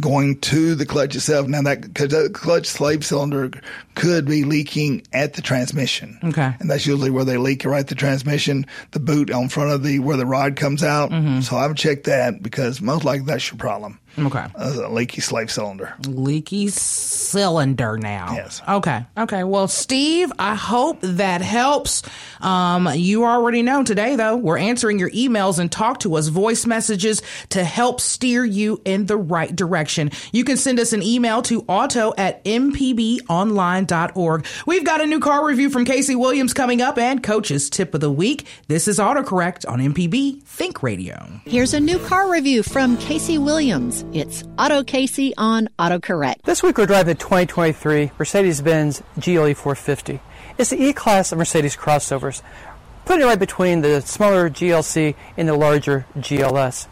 going 0.00 0.38
to 0.40 0.74
the 0.76 0.86
clutch 0.86 1.16
itself. 1.16 1.48
Now 1.48 1.62
that 1.62 1.94
the 1.94 2.30
clutch 2.32 2.66
slave 2.66 3.04
cylinder 3.04 3.50
could 3.96 4.24
be 4.24 4.44
leaking 4.44 5.02
at 5.12 5.34
the 5.34 5.42
transmission. 5.42 6.18
Okay. 6.22 6.54
And 6.60 6.70
that's 6.70 6.86
usually 6.86 7.10
where 7.10 7.24
they 7.24 7.36
leak 7.36 7.64
right 7.64 7.86
the 7.86 7.96
transmission, 7.96 8.66
the 8.92 9.00
boot 9.00 9.30
on 9.32 9.48
front 9.48 9.72
of 9.72 9.82
the, 9.82 9.98
where 9.98 10.16
the 10.16 10.26
rod 10.26 10.54
comes 10.56 10.84
out. 10.84 11.10
Mm-hmm. 11.10 11.40
So 11.40 11.56
I 11.56 11.66
would 11.66 11.76
check 11.76 12.04
that 12.04 12.40
because 12.42 12.80
most 12.80 13.04
likely 13.04 13.26
that's 13.26 13.50
your 13.50 13.58
problem. 13.58 13.98
Okay. 14.18 14.44
Uh, 14.54 14.86
a 14.86 14.90
leaky 14.90 15.20
slave 15.20 15.50
cylinder. 15.50 15.94
leaky 16.06 16.68
cylinder 16.68 17.96
now. 17.96 18.32
Yes. 18.34 18.60
Okay. 18.68 19.04
Okay. 19.16 19.44
Well, 19.44 19.68
Steve, 19.68 20.32
I 20.38 20.54
hope 20.54 20.98
that 21.02 21.40
helps. 21.42 22.02
Um, 22.40 22.88
you 22.94 23.24
already 23.24 23.62
know 23.62 23.84
today, 23.84 24.16
though, 24.16 24.36
we're 24.36 24.58
answering 24.58 24.98
your 24.98 25.10
emails 25.10 25.58
and 25.58 25.70
talk 25.70 26.00
to 26.00 26.16
us 26.16 26.28
voice 26.28 26.66
messages 26.66 27.22
to 27.50 27.62
help 27.64 28.00
steer 28.00 28.44
you 28.44 28.80
in 28.84 29.06
the 29.06 29.16
right 29.16 29.54
direction. 29.54 30.10
You 30.32 30.44
can 30.44 30.56
send 30.56 30.80
us 30.80 30.92
an 30.92 31.02
email 31.02 31.42
to 31.42 31.64
auto 31.68 32.12
at 32.18 32.44
mpbonline.org. 32.44 34.46
We've 34.66 34.84
got 34.84 35.00
a 35.00 35.06
new 35.06 35.20
car 35.20 35.46
review 35.46 35.70
from 35.70 35.84
Casey 35.84 36.16
Williams 36.16 36.52
coming 36.54 36.82
up 36.82 36.98
and 36.98 37.22
coach's 37.22 37.70
tip 37.70 37.94
of 37.94 38.00
the 38.00 38.10
week. 38.10 38.46
This 38.68 38.88
is 38.88 38.98
autocorrect 38.98 39.68
on 39.68 39.78
MPB 39.80 40.42
Think 40.42 40.82
Radio. 40.82 41.40
Here's 41.44 41.74
a 41.74 41.80
new 41.80 41.98
car 42.00 42.30
review 42.30 42.62
from 42.62 42.96
Casey 42.98 43.38
Williams. 43.38 43.99
It's 44.12 44.42
Auto 44.58 44.82
Casey 44.82 45.34
on 45.36 45.68
AutoCorrect. 45.78 46.42
This 46.42 46.62
week 46.62 46.78
we're 46.78 46.86
driving 46.86 47.14
the 47.14 47.20
2023 47.20 48.10
Mercedes-Benz 48.18 49.02
GLE 49.18 49.54
450. 49.54 50.20
It's 50.58 50.70
the 50.70 50.82
E-Class 50.82 51.32
of 51.32 51.38
Mercedes 51.38 51.76
crossovers, 51.76 52.42
putting 53.04 53.22
it 53.22 53.26
right 53.26 53.38
between 53.38 53.82
the 53.82 54.00
smaller 54.00 54.50
GLC 54.50 55.14
and 55.36 55.48
the 55.48 55.54
larger 55.54 56.06
GLS. 56.16 56.88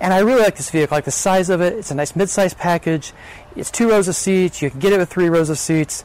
And 0.00 0.14
I 0.14 0.20
really 0.20 0.42
like 0.42 0.56
this 0.56 0.70
vehicle. 0.70 0.94
I 0.94 0.98
like 0.98 1.04
the 1.04 1.10
size 1.10 1.50
of 1.50 1.60
it. 1.60 1.72
It's 1.72 1.90
a 1.90 1.94
nice 1.94 2.14
mid-size 2.14 2.54
package. 2.54 3.12
It's 3.56 3.70
two 3.70 3.88
rows 3.90 4.08
of 4.08 4.14
seats. 4.14 4.62
You 4.62 4.70
can 4.70 4.80
get 4.80 4.92
it 4.92 4.98
with 4.98 5.10
three 5.10 5.28
rows 5.28 5.50
of 5.50 5.58
seats. 5.58 6.04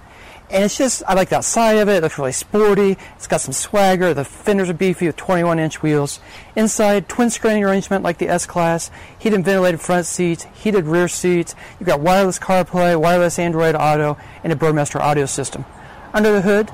And 0.55 0.63
it's 0.63 0.77
just, 0.77 1.03
I 1.05 1.15
like 1.15 1.27
the 1.27 1.35
outside 1.35 1.73
of 1.73 1.89
it. 1.89 1.97
It 1.97 2.03
looks 2.03 2.17
really 2.17 2.31
sporty. 2.31 2.97
It's 3.17 3.27
got 3.27 3.41
some 3.41 3.51
swagger. 3.51 4.13
The 4.13 4.23
fenders 4.23 4.69
are 4.69 4.73
beefy 4.73 5.07
with 5.07 5.17
21 5.17 5.59
inch 5.59 5.83
wheels. 5.83 6.21
Inside, 6.55 7.09
twin 7.09 7.29
screen 7.29 7.61
arrangement 7.61 8.05
like 8.05 8.19
the 8.19 8.29
S 8.29 8.45
Class. 8.45 8.89
Heated 9.19 9.35
and 9.35 9.43
ventilated 9.43 9.81
front 9.81 10.05
seats, 10.05 10.47
heated 10.53 10.85
rear 10.85 11.09
seats. 11.09 11.55
You've 11.77 11.87
got 11.87 11.99
wireless 11.99 12.39
CarPlay, 12.39 12.97
wireless 12.97 13.37
Android 13.37 13.75
Auto, 13.75 14.17
and 14.45 14.53
a 14.53 14.55
Burmester 14.55 15.01
audio 15.01 15.25
system. 15.25 15.65
Under 16.13 16.31
the 16.31 16.39
hood, 16.39 16.69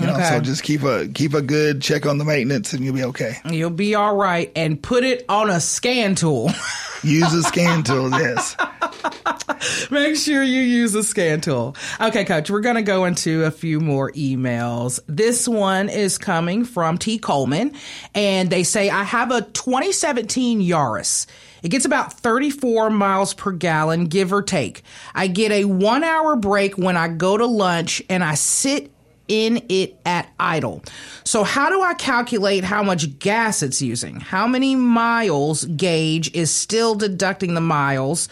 You 0.00 0.06
know, 0.06 0.14
Okay. 0.14 0.28
so 0.28 0.40
just 0.40 0.62
keep 0.62 0.82
a 0.84 1.08
keep 1.08 1.34
a 1.34 1.42
good 1.42 1.82
check 1.82 2.06
on 2.06 2.18
the 2.18 2.24
maintenance, 2.24 2.72
and 2.72 2.84
you'll 2.84 2.94
be 2.94 3.04
okay. 3.04 3.36
You'll 3.50 3.70
be 3.70 3.94
all 3.94 4.14
right 4.16 4.52
and 4.54 4.80
put 4.80 5.02
it 5.04 5.24
on 5.28 5.50
a 5.50 5.60
scan 5.60 6.14
tool. 6.14 6.50
Use 7.02 7.32
a 7.32 7.42
scan 7.44 7.82
tool. 7.84 8.10
Yes. 8.10 8.56
Make 9.90 10.16
sure 10.16 10.42
you 10.42 10.60
use 10.60 10.94
a 10.94 11.02
scan 11.04 11.40
tool. 11.40 11.76
Okay, 12.00 12.24
coach, 12.24 12.50
we're 12.50 12.60
going 12.60 12.74
to 12.76 12.82
go 12.82 13.04
into 13.04 13.44
a 13.44 13.50
few 13.52 13.80
more 13.80 14.10
emails. 14.12 14.98
This 15.06 15.46
one 15.48 15.88
is 15.88 16.18
coming 16.18 16.64
from 16.64 16.98
T. 16.98 17.18
Coleman, 17.18 17.74
and 18.14 18.50
they 18.50 18.62
say, 18.64 18.90
I 18.90 19.04
have 19.04 19.30
a 19.30 19.42
2017 19.42 20.60
Yaris. 20.60 21.26
It 21.62 21.68
gets 21.70 21.84
about 21.84 22.12
34 22.12 22.90
miles 22.90 23.32
per 23.34 23.52
gallon, 23.52 24.06
give 24.06 24.32
or 24.32 24.42
take. 24.42 24.82
I 25.14 25.26
get 25.28 25.50
a 25.52 25.64
one 25.64 26.04
hour 26.04 26.36
break 26.36 26.76
when 26.78 26.96
I 26.96 27.08
go 27.08 27.36
to 27.36 27.46
lunch 27.46 28.02
and 28.08 28.22
I 28.22 28.34
sit 28.34 28.92
in 29.28 29.62
it 29.68 29.98
at 30.04 30.28
idle. 30.40 30.82
So 31.24 31.44
how 31.44 31.68
do 31.70 31.80
I 31.82 31.94
calculate 31.94 32.64
how 32.64 32.82
much 32.82 33.18
gas 33.18 33.62
it's 33.62 33.80
using? 33.82 34.20
How 34.20 34.46
many 34.46 34.74
miles 34.74 35.64
gauge 35.64 36.34
is 36.34 36.50
still 36.54 36.94
deducting 36.94 37.54
the 37.54 37.60
miles? 37.60 38.28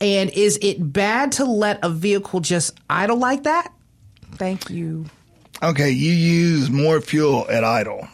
And 0.00 0.30
is 0.30 0.58
it 0.62 0.92
bad 0.92 1.32
to 1.32 1.44
let 1.44 1.78
a 1.84 1.90
vehicle 1.90 2.40
just 2.40 2.74
idle 2.88 3.18
like 3.18 3.42
that? 3.44 3.72
Thank 4.36 4.70
you. 4.70 5.06
Okay, 5.62 5.90
you 5.90 6.12
use 6.12 6.70
more 6.70 7.00
fuel 7.00 7.46
at 7.50 7.64
idle. 7.64 8.06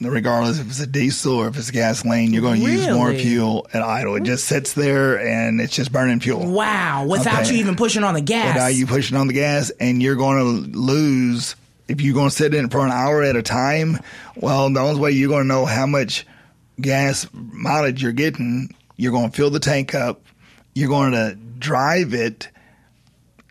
Regardless 0.00 0.60
if 0.60 0.68
it's 0.68 0.78
a 0.78 0.86
diesel 0.86 1.34
or 1.34 1.48
if 1.48 1.56
it's 1.56 1.72
gasoline, 1.72 2.32
you're 2.32 2.40
going 2.40 2.60
to 2.60 2.70
use 2.70 2.86
more 2.88 3.12
fuel 3.12 3.66
at 3.74 3.82
idle. 3.82 4.14
It 4.14 4.22
just 4.22 4.44
sits 4.44 4.72
there 4.74 5.18
and 5.18 5.60
it's 5.60 5.74
just 5.74 5.90
burning 5.90 6.20
fuel. 6.20 6.48
Wow, 6.48 7.04
without 7.06 7.40
Okay. 7.42 7.54
you 7.54 7.58
even 7.58 7.74
pushing 7.74 8.04
on 8.04 8.14
the 8.14 8.20
gas. 8.20 8.54
Without 8.54 8.74
you 8.76 8.86
pushing 8.86 9.16
on 9.16 9.26
the 9.26 9.32
gas, 9.32 9.70
and 9.80 10.00
you're 10.00 10.14
going 10.14 10.38
to 10.38 10.78
lose 10.78 11.56
if 11.88 12.00
you're 12.00 12.14
going 12.14 12.28
to 12.28 12.34
sit 12.34 12.54
in 12.54 12.68
for 12.68 12.84
an 12.84 12.92
hour 12.92 13.22
at 13.22 13.36
a 13.36 13.42
time. 13.42 13.98
Well, 14.36 14.72
the 14.72 14.80
only 14.80 15.00
way 15.00 15.10
you're 15.10 15.30
going 15.30 15.44
to 15.44 15.48
know 15.48 15.64
how 15.64 15.86
much 15.86 16.26
gas 16.80 17.26
mileage 17.32 18.02
you're 18.02 18.12
getting, 18.12 18.74
you're 18.96 19.12
going 19.12 19.30
to 19.30 19.36
fill 19.36 19.50
the 19.50 19.58
tank 19.58 19.94
up. 19.94 20.22
You're 20.74 20.88
going 20.88 21.12
to 21.12 21.34
drive 21.58 22.14
it. 22.14 22.48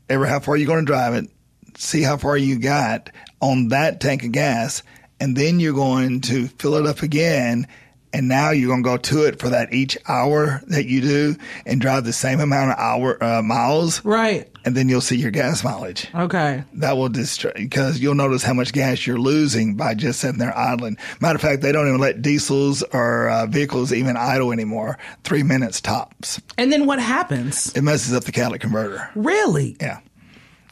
Ever 0.08 0.26
how 0.26 0.40
far 0.40 0.56
you're 0.56 0.68
going 0.68 0.86
to 0.86 0.92
drive 0.92 1.16
it? 1.16 1.30
See 1.76 2.02
how 2.02 2.18
far 2.18 2.38
you 2.38 2.60
got 2.60 3.10
on 3.42 3.68
that 3.70 4.00
tank 4.00 4.24
of 4.24 4.32
gas, 4.32 4.82
and 5.20 5.36
then 5.36 5.60
you're 5.60 5.74
going 5.74 6.22
to 6.22 6.48
fill 6.48 6.76
it 6.76 6.86
up 6.86 7.02
again. 7.04 7.68
And 8.14 8.28
now 8.28 8.52
you're 8.52 8.70
going 8.70 8.84
to 8.84 8.90
go 8.90 8.98
to 8.98 9.26
it 9.26 9.40
for 9.40 9.50
that 9.50 9.74
each 9.74 9.98
hour 10.08 10.62
that 10.68 10.86
you 10.86 11.02
do, 11.02 11.36
and 11.66 11.82
drive 11.82 12.06
the 12.06 12.14
same 12.14 12.40
amount 12.40 12.72
of 12.72 12.80
hour 12.80 13.22
uh, 13.24 13.42
miles 13.42 14.04
right. 14.06 14.50
and 14.64 14.76
then 14.76 14.88
you'll 14.88 15.02
see 15.02 15.18
your 15.18 15.30
gas 15.32 15.64
mileage. 15.64 16.08
Okay. 16.16 16.64
That 16.74 16.96
will 16.96 17.10
distract 17.10 17.58
because 17.58 18.00
you'll 18.00 18.16
notice 18.16 18.44
how 18.44 18.54
much 18.54 18.72
gas 18.72 19.06
you're 19.06 19.20
losing 19.20 19.76
by 19.76 19.94
just 19.94 20.22
sitting 20.22 20.40
there 20.40 20.58
idling. 20.58 20.98
Matter 21.20 21.36
of 21.36 21.42
fact, 21.42 21.62
they 21.62 21.72
don't 21.72 21.88
even 21.88 22.00
let 22.00 22.22
diesels 22.22 22.82
or 22.82 23.30
uh, 23.30 23.46
vehicles 23.46 23.92
even 23.92 24.16
idle 24.16 24.52
anymore. 24.52 24.98
Three 25.24 25.44
minutes 25.44 25.82
tops. 25.82 26.42
And 26.58 26.72
then 26.72 26.86
what 26.86 27.00
happens? 27.00 27.76
It 27.76 27.82
messes 27.82 28.14
up 28.14 28.24
the 28.24 28.32
catalytic 28.32 28.62
converter. 28.62 29.10
Really? 29.16 29.76
Yeah. 29.82 30.00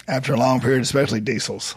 After 0.07 0.33
a 0.33 0.37
long 0.37 0.61
period, 0.61 0.81
especially 0.81 1.19
diesels. 1.19 1.75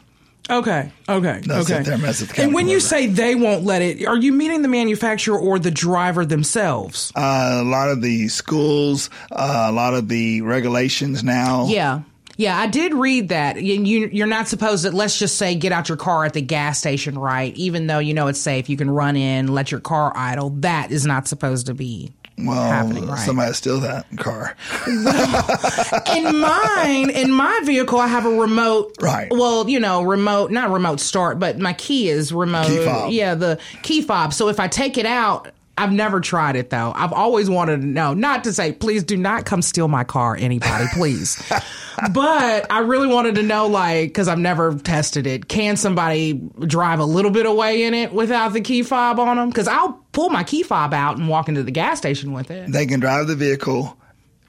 Okay. 0.51 0.91
Okay. 1.09 1.41
They'll 1.45 1.59
okay. 1.59 1.75
sit 1.75 1.85
there 1.85 1.95
and 1.95 2.03
mess 2.03 2.21
with 2.21 2.35
the 2.35 2.43
and 2.43 2.55
when 2.55 2.69
you 2.69 2.81
say 2.81 3.07
they 3.07 3.35
won't 3.35 3.65
let 3.65 3.83
it, 3.83 4.07
are 4.07 4.17
you 4.17 4.33
meaning 4.33 4.63
the 4.63 4.69
manufacturer 4.69 5.39
or 5.39 5.59
the 5.59 5.71
driver 5.71 6.25
themselves? 6.25 7.13
Uh, 7.15 7.61
a 7.61 7.65
lot 7.65 7.91
of 7.91 8.01
the 8.01 8.29
schools, 8.29 9.11
uh, 9.31 9.67
a 9.69 9.73
lot 9.73 9.95
of 9.95 10.09
the 10.09 10.41
regulations 10.43 11.23
now. 11.23 11.67
Yeah. 11.67 12.03
Yeah, 12.39 12.57
I 12.57 12.69
did 12.69 12.95
read 12.95 13.31
that. 13.31 13.61
You, 13.61 14.09
you're 14.13 14.29
not 14.29 14.47
supposed 14.47 14.85
to, 14.85 14.93
let's 14.93 15.19
just 15.19 15.37
say, 15.39 15.57
get 15.57 15.73
out 15.73 15.89
your 15.89 15.99
car 15.99 16.25
at 16.25 16.35
the 16.35 16.41
gas 16.41 16.79
station, 16.79 17.19
right? 17.19 17.53
Even 17.57 17.89
though 17.89 17.99
you 17.99 18.15
know 18.15 18.29
it's 18.29 18.39
safe, 18.39 18.69
you 18.69 18.77
can 18.77 18.89
run 18.89 19.17
in, 19.17 19.49
let 19.49 19.73
your 19.73 19.81
car 19.81 20.13
idle. 20.15 20.51
That 20.51 20.93
is 20.93 21.05
not 21.05 21.27
supposed 21.27 21.67
to 21.67 21.75
be. 21.75 22.13
Well, 22.39 22.71
happening, 22.71 23.07
right? 23.07 23.19
somebody 23.19 23.53
steal 23.53 23.81
that 23.81 24.07
car. 24.17 24.57
in 24.87 26.39
mine, 26.39 27.11
in 27.11 27.33
my 27.33 27.61
vehicle, 27.65 27.99
I 27.99 28.07
have 28.07 28.27
a 28.27 28.31
remote. 28.31 28.97
Right. 29.01 29.29
Well, 29.31 29.69
you 29.69 29.81
know, 29.81 30.03
remote, 30.03 30.51
not 30.51 30.71
remote 30.71 31.01
start, 31.01 31.39
but 31.39 31.59
my 31.59 31.73
key 31.73 32.09
is 32.09 32.33
remote. 32.33 32.67
Key 32.67 32.85
fob. 32.85 33.11
Yeah, 33.11 33.35
the 33.35 33.59
key 33.83 34.03
fob. 34.03 34.33
So 34.33 34.49
if 34.49 34.61
I 34.61 34.69
take 34.69 34.99
it 34.99 35.07
out, 35.07 35.51
I've 35.79 35.93
never 35.93 36.21
tried 36.21 36.57
it 36.57 36.71
though. 36.71 36.93
I've 36.95 37.13
always 37.13 37.49
wanted 37.49 37.81
to 37.81 37.87
know. 37.87 38.13
Not 38.13 38.45
to 38.45 38.53
say, 38.53 38.73
please 38.73 39.05
do 39.05 39.17
not 39.17 39.47
come 39.47 39.63
steal 39.63 39.87
my 39.89 40.05
car, 40.05 40.37
anybody, 40.37 40.87
please. 40.93 41.41
but 42.13 42.67
I 42.71 42.81
really 42.81 43.07
wanted 43.07 43.37
to 43.37 43.43
know, 43.43 43.69
like, 43.69 44.09
because 44.09 44.27
I've 44.27 44.41
never 44.41 44.75
tested 44.75 45.27
it. 45.27 45.49
Can 45.49 45.77
somebody 45.77 46.35
drive 46.67 46.99
a 46.99 47.05
little 47.05 47.31
bit 47.31 47.47
away 47.47 47.85
in 47.85 47.95
it 47.95 48.13
without 48.13 48.53
the 48.53 48.61
key 48.61 48.83
fob 48.83 49.21
on 49.21 49.37
them? 49.37 49.49
Because 49.49 49.69
I'll 49.69 50.05
pull 50.19 50.31
my 50.31 50.43
key 50.43 50.65
fob 50.65 50.93
out 50.93 51.17
and 51.17 51.29
walk 51.29 51.49
into 51.49 51.63
the 51.63 51.71
gas 51.71 51.97
station 51.97 52.33
with 52.33 52.51
it. 52.51 52.73
They 52.73 52.87
can 52.87 52.99
drive 52.99 53.29
the 53.29 53.37
vehicle, 53.37 53.97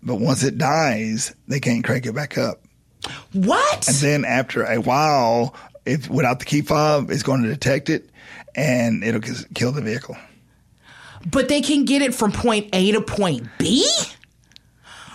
but 0.02 0.16
once 0.16 0.42
it 0.42 0.58
dies, 0.58 1.36
they 1.48 1.60
can't 1.60 1.84
crank 1.84 2.08
it 2.08 2.16
back 2.16 2.40
up. 2.40 2.64
What? 3.34 3.88
And 3.88 3.98
then 3.98 4.26
after 4.26 4.64
a 4.64 4.80
while, 4.80 5.54
if 5.86 6.10
without 6.10 6.40
the 6.40 6.46
key 6.46 6.64
fob, 6.64 7.12
it's 7.12 7.22
going 7.22 7.44
to 7.44 7.50
detect 7.50 7.92
it 7.92 8.10
and 8.56 9.04
it'll 9.04 9.22
kill 9.54 9.72
the 9.72 9.84
vehicle. 9.84 10.18
But 11.30 11.50
they 11.50 11.62
can 11.62 11.86
get 11.86 12.02
it 12.02 12.16
from 12.16 12.32
point 12.32 12.70
A 12.74 12.92
to 12.94 13.02
point 13.02 13.48
B? 13.60 13.88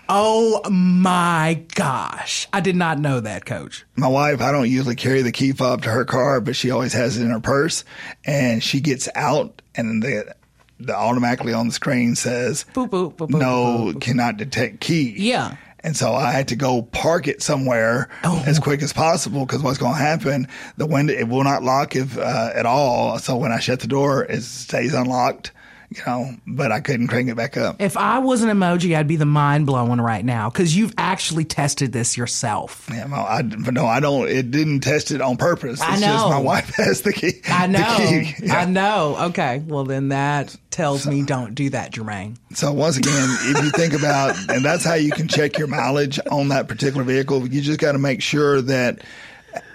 Oh 0.09 0.61
my 0.71 1.65
gosh. 1.75 2.47
I 2.53 2.61
did 2.61 2.77
not 2.77 3.01
know 3.01 3.19
that, 3.19 3.45
coach. 3.45 3.85
My 3.97 4.07
wife, 4.07 4.41
I 4.41 4.53
don't 4.53 4.71
usually 4.71 4.95
carry 4.95 5.23
the 5.23 5.33
key 5.33 5.51
fob 5.51 5.83
to 5.83 5.91
her 5.91 6.05
car, 6.05 6.41
but 6.41 6.55
she 6.55 6.71
always 6.71 6.93
has 6.93 7.19
it 7.19 7.25
in 7.25 7.31
her 7.31 7.41
purse. 7.41 7.85
And 8.25 8.63
she 8.63 8.79
gets 8.81 9.09
out, 9.17 9.63
and 9.75 10.01
the, 10.01 10.37
the 10.81 10.95
automatically 10.97 11.53
on 11.53 11.67
the 11.69 11.73
screen 11.73 12.15
says, 12.17 12.65
Boop, 12.75 12.91
boop, 12.91 13.15
boop, 13.17 13.31
"No, 13.31 13.95
cannot 14.01 14.37
detect 14.37 14.81
key." 14.81 15.15
Yeah. 15.17 15.57
And 15.81 15.95
so 15.95 16.15
I 16.15 16.31
had 16.33 16.49
to 16.49 16.57
go 16.57 16.81
park 16.81 17.29
it 17.29 17.43
somewhere 17.43 18.09
Oh. 18.25 18.43
as 18.47 18.59
quick 18.59 18.81
as 18.83 18.95
possible 18.95 19.45
because 19.45 19.63
what's 19.63 19.77
going 19.77 19.93
to 19.93 20.01
happen, 20.01 20.49
the 20.79 20.87
window, 20.87 21.13
it 21.13 21.29
will 21.29 21.45
not 21.45 21.63
lock 21.63 21.95
if, 21.95 22.17
uh, 22.17 22.51
at 22.55 22.65
all. 22.65 23.19
So 23.19 23.37
when 23.37 23.53
I 23.53 23.59
shut 23.59 23.81
the 23.81 23.87
door, 23.87 24.25
it 24.25 24.43
stays 24.43 24.95
unlocked, 24.95 25.53
you 25.97 26.03
know, 26.07 26.37
but 26.47 26.73
I 26.73 26.81
couldn't 26.81 27.09
crank 27.09 27.29
it 27.29 27.37
back 27.37 27.57
up. 27.57 27.81
If 27.81 27.97
I 27.97 28.19
was 28.19 28.43
an 28.43 28.51
emoji, 28.51 28.97
I'd 28.97 29.09
be 29.09 29.17
the 29.17 29.25
mind 29.25 29.67
blowing 29.67 30.01
right 30.01 30.25
now 30.25 30.51
because 30.51 30.77
you've 30.77 30.95
actually 30.99 31.45
tested 31.45 31.93
this 31.93 32.17
yourself. 32.17 32.89
Yeah, 32.91 33.07
well, 33.07 33.27
I, 33.27 33.43
but 33.43 33.75
no, 33.75 33.87
I 33.87 34.01
don't, 34.01 34.29
it 34.29 34.51
didn't 34.51 34.81
test 34.81 35.11
it 35.11 35.21
on 35.21 35.37
purpose. 35.37 35.81
It's 35.81 35.83
I 35.83 36.01
just 36.01 36.29
my 36.29 36.39
wife 36.39 36.75
has 36.77 37.03
the 37.03 37.13
key. 37.13 37.41
I 37.47 37.67
know. 37.67 37.97
key. 37.97 38.35
Yeah. 38.43 38.61
I 38.61 38.65
know. 38.65 39.17
Okay. 39.29 39.63
Well, 39.67 39.85
then 39.85 40.09
that 40.09 40.55
tells 40.71 41.07
me 41.07 41.23
don't 41.23 41.55
do 41.55 41.71
that, 41.71 41.93
Jermaine. 41.93 42.37
So 42.55 42.73
once 42.73 42.97
again, 42.97 43.29
if 43.43 43.65
you 43.65 43.71
think 43.71 43.95
about, 43.95 44.37
and 44.51 44.65
that's 44.65 44.85
how 44.85 44.95
you 44.95 45.13
can 45.13 45.29
check 45.29 45.59
your 45.59 45.69
mileage 45.69 46.19
on 46.31 46.49
that 46.49 46.69
particular 46.69 47.05
vehicle. 47.05 47.47
You 47.47 47.61
just 47.61 47.81
got 47.81 47.93
to 47.93 47.99
make 47.99 48.23
sure 48.23 48.61
that 48.63 49.03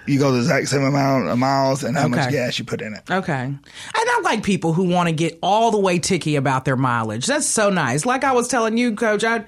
you 0.10 0.20
go 0.20 0.32
the 0.32 0.40
exact 0.40 0.68
same 0.68 0.84
amount 0.84 1.30
of 1.30 1.38
miles 1.38 1.84
and 1.84 1.96
how 1.96 2.08
much 2.08 2.30
gas 2.32 2.58
you 2.58 2.66
put 2.66 2.82
in 2.82 2.94
it. 2.94 3.04
Okay. 3.10 3.44
And 3.44 3.60
I 3.96 4.22
like 4.24 4.44
people 4.44 4.74
who 4.74 4.84
want 4.84 5.08
to 5.08 5.16
get 5.16 5.38
all 5.42 5.72
the 5.72 5.80
way 5.80 6.00
ticky 6.00 6.36
about 6.36 6.66
their 6.66 6.76
mileage. 6.76 7.26
That's 7.26 7.46
so 7.46 7.70
nice. 7.70 8.06
Like 8.06 8.24
I 8.24 8.32
was 8.34 8.48
telling 8.48 8.78
you, 8.78 8.96
coach, 8.96 9.24
I 9.24 9.46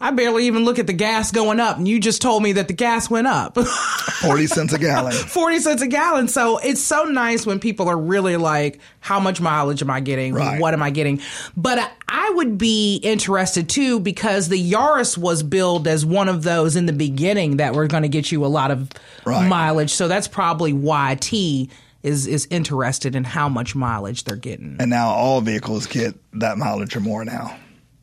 I 0.00 0.10
barely 0.12 0.46
even 0.46 0.64
look 0.64 0.78
at 0.78 0.86
the 0.86 0.92
gas 0.94 1.30
going 1.30 1.60
up 1.60 1.76
and 1.76 1.86
you 1.86 2.00
just 2.00 2.22
told 2.22 2.42
me 2.42 2.52
that 2.52 2.68
the 2.68 2.74
gas 2.74 3.10
went 3.10 3.26
up. 3.26 3.58
40 4.22 4.46
cents 4.46 4.72
a 4.72 4.78
gallon. 4.78 5.12
40 5.12 5.58
cents 5.58 5.82
a 5.82 5.86
gallon. 5.86 6.28
So 6.28 6.58
it's 6.58 6.80
so 6.80 7.04
nice 7.04 7.44
when 7.46 7.58
people 7.60 7.88
are 7.88 7.98
really 7.98 8.36
like, 8.36 8.80
how 9.00 9.20
much 9.20 9.40
mileage 9.40 9.82
am 9.82 9.90
I 9.90 10.00
getting? 10.00 10.32
Right. 10.34 10.60
What 10.60 10.72
am 10.74 10.82
I 10.82 10.90
getting? 10.90 11.20
But 11.56 11.78
I- 12.08 12.16
would 12.32 12.56
be 12.58 12.94
interested 13.02 13.68
too 13.68 13.98
because 14.00 14.48
the 14.48 14.72
Yaris 14.72 15.18
was 15.18 15.42
billed 15.42 15.88
as 15.88 16.06
one 16.06 16.28
of 16.28 16.42
those 16.44 16.76
in 16.76 16.86
the 16.86 16.92
beginning 16.92 17.56
that 17.56 17.74
were 17.74 17.88
going 17.88 18.04
to 18.04 18.08
get 18.08 18.30
you 18.30 18.46
a 18.46 18.48
lot 18.48 18.70
of 18.70 18.88
Right. 19.26 19.46
mileage. 19.48 19.90
So 19.90 20.06
that's 20.08 20.28
probably 20.28 20.72
why 20.72 21.16
T 21.20 21.68
is, 22.04 22.28
is 22.28 22.46
interested 22.48 23.14
in 23.16 23.24
how 23.24 23.48
much 23.48 23.74
mileage 23.74 24.22
they're 24.24 24.36
getting. 24.36 24.76
And 24.78 24.88
now 24.90 25.08
all 25.10 25.40
vehicles 25.40 25.86
get 25.86 26.14
that 26.34 26.56
mileage 26.56 26.94
or 26.96 27.00
more 27.00 27.24
now. 27.24 27.54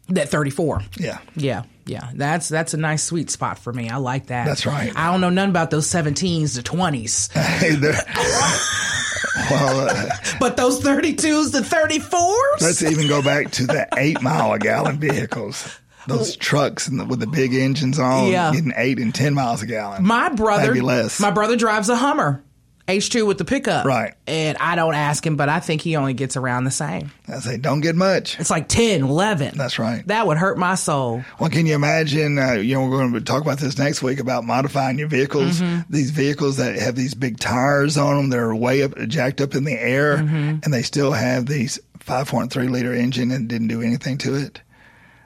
That 0.10 0.28
34. 0.30 0.84
Yeah. 1.00 1.20
Yeah, 1.38 1.64
yeah. 1.88 2.10
That's 2.14 2.50
that's 2.50 2.74
a 2.74 2.78
nice 2.78 3.04
sweet 3.04 3.30
spot 3.30 3.58
for 3.60 3.72
me. 3.74 3.90
I 3.90 3.98
like 3.98 4.28
that. 4.28 4.46
That's 4.46 4.66
right. 4.66 4.92
I 4.96 5.12
don't 5.12 5.22
know 5.22 5.30
nothing 5.30 5.50
about 5.52 5.72
those 5.72 5.88
17s 5.88 6.56
to 6.56 6.62
20s. 6.72 7.32
Hey, 7.58 7.76
there- 7.76 7.94
well, 9.50 9.90
uh, 9.90 10.10
But 10.40 10.58
those 10.58 10.82
32s 10.82 11.52
to 11.52 11.60
34s? 11.62 12.62
let's 12.62 12.84
even 12.84 13.08
go 13.08 13.22
back 13.22 13.52
to 13.52 13.66
the 13.66 13.88
eight 13.98 14.22
mile 14.22 14.54
a 14.54 14.60
gallon 14.60 15.00
vehicles. 15.00 15.80
Those 16.08 16.36
trucks 16.38 16.88
and 16.88 17.00
the, 17.00 17.06
with 17.06 17.20
the 17.20 17.28
big 17.28 17.54
engines 17.54 18.00
on, 18.00 18.30
Yeah. 18.32 18.52
getting 18.54 18.74
eight 18.78 18.98
and 19.00 19.14
10 19.14 19.34
miles 19.34 19.62
a 19.62 19.66
gallon. 19.66 20.06
My 20.06 20.30
brother, 20.30 20.68
Maybe 20.74 20.82
less. 20.82 21.20
my 21.20 21.32
brother 21.32 21.56
drives 21.58 21.90
a 21.90 21.96
Hummer, 21.98 22.44
H2 22.88 23.28
with 23.28 23.38
the 23.38 23.44
pickup. 23.46 23.86
Right. 23.86 24.14
And 24.28 24.58
I 24.60 24.76
don't 24.76 24.94
ask 24.94 25.26
him, 25.26 25.36
but 25.36 25.50
I 25.50 25.60
think 25.60 25.82
he 25.82 25.96
only 25.98 26.14
gets 26.14 26.38
around 26.38 26.64
the 26.64 26.72
same. 26.72 27.12
I 27.28 27.40
say, 27.40 27.58
don't 27.58 27.82
get 27.82 27.96
much. 27.96 28.40
It's 28.40 28.50
like 28.50 28.70
10, 28.70 29.02
11. 29.04 29.58
That's 29.58 29.78
right. 29.78 30.08
That 30.08 30.26
would 30.26 30.38
hurt 30.38 30.58
my 30.58 30.76
soul. 30.76 31.24
Well, 31.40 31.50
can 31.50 31.66
you 31.66 31.76
imagine? 31.76 32.40
Uh, 32.40 32.54
you 32.54 32.76
know, 32.76 32.88
we're 32.88 32.98
going 32.98 33.14
to 33.14 33.22
talk 33.22 33.42
about 33.42 33.58
this 33.60 33.78
next 33.78 34.02
week 34.02 34.20
about 34.20 34.46
modifying 34.46 34.98
your 34.98 35.10
vehicles. 35.10 35.60
Mm-hmm. 35.60 35.92
These 35.94 36.12
vehicles 36.12 36.58
that 36.58 36.80
have 36.80 36.96
these 36.96 37.14
big 37.14 37.40
tires 37.40 37.98
on 37.98 38.16
them, 38.16 38.30
they're 38.30 38.56
way 38.56 38.84
up, 38.84 38.98
jacked 39.08 39.42
up 39.42 39.54
in 39.54 39.66
the 39.66 39.74
air, 39.74 40.18
Mm-hmm. 40.18 40.60
and 40.64 40.74
they 40.74 40.82
still 40.82 41.12
have 41.12 41.46
these 41.46 41.80
5.3 42.00 42.70
liter 42.70 42.94
engine 42.94 43.32
and 43.32 43.50
didn't 43.50 43.68
do 43.68 43.82
anything 43.82 44.18
to 44.20 44.36
it. 44.36 44.62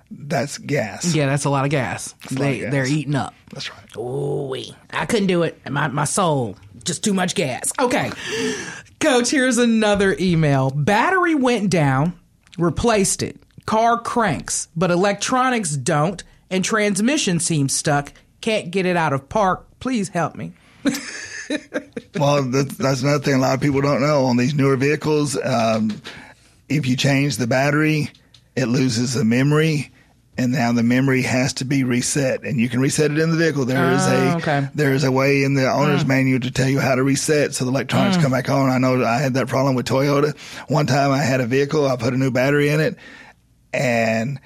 That's 0.09 0.57
gas. 0.57 1.14
Yeah, 1.16 1.28
that's 1.28 1.45
a 1.45 1.49
lot 1.49 1.64
of 1.64 1.72
gas. 1.72 2.14
a 2.30 2.34
lot 2.34 2.39
They, 2.41 2.55
of 2.55 2.62
gas. 2.64 2.72
They're 2.72 2.86
eating 2.88 3.16
up. 3.16 3.34
That's 3.53 3.70
right. 3.72 3.95
Ooh, 3.97 4.53
I 4.91 5.05
couldn't 5.05 5.28
do 5.28 5.43
it. 5.43 5.57
My, 5.70 5.88
my 5.88 6.03
soul, 6.03 6.57
just 6.84 7.03
too 7.03 7.13
much 7.13 7.36
gas. 7.36 7.71
Okay. 7.79 8.11
Coach, 8.99 9.32
here's 9.32 9.57
another 9.57 10.15
email. 10.19 10.69
Battery 10.69 11.36
went 11.36 11.69
down, 11.69 12.13
replaced 12.57 13.23
it. 13.23 13.38
Car 13.65 13.99
cranks, 13.99 14.67
but 14.75 14.91
electronics 14.91 15.75
don't, 15.75 16.23
and 16.49 16.63
transmission 16.63 17.39
seems 17.39 17.73
stuck. 17.73 18.13
Can't 18.41 18.71
get 18.71 18.86
it 18.86 18.97
out 18.97 19.13
of 19.13 19.29
park. 19.29 19.65
Please 19.79 20.09
help 20.09 20.36
me. 20.36 20.53
Well, 22.15 22.43
that's, 22.43 22.75
that's 22.75 23.01
another 23.01 23.23
thing 23.23 23.36
a 23.36 23.39
lot 23.39 23.55
of 23.55 23.61
people 23.61 23.82
don't 23.82 24.01
know 24.01 24.25
on 24.25 24.38
these 24.38 24.53
newer 24.53 24.75
vehicles. 24.75 25.38
Um, 25.41 25.91
if 26.69 26.86
you 26.86 26.95
change 26.95 27.38
the 27.38 27.47
battery, 27.47 28.09
it 28.55 28.65
loses 28.65 29.13
the 29.13 29.25
memory. 29.25 29.91
And 30.38 30.53
now 30.53 30.71
the 30.71 30.82
memory 30.82 31.23
has 31.23 31.53
to 31.55 31.65
be 31.65 31.84
reset, 31.84 32.43
and 32.43 32.57
you 32.57 32.69
can 32.69 32.79
reset 32.79 33.11
it 33.11 33.19
in 33.19 33.32
the 33.32 33.38
vehicle. 33.38 33.65
There 33.65 33.91
is 33.91 34.07
a 34.07 34.32
Oh, 34.34 34.38
okay. 34.38 34.67
there 34.73 34.93
is 34.93 35.03
a 35.03 35.11
way 35.11 35.43
in 35.43 35.55
the 35.55 35.69
owner's 35.69 36.03
Mm. 36.05 36.07
manual 36.07 36.39
to 36.39 36.49
tell 36.51 36.69
you 36.69 36.79
how 36.79 36.95
to 36.95 37.03
reset, 37.03 37.53
so 37.53 37.65
the 37.65 37.69
electronics 37.71 38.15
come 38.17 38.32
back 38.32 38.49
on. 38.49 38.69
I 38.69 38.77
know 38.77 39.03
I 39.03 39.19
had 39.19 39.34
that 39.34 39.47
problem 39.47 39.75
with 39.75 39.86
Toyota. 39.88 40.34
One 40.69 40.88
time 40.88 41.11
I 41.11 41.21
had 41.21 41.41
a 41.41 41.45
vehicle, 41.45 41.86
I 41.88 41.97
put 41.97 42.13
a 42.13 42.17
new 42.17 42.32
battery 42.32 42.69
in 42.69 42.79
it, 42.79 42.95
and 43.73 44.39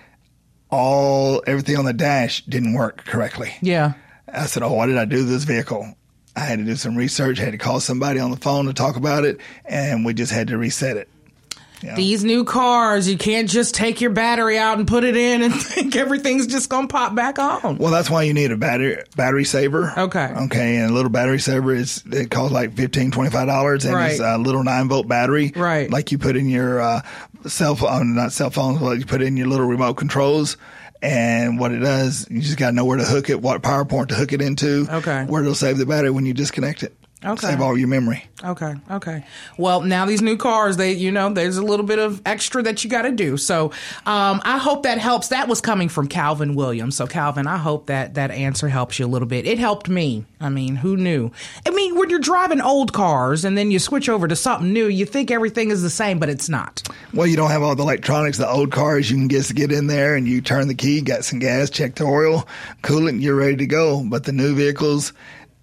all 0.71 1.43
everything 1.45 1.77
on 1.77 1.85
the 1.85 1.93
dash 1.93 2.43
didn't 2.45 2.73
work 2.73 3.05
correctly. 3.05 3.53
Yeah. 3.61 3.93
I 4.31 4.47
said, 4.47 4.63
"Oh, 4.63 4.73
why 4.73 4.87
did 4.87 4.97
I 4.97 5.05
do 5.05 5.23
this 5.23 5.43
vehicle?" 5.43 5.95
I 6.35 6.41
had 6.41 6.59
to 6.59 6.65
do 6.65 6.75
some 6.75 6.95
research. 6.97 7.39
I 7.39 7.43
had 7.43 7.51
to 7.53 7.57
call 7.57 7.79
somebody 7.79 8.19
on 8.19 8.31
the 8.31 8.37
phone 8.37 8.65
to 8.65 8.73
talk 8.73 8.97
about 8.97 9.23
it, 9.23 9.37
and 9.65 10.03
we 10.03 10.13
just 10.13 10.33
had 10.33 10.47
to 10.49 10.57
reset 10.57 10.97
it. 10.97 11.07
These 11.81 12.23
new 12.23 12.43
cars, 12.43 13.07
you 13.07 13.17
can't 13.17 13.49
just 13.49 13.75
take 13.75 14.01
your 14.01 14.09
battery 14.11 14.57
out 14.57 14.77
and 14.77 14.87
put 14.87 15.03
it 15.03 15.15
in 15.15 15.43
and 15.43 15.53
think 15.61 15.95
everything's 15.95 16.47
just 16.47 16.69
going 16.69 16.87
to 16.87 16.91
pop 16.91 17.15
back 17.15 17.37
on. 17.39 17.77
Well, 17.77 17.91
that's 17.91 18.09
why 18.09 18.23
you 18.23 18.33
need 18.33 18.51
a 18.51 18.57
battery 18.57 18.97
battery 19.15 19.45
saver. 19.45 19.93
Okay. 19.97 20.33
Okay, 20.45 20.77
and 20.77 20.89
a 20.91 20.93
little 20.93 21.11
battery 21.11 21.39
saver 21.39 21.73
is 21.73 22.03
it 22.11 22.31
costs 22.31 22.51
like 22.53 22.71
$15, 22.75 23.11
25 23.11 23.47
dollars, 23.47 23.85
and 23.85 23.95
it's 24.11 24.19
a 24.19 24.37
little 24.37 24.63
nine 24.63 24.87
volt 24.87 25.07
battery. 25.07 25.51
Right. 25.55 25.89
Like 25.89 26.11
you 26.11 26.17
put 26.17 26.35
in 26.35 26.49
your 26.49 26.81
uh, 26.81 27.01
cell 27.45 27.75
phone, 27.75 28.15
not 28.15 28.31
cell 28.31 28.49
phones, 28.49 28.79
but 28.79 28.97
you 28.97 29.05
put 29.05 29.21
in 29.21 29.37
your 29.37 29.47
little 29.47 29.67
remote 29.67 29.95
controls. 29.95 30.57
And 31.01 31.59
what 31.59 31.71
it 31.71 31.79
does, 31.79 32.25
you 32.31 32.41
just 32.41 32.57
got 32.57 32.71
to 32.71 32.75
know 32.75 32.85
where 32.85 32.97
to 32.97 33.03
hook 33.03 33.29
it, 33.29 33.39
what 33.39 33.61
power 33.61 33.85
point 33.85 34.09
to 34.09 34.15
hook 34.15 34.33
it 34.33 34.41
into. 34.41 34.87
Okay. 34.89 35.25
Where 35.25 35.41
it'll 35.43 35.53
save 35.53 35.77
the 35.77 35.85
battery 35.85 36.09
when 36.09 36.25
you 36.25 36.33
disconnect 36.33 36.81
it. 36.81 36.95
Okay. 37.25 37.47
Save 37.47 37.61
all 37.61 37.77
your 37.77 37.87
memory. 37.87 38.23
Okay, 38.43 38.75
okay. 38.91 39.25
Well, 39.57 39.81
now 39.81 40.05
these 40.05 40.21
new 40.21 40.37
cars, 40.37 40.77
they, 40.77 40.91
you 40.91 41.11
know, 41.11 41.33
there's 41.33 41.57
a 41.57 41.63
little 41.63 41.85
bit 41.85 41.97
of 41.97 42.21
extra 42.25 42.61
that 42.63 42.83
you 42.83 42.89
got 42.89 43.03
to 43.03 43.11
do. 43.11 43.37
So, 43.37 43.71
um, 44.05 44.41
I 44.43 44.59
hope 44.59 44.83
that 44.83 44.99
helps. 44.99 45.29
That 45.29 45.47
was 45.47 45.61
coming 45.61 45.89
from 45.89 46.07
Calvin 46.07 46.53
Williams. 46.53 46.95
So, 46.95 47.07
Calvin, 47.07 47.47
I 47.47 47.57
hope 47.57 47.87
that 47.87 48.13
that 48.13 48.29
answer 48.29 48.67
helps 48.67 48.99
you 48.99 49.05
a 49.05 49.07
little 49.07 49.27
bit. 49.27 49.47
It 49.47 49.57
helped 49.57 49.89
me. 49.89 50.25
I 50.39 50.49
mean, 50.49 50.75
who 50.75 50.95
knew? 50.95 51.31
I 51.65 51.71
mean, 51.71 51.95
when 51.97 52.09
you're 52.11 52.19
driving 52.19 52.61
old 52.61 52.93
cars 52.93 53.45
and 53.45 53.57
then 53.57 53.71
you 53.71 53.79
switch 53.79 54.09
over 54.09 54.27
to 54.27 54.35
something 54.35 54.71
new, 54.71 54.85
you 54.87 55.05
think 55.05 55.31
everything 55.31 55.71
is 55.71 55.81
the 55.81 55.89
same, 55.89 56.19
but 56.19 56.29
it's 56.29 56.49
not. 56.49 56.83
Well, 57.13 57.25
you 57.25 57.37
don't 57.37 57.49
have 57.49 57.63
all 57.63 57.75
the 57.75 57.81
electronics. 57.81 58.37
The 58.37 58.47
old 58.47 58.71
cars, 58.71 59.09
you 59.09 59.17
can 59.17 59.29
just 59.29 59.55
get 59.55 59.71
in 59.71 59.87
there 59.87 60.15
and 60.15 60.27
you 60.27 60.41
turn 60.41 60.67
the 60.67 60.75
key, 60.75 61.01
got 61.01 61.25
some 61.25 61.39
gas, 61.39 61.71
check 61.71 61.95
the 61.95 62.03
oil, 62.03 62.47
coolant, 62.83 63.21
you're 63.21 63.35
ready 63.35 63.55
to 63.57 63.65
go. 63.65 64.03
But 64.07 64.25
the 64.25 64.33
new 64.33 64.53
vehicles, 64.53 65.13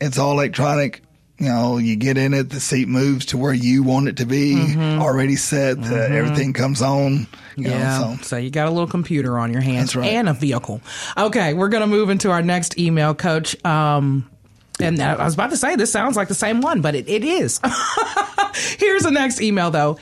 it's 0.00 0.18
all 0.18 0.32
electronic. 0.32 1.02
You 1.43 1.49
know, 1.49 1.78
you 1.78 1.97
get 1.97 2.18
in 2.18 2.34
it, 2.34 2.51
the 2.51 2.61
seat 2.61 2.86
moves 2.86 3.26
to 3.26 3.36
where 3.36 3.53
you 3.53 3.82
want 3.82 4.07
it 4.07 4.18
to 4.18 4.26
be, 4.26 4.76
already 4.78 5.34
set. 5.34 5.76
Uh, 5.76 5.93
everything 5.93 6.53
comes 6.53 6.80
on. 6.80 7.26
You 7.57 7.68
Yeah. 7.68 7.99
Know, 7.99 8.16
so. 8.18 8.22
so 8.22 8.36
you 8.36 8.49
got 8.49 8.68
a 8.68 8.70
little 8.70 8.86
computer 8.86 9.36
on 9.40 9.53
your 9.53 9.61
hands 9.61 9.97
right. 9.97 10.09
and 10.09 10.28
a 10.28 10.34
vehicle. 10.34 10.80
Okay, 11.18 11.53
we're 11.53 11.68
going 11.68 11.80
to 11.80 11.88
move 11.88 12.11
into 12.11 12.30
our 12.30 12.43
next 12.43 12.78
email, 12.78 13.12
Coach. 13.12 13.57
Um, 13.64 14.30
and 14.78 15.03
I 15.03 15.24
was 15.24 15.34
about 15.34 15.51
to 15.51 15.57
say 15.57 15.74
this 15.74 15.90
sounds 15.90 16.16
like 16.16 16.28
the 16.28 16.34
same 16.36 16.61
one, 16.61 16.80
but 16.80 16.95
it, 16.95 17.09
it 17.09 17.24
is. 17.24 17.61
Here's 18.78 19.03
the 19.03 19.11
next 19.11 19.43
email, 19.43 19.72
though. 19.72 19.99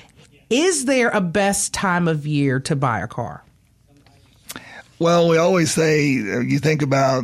Is 0.51 0.85
there 0.85 1.09
a 1.09 1.23
best 1.23 1.73
time 1.73 2.07
of 2.07 2.27
year 2.27 2.61
to 2.61 2.77
buy 2.77 3.01
a 3.01 3.09
car? 3.09 3.43
Well, 4.99 5.31
we 5.31 5.39
always 5.39 5.71
say 5.73 6.19
uh, 6.19 6.41
you 6.41 6.59
think 6.59 6.83
about 6.83 7.23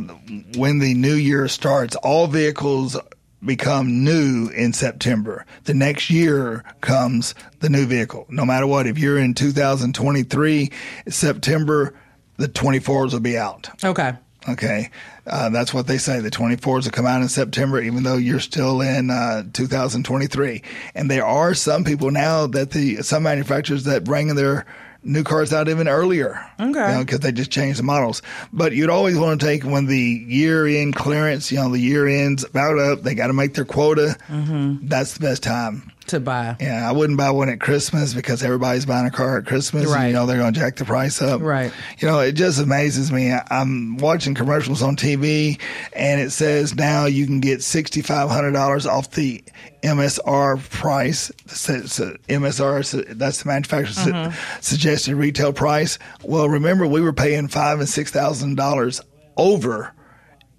when 0.55 0.79
the 0.79 0.95
new 0.95 1.13
year 1.13 1.47
starts, 1.47 1.95
all 1.97 2.25
vehicles 2.25 2.97
become 3.43 4.03
new 4.03 4.49
in 4.49 4.73
September. 4.73 5.45
The 5.65 5.73
next 5.73 6.09
year 6.09 6.63
comes 6.81 7.35
the 7.59 7.69
new 7.69 7.85
vehicle. 7.85 8.25
No 8.29 8.45
matter 8.45 8.67
what, 8.67 8.87
if 8.87 8.97
you're 8.97 9.17
in 9.17 9.33
2023, 9.33 10.71
September, 11.07 11.93
the 12.37 12.47
24s 12.47 13.13
will 13.13 13.19
be 13.19 13.37
out. 13.37 13.69
Okay. 13.83 14.13
Okay. 14.49 14.89
Uh, 15.25 15.49
that's 15.49 15.73
what 15.73 15.87
they 15.87 15.97
say. 15.97 16.21
The 16.21 16.31
24s 16.31 16.85
will 16.85 16.91
come 16.91 17.05
out 17.05 17.21
in 17.21 17.27
September, 17.27 17.81
even 17.81 18.03
though 18.03 18.15
you're 18.15 18.39
still 18.39 18.81
in 18.81 19.09
uh, 19.09 19.43
2023. 19.51 20.63
And 20.95 21.11
there 21.11 21.25
are 21.25 21.53
some 21.53 21.83
people 21.83 22.11
now 22.11 22.47
that 22.47 22.71
the 22.71 23.03
some 23.03 23.23
manufacturers 23.23 23.83
that 23.83 24.05
bring 24.05 24.35
their 24.35 24.65
new 25.03 25.23
cars 25.23 25.53
out 25.53 25.69
even 25.69 25.87
earlier. 25.87 26.45
Okay. 26.59 26.99
Because 26.99 27.19
they 27.19 27.31
just 27.31 27.51
changed 27.51 27.79
the 27.79 27.83
models. 27.83 28.21
But 28.51 28.73
you'd 28.73 28.89
always 28.89 29.17
want 29.17 29.39
to 29.39 29.45
take 29.45 29.63
when 29.63 29.85
the 29.85 30.25
year 30.27 30.65
end 30.67 30.95
clearance, 30.95 31.51
you 31.51 31.57
know, 31.57 31.69
the 31.69 31.79
year 31.79 32.07
ends 32.07 32.43
about 32.43 32.77
up, 32.79 33.03
they 33.03 33.15
got 33.15 33.27
to 33.27 33.33
make 33.33 33.53
their 33.53 33.65
quota. 33.65 34.17
Mm-hmm. 34.27 34.87
That's 34.87 35.13
the 35.13 35.19
best 35.19 35.43
time. 35.43 35.91
To 36.07 36.19
buy. 36.19 36.55
Yeah, 36.61 36.87
I 36.87 36.93
wouldn't 36.93 37.17
buy 37.17 37.29
one 37.31 37.49
at 37.49 37.59
Christmas 37.59 38.13
because 38.13 38.41
everybody's 38.43 38.85
buying 38.85 39.05
a 39.05 39.11
car 39.11 39.37
at 39.39 39.45
Christmas. 39.45 39.83
and 39.83 39.91
Right. 39.93 40.07
You 40.07 40.13
know, 40.13 40.25
they're 40.25 40.37
going 40.37 40.53
to 40.53 40.59
jack 40.59 40.77
the 40.77 40.85
price 40.85 41.21
up. 41.21 41.41
Right. 41.41 41.71
You 41.99 42.07
know, 42.07 42.19
it 42.21 42.31
just 42.33 42.59
amazes 42.59 43.11
me. 43.11 43.31
I'm 43.51 43.97
watching 43.97 44.33
commercials 44.33 44.81
on 44.81 44.95
TV 44.95 45.59
and 45.93 46.21
it 46.21 46.31
says 46.31 46.75
now 46.75 47.05
you 47.05 47.25
can 47.25 47.39
get 47.41 47.59
$6,500 47.59 48.85
off 48.89 49.11
the 49.11 49.43
MSR 49.83 50.57
price. 50.69 51.29
MSR, 51.47 53.17
that's 53.17 53.43
the 53.43 53.47
manufacturer's 53.47 53.97
Mm-hmm. 53.97 54.59
suggested 54.61 55.15
retail 55.15 55.51
price. 55.53 55.99
Well, 56.23 56.47
remember 56.47 56.87
we 56.87 57.01
were 57.01 57.13
paying 57.13 57.47
five 57.47 57.79
and 57.79 57.87
$6,000 57.87 59.01
over 59.35 59.93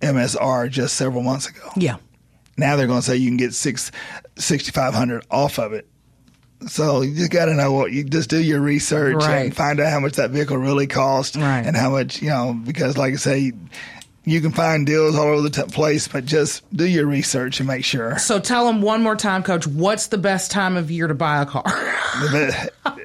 MSR 0.00 0.70
just 0.70 0.94
several 0.94 1.22
months 1.22 1.48
ago. 1.48 1.70
Yeah. 1.76 1.96
Now 2.58 2.76
they're 2.76 2.86
going 2.86 3.00
to 3.00 3.06
say 3.06 3.16
you 3.16 3.28
can 3.30 3.36
get 3.38 3.54
six 3.54 3.90
sixty 4.36 4.72
five 4.72 4.92
hundred 4.94 5.24
off 5.30 5.58
of 5.58 5.72
it. 5.72 5.86
So 6.66 7.02
you 7.02 7.14
just 7.14 7.30
got 7.30 7.44
to 7.44 7.54
know 7.54 7.72
what 7.72 7.92
you 7.92 8.02
just 8.02 8.28
do 8.28 8.42
your 8.42 8.60
research 8.60 9.14
Right. 9.22 9.44
and 9.46 9.56
find 9.56 9.78
out 9.78 9.92
how 9.92 10.00
much 10.00 10.14
that 10.14 10.30
vehicle 10.32 10.56
really 10.56 10.88
cost 10.88 11.36
Right. 11.36 11.64
and 11.64 11.76
how 11.76 11.90
much 11.90 12.20
you 12.20 12.30
know 12.30 12.52
because 12.64 12.98
like 12.98 13.12
I 13.14 13.16
say 13.16 13.52
you 14.30 14.40
can 14.40 14.52
find 14.52 14.86
deals 14.86 15.16
all 15.16 15.26
over 15.26 15.42
the 15.42 15.50
t- 15.50 15.62
place 15.72 16.08
but 16.08 16.24
just 16.24 16.62
do 16.74 16.86
your 16.86 17.06
research 17.06 17.60
and 17.60 17.66
make 17.66 17.84
sure 17.84 18.18
So 18.18 18.38
tell 18.38 18.66
them 18.66 18.82
one 18.82 19.02
more 19.02 19.16
time, 19.16 19.42
Coach, 19.42 19.66
what's 19.66 20.08
the 20.08 20.18
best 20.18 20.50
time 20.50 20.76
of 20.76 20.90
year 20.90 21.06
to 21.06 21.14
buy 21.14 21.42
a 21.42 21.46
car? 21.46 21.64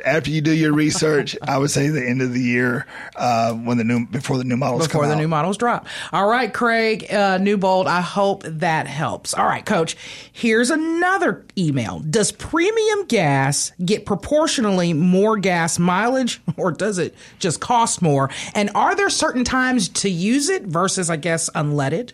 After 0.06 0.32
you 0.32 0.42
do 0.42 0.52
your 0.52 0.74
research 0.74 1.38
I 1.42 1.58
would 1.58 1.72
say 1.72 1.88
the 1.90 2.06
end 2.06 2.22
of 2.22 2.34
the 2.34 2.42
year 2.42 2.86
uh, 3.16 3.54
when 3.54 3.78
the 3.78 3.84
new 3.84 4.06
before 4.06 4.38
the 4.38 4.44
new 4.44 4.58
models 4.58 4.88
before 4.88 5.08
the 5.08 5.14
out. 5.14 5.20
new 5.20 5.28
models 5.28 5.58
drop. 5.58 5.88
All 6.12 6.28
right, 6.28 6.54
Craig 6.54 7.12
uh, 7.12 7.38
Newbold, 7.38 7.88
I 7.88 8.02
hope 8.02 8.44
that 8.44 8.88
helps. 8.88 9.34
All 9.34 9.46
right, 9.46 9.66
Coach, 9.66 9.96
here's 10.32 10.70
another 10.70 11.46
email. 11.58 12.00
Does 12.00 12.32
premium 12.32 13.06
gas 13.06 13.72
get 13.84 14.06
proportionally 14.06 14.94
more 14.94 15.38
gas 15.38 15.80
mileage 15.80 16.42
or 16.58 16.72
does 16.72 16.98
it 16.98 17.16
just 17.40 17.62
cost 17.62 18.02
more? 18.02 18.30
And 18.56 18.70
are 18.76 18.96
there 18.96 19.10
certain 19.10 19.44
times 19.44 19.90
to 19.90 20.10
use 20.10 20.50
it 20.50 20.64
versus, 20.64 21.10
I 21.14 21.18
guess, 21.18 21.50
unleaded? 21.52 22.12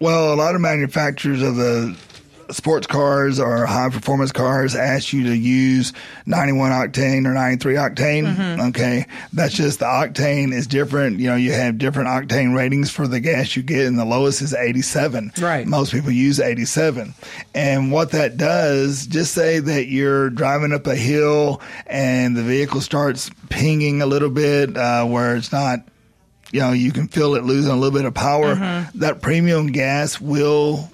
Well, 0.00 0.32
a 0.32 0.36
lot 0.36 0.54
of 0.54 0.60
manufacturers 0.60 1.42
of 1.42 1.56
the 1.56 1.96
sports 2.50 2.86
cars 2.86 3.40
or 3.40 3.66
high 3.66 3.88
performance 3.88 4.32
cars 4.32 4.74
ask 4.74 5.12
you 5.12 5.24
to 5.24 5.36
use 5.36 5.92
91 6.26 6.70
octane 6.70 7.26
or 7.26 7.34
93 7.34 7.74
octane. 7.74 8.68
Okay. 8.68 9.06
That's 9.32 9.54
just 9.54 9.80
the 9.80 9.84
octane 9.84 10.52
is 10.52 10.66
different. 10.66 11.18
You 11.18 11.28
know, 11.28 11.36
you 11.36 11.52
have 11.52 11.78
different 11.78 12.08
octane 12.08 12.54
ratings 12.54 12.90
for 12.90 13.06
the 13.06 13.20
gas 13.20 13.56
you 13.56 13.62
get, 13.62 13.86
and 13.86 13.98
the 13.98 14.04
lowest 14.04 14.42
is 14.42 14.54
87. 14.54 15.32
Right. 15.38 15.66
Most 15.66 15.92
people 15.92 16.10
use 16.10 16.40
87. 16.40 17.14
And 17.54 17.90
what 17.90 18.12
that 18.12 18.36
does, 18.36 19.06
just 19.06 19.34
say 19.34 19.58
that 19.58 19.88
you're 19.88 20.30
driving 20.30 20.72
up 20.72 20.86
a 20.86 20.96
hill 20.96 21.60
and 21.86 22.36
the 22.36 22.42
vehicle 22.42 22.80
starts 22.80 23.30
pinging 23.50 24.02
a 24.02 24.06
little 24.06 24.30
bit 24.30 24.76
uh, 24.76 25.04
where 25.04 25.36
it's 25.36 25.52
not 25.52 25.80
you 26.52 26.60
know, 26.60 26.72
you 26.72 26.92
can 26.92 27.08
feel 27.08 27.34
it 27.34 27.44
losing 27.44 27.72
a 27.72 27.76
little 27.76 27.96
bit 27.96 28.04
of 28.04 28.14
power. 28.14 28.54
Mm-hmm. 28.54 29.00
That 29.00 29.20
premium 29.20 29.68
gas 29.68 30.20
will 30.20 30.90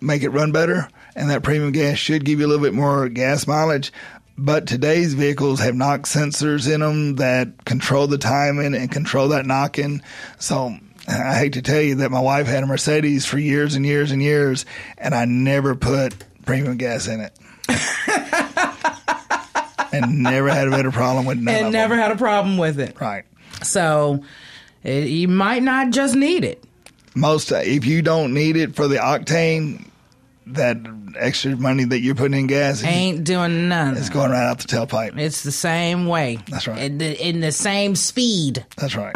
make 0.00 0.22
it 0.22 0.30
run 0.30 0.52
better, 0.52 0.88
and 1.14 1.30
that 1.30 1.42
premium 1.42 1.72
gas 1.72 1.98
should 1.98 2.24
give 2.24 2.40
you 2.40 2.46
a 2.46 2.48
little 2.48 2.64
bit 2.64 2.74
more 2.74 3.08
gas 3.08 3.46
mileage. 3.46 3.92
But 4.38 4.66
today's 4.66 5.12
vehicles 5.12 5.60
have 5.60 5.74
knock 5.74 6.02
sensors 6.02 6.72
in 6.72 6.80
them 6.80 7.16
that 7.16 7.66
control 7.66 8.06
the 8.06 8.16
timing 8.16 8.74
and 8.74 8.90
control 8.90 9.28
that 9.28 9.44
knocking. 9.44 10.00
So 10.38 10.74
I 11.06 11.34
hate 11.34 11.52
to 11.54 11.62
tell 11.62 11.82
you 11.82 11.96
that 11.96 12.10
my 12.10 12.20
wife 12.20 12.46
had 12.46 12.62
a 12.62 12.66
Mercedes 12.66 13.26
for 13.26 13.38
years 13.38 13.74
and 13.74 13.84
years 13.84 14.12
and 14.12 14.22
years, 14.22 14.64
and 14.96 15.14
I 15.14 15.26
never 15.26 15.74
put 15.74 16.14
premium 16.46 16.78
gas 16.78 17.06
in 17.06 17.20
it. 17.20 17.36
and 19.92 20.22
never 20.22 20.48
had 20.48 20.68
a 20.68 20.70
better 20.70 20.90
problem 20.90 21.26
with 21.26 21.38
none 21.38 21.54
and 21.54 21.72
never 21.72 21.94
them. 21.94 22.02
had 22.02 22.12
a 22.12 22.16
problem 22.16 22.58
with 22.58 22.80
it. 22.80 23.00
Right. 23.00 23.24
So 23.62 24.24
it, 24.82 25.08
you 25.08 25.28
might 25.28 25.62
not 25.62 25.90
just 25.90 26.14
need 26.14 26.44
it. 26.44 26.62
most 27.14 27.52
uh, 27.52 27.56
if 27.56 27.84
you 27.84 28.02
don't 28.02 28.32
need 28.34 28.56
it 28.56 28.74
for 28.74 28.88
the 28.88 28.96
octane, 28.96 29.86
that 30.46 30.76
extra 31.16 31.54
money 31.56 31.84
that 31.84 32.00
you're 32.00 32.14
putting 32.14 32.38
in 32.40 32.46
gas, 32.46 32.82
Ain't 32.82 33.24
doing 33.24 33.68
none. 33.68 33.96
it's 33.96 34.08
going 34.08 34.30
right 34.30 34.48
out 34.48 34.58
the 34.58 34.66
tailpipe. 34.68 35.16
It's 35.18 35.42
the 35.42 35.52
same 35.52 36.06
way. 36.06 36.38
That's 36.48 36.66
right. 36.66 36.78
In 36.82 36.98
the, 36.98 37.28
in 37.28 37.40
the 37.40 37.52
same 37.52 37.94
speed. 37.94 38.64
That's 38.76 38.96
right. 38.96 39.14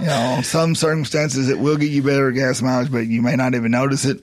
you 0.00 0.06
know, 0.06 0.40
some 0.42 0.74
circumstances, 0.74 1.48
it 1.48 1.58
will 1.58 1.76
get 1.76 1.90
you 1.90 2.02
better 2.02 2.30
gas 2.32 2.60
mileage, 2.62 2.90
but 2.90 3.06
you 3.06 3.22
may 3.22 3.36
not 3.36 3.54
even 3.54 3.70
notice 3.70 4.04
it. 4.04 4.20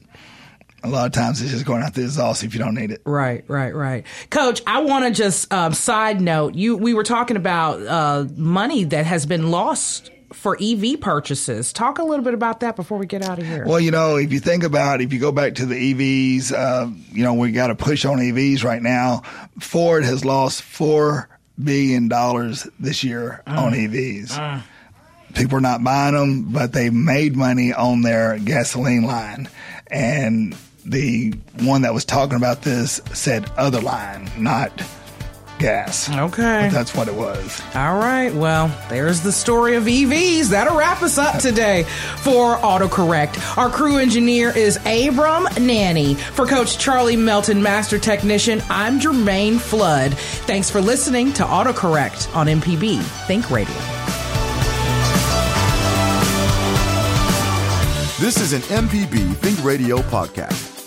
A 0.84 0.90
lot 0.90 1.06
of 1.06 1.14
times, 1.14 1.42
it's 1.42 1.52
just 1.52 1.66
going 1.66 1.82
out 1.82 1.94
the 1.94 2.02
exhaust 2.02 2.44
if 2.44 2.54
you 2.54 2.60
don't 2.60 2.76
need 2.76 2.92
it. 2.92 3.02
Right, 3.06 3.46
right, 3.48 3.74
right. 3.74 4.06
Coach, 4.30 4.62
I 4.68 4.82
want 4.82 5.06
to 5.06 5.12
just 5.12 5.52
um, 5.54 5.74
side 5.74 6.20
note. 6.20 6.56
You, 6.56 6.76
we 6.76 6.94
were 6.94 7.04
talking 7.04 7.38
about 7.38 7.82
uh, 7.82 8.28
money 8.36 8.84
that 8.86 9.06
has 9.06 9.26
been 9.26 9.50
lost 9.50 10.12
for 10.34 10.58
EV 10.62 11.00
purchases. 11.00 11.72
Talk 11.72 12.00
a 12.00 12.04
little 12.04 12.26
bit 12.26 12.34
about 12.34 12.60
that 12.62 12.76
before 12.76 12.98
we 12.98 13.06
get 13.06 13.22
out 13.22 13.40
of 13.40 13.46
here. 13.46 13.66
Well, 13.66 13.80
you 13.80 13.92
know, 13.92 14.18
if 14.18 14.34
you 14.34 14.40
think 14.40 14.64
about, 14.64 15.00
if 15.00 15.14
you 15.14 15.20
go 15.20 15.32
back 15.32 15.56
to 15.56 15.66
the 15.66 15.94
EVs, 15.94 16.52
uh, 16.52 16.90
you 17.12 17.24
know, 17.24 17.34
we 17.36 17.52
got 17.52 17.68
to 17.68 17.76
push 17.76 18.04
on 18.04 18.18
EVs 18.18 18.64
right 18.64 18.82
now. 18.82 19.22
Ford 19.60 20.04
has 20.04 20.26
lost 20.26 20.64
four 20.64 21.30
billion 21.64 22.08
dollars 22.08 22.68
this 22.80 23.04
year 23.04 23.42
on 23.48 23.74
EVs. 23.74 24.64
People 25.34 25.58
are 25.58 25.62
not 25.62 25.84
buying 25.84 26.14
them, 26.14 26.52
but 26.52 26.74
they 26.74 26.90
made 26.90 27.36
money 27.36 27.74
on 27.74 28.02
their 28.02 28.38
gasoline 28.38 29.04
line. 29.04 29.50
And 29.88 30.56
the 30.86 31.34
one 31.62 31.84
that 31.84 31.94
was 31.94 32.06
talking 32.06 32.36
about 32.36 32.62
this 32.62 33.02
said 33.14 33.50
other 33.58 33.82
line, 33.82 34.30
not 34.38 34.72
gas. 35.60 36.10
Okay. 36.10 36.68
But 36.68 36.74
that's 36.74 36.94
what 36.96 37.08
it 37.08 37.16
was. 37.16 37.62
All 37.74 37.98
right. 37.98 38.34
Well, 38.34 38.68
there's 38.90 39.22
the 39.22 39.32
story 39.32 39.76
of 39.76 39.84
EVs. 39.86 40.50
That'll 40.50 40.78
wrap 40.78 41.02
us 41.02 41.18
up 41.18 41.40
today 41.40 41.84
for 42.18 42.56
AutoCorrect. 42.58 43.58
Our 43.58 43.70
crew 43.70 43.98
engineer 43.98 44.56
is 44.56 44.78
Abram 44.86 45.48
Nanny. 45.66 46.16
For 46.16 46.46
Coach 46.46 46.78
Charlie 46.78 47.16
Melton, 47.16 47.64
Master 47.64 47.98
Technician, 47.98 48.62
I'm 48.70 49.00
Jermaine 49.00 49.60
Flood. 49.60 50.14
Thanks 50.16 50.70
for 50.70 50.82
listening 50.82 51.32
to 51.34 51.44
AutoCorrect 51.44 52.36
on 52.36 52.48
MPB 52.48 53.02
Think 53.28 53.50
Radio. 53.50 53.76
This 58.20 58.40
is 58.40 58.54
an 58.54 58.62
MPB 58.62 59.36
Think 59.38 59.64
Radio 59.64 59.98
podcast. 59.98 60.73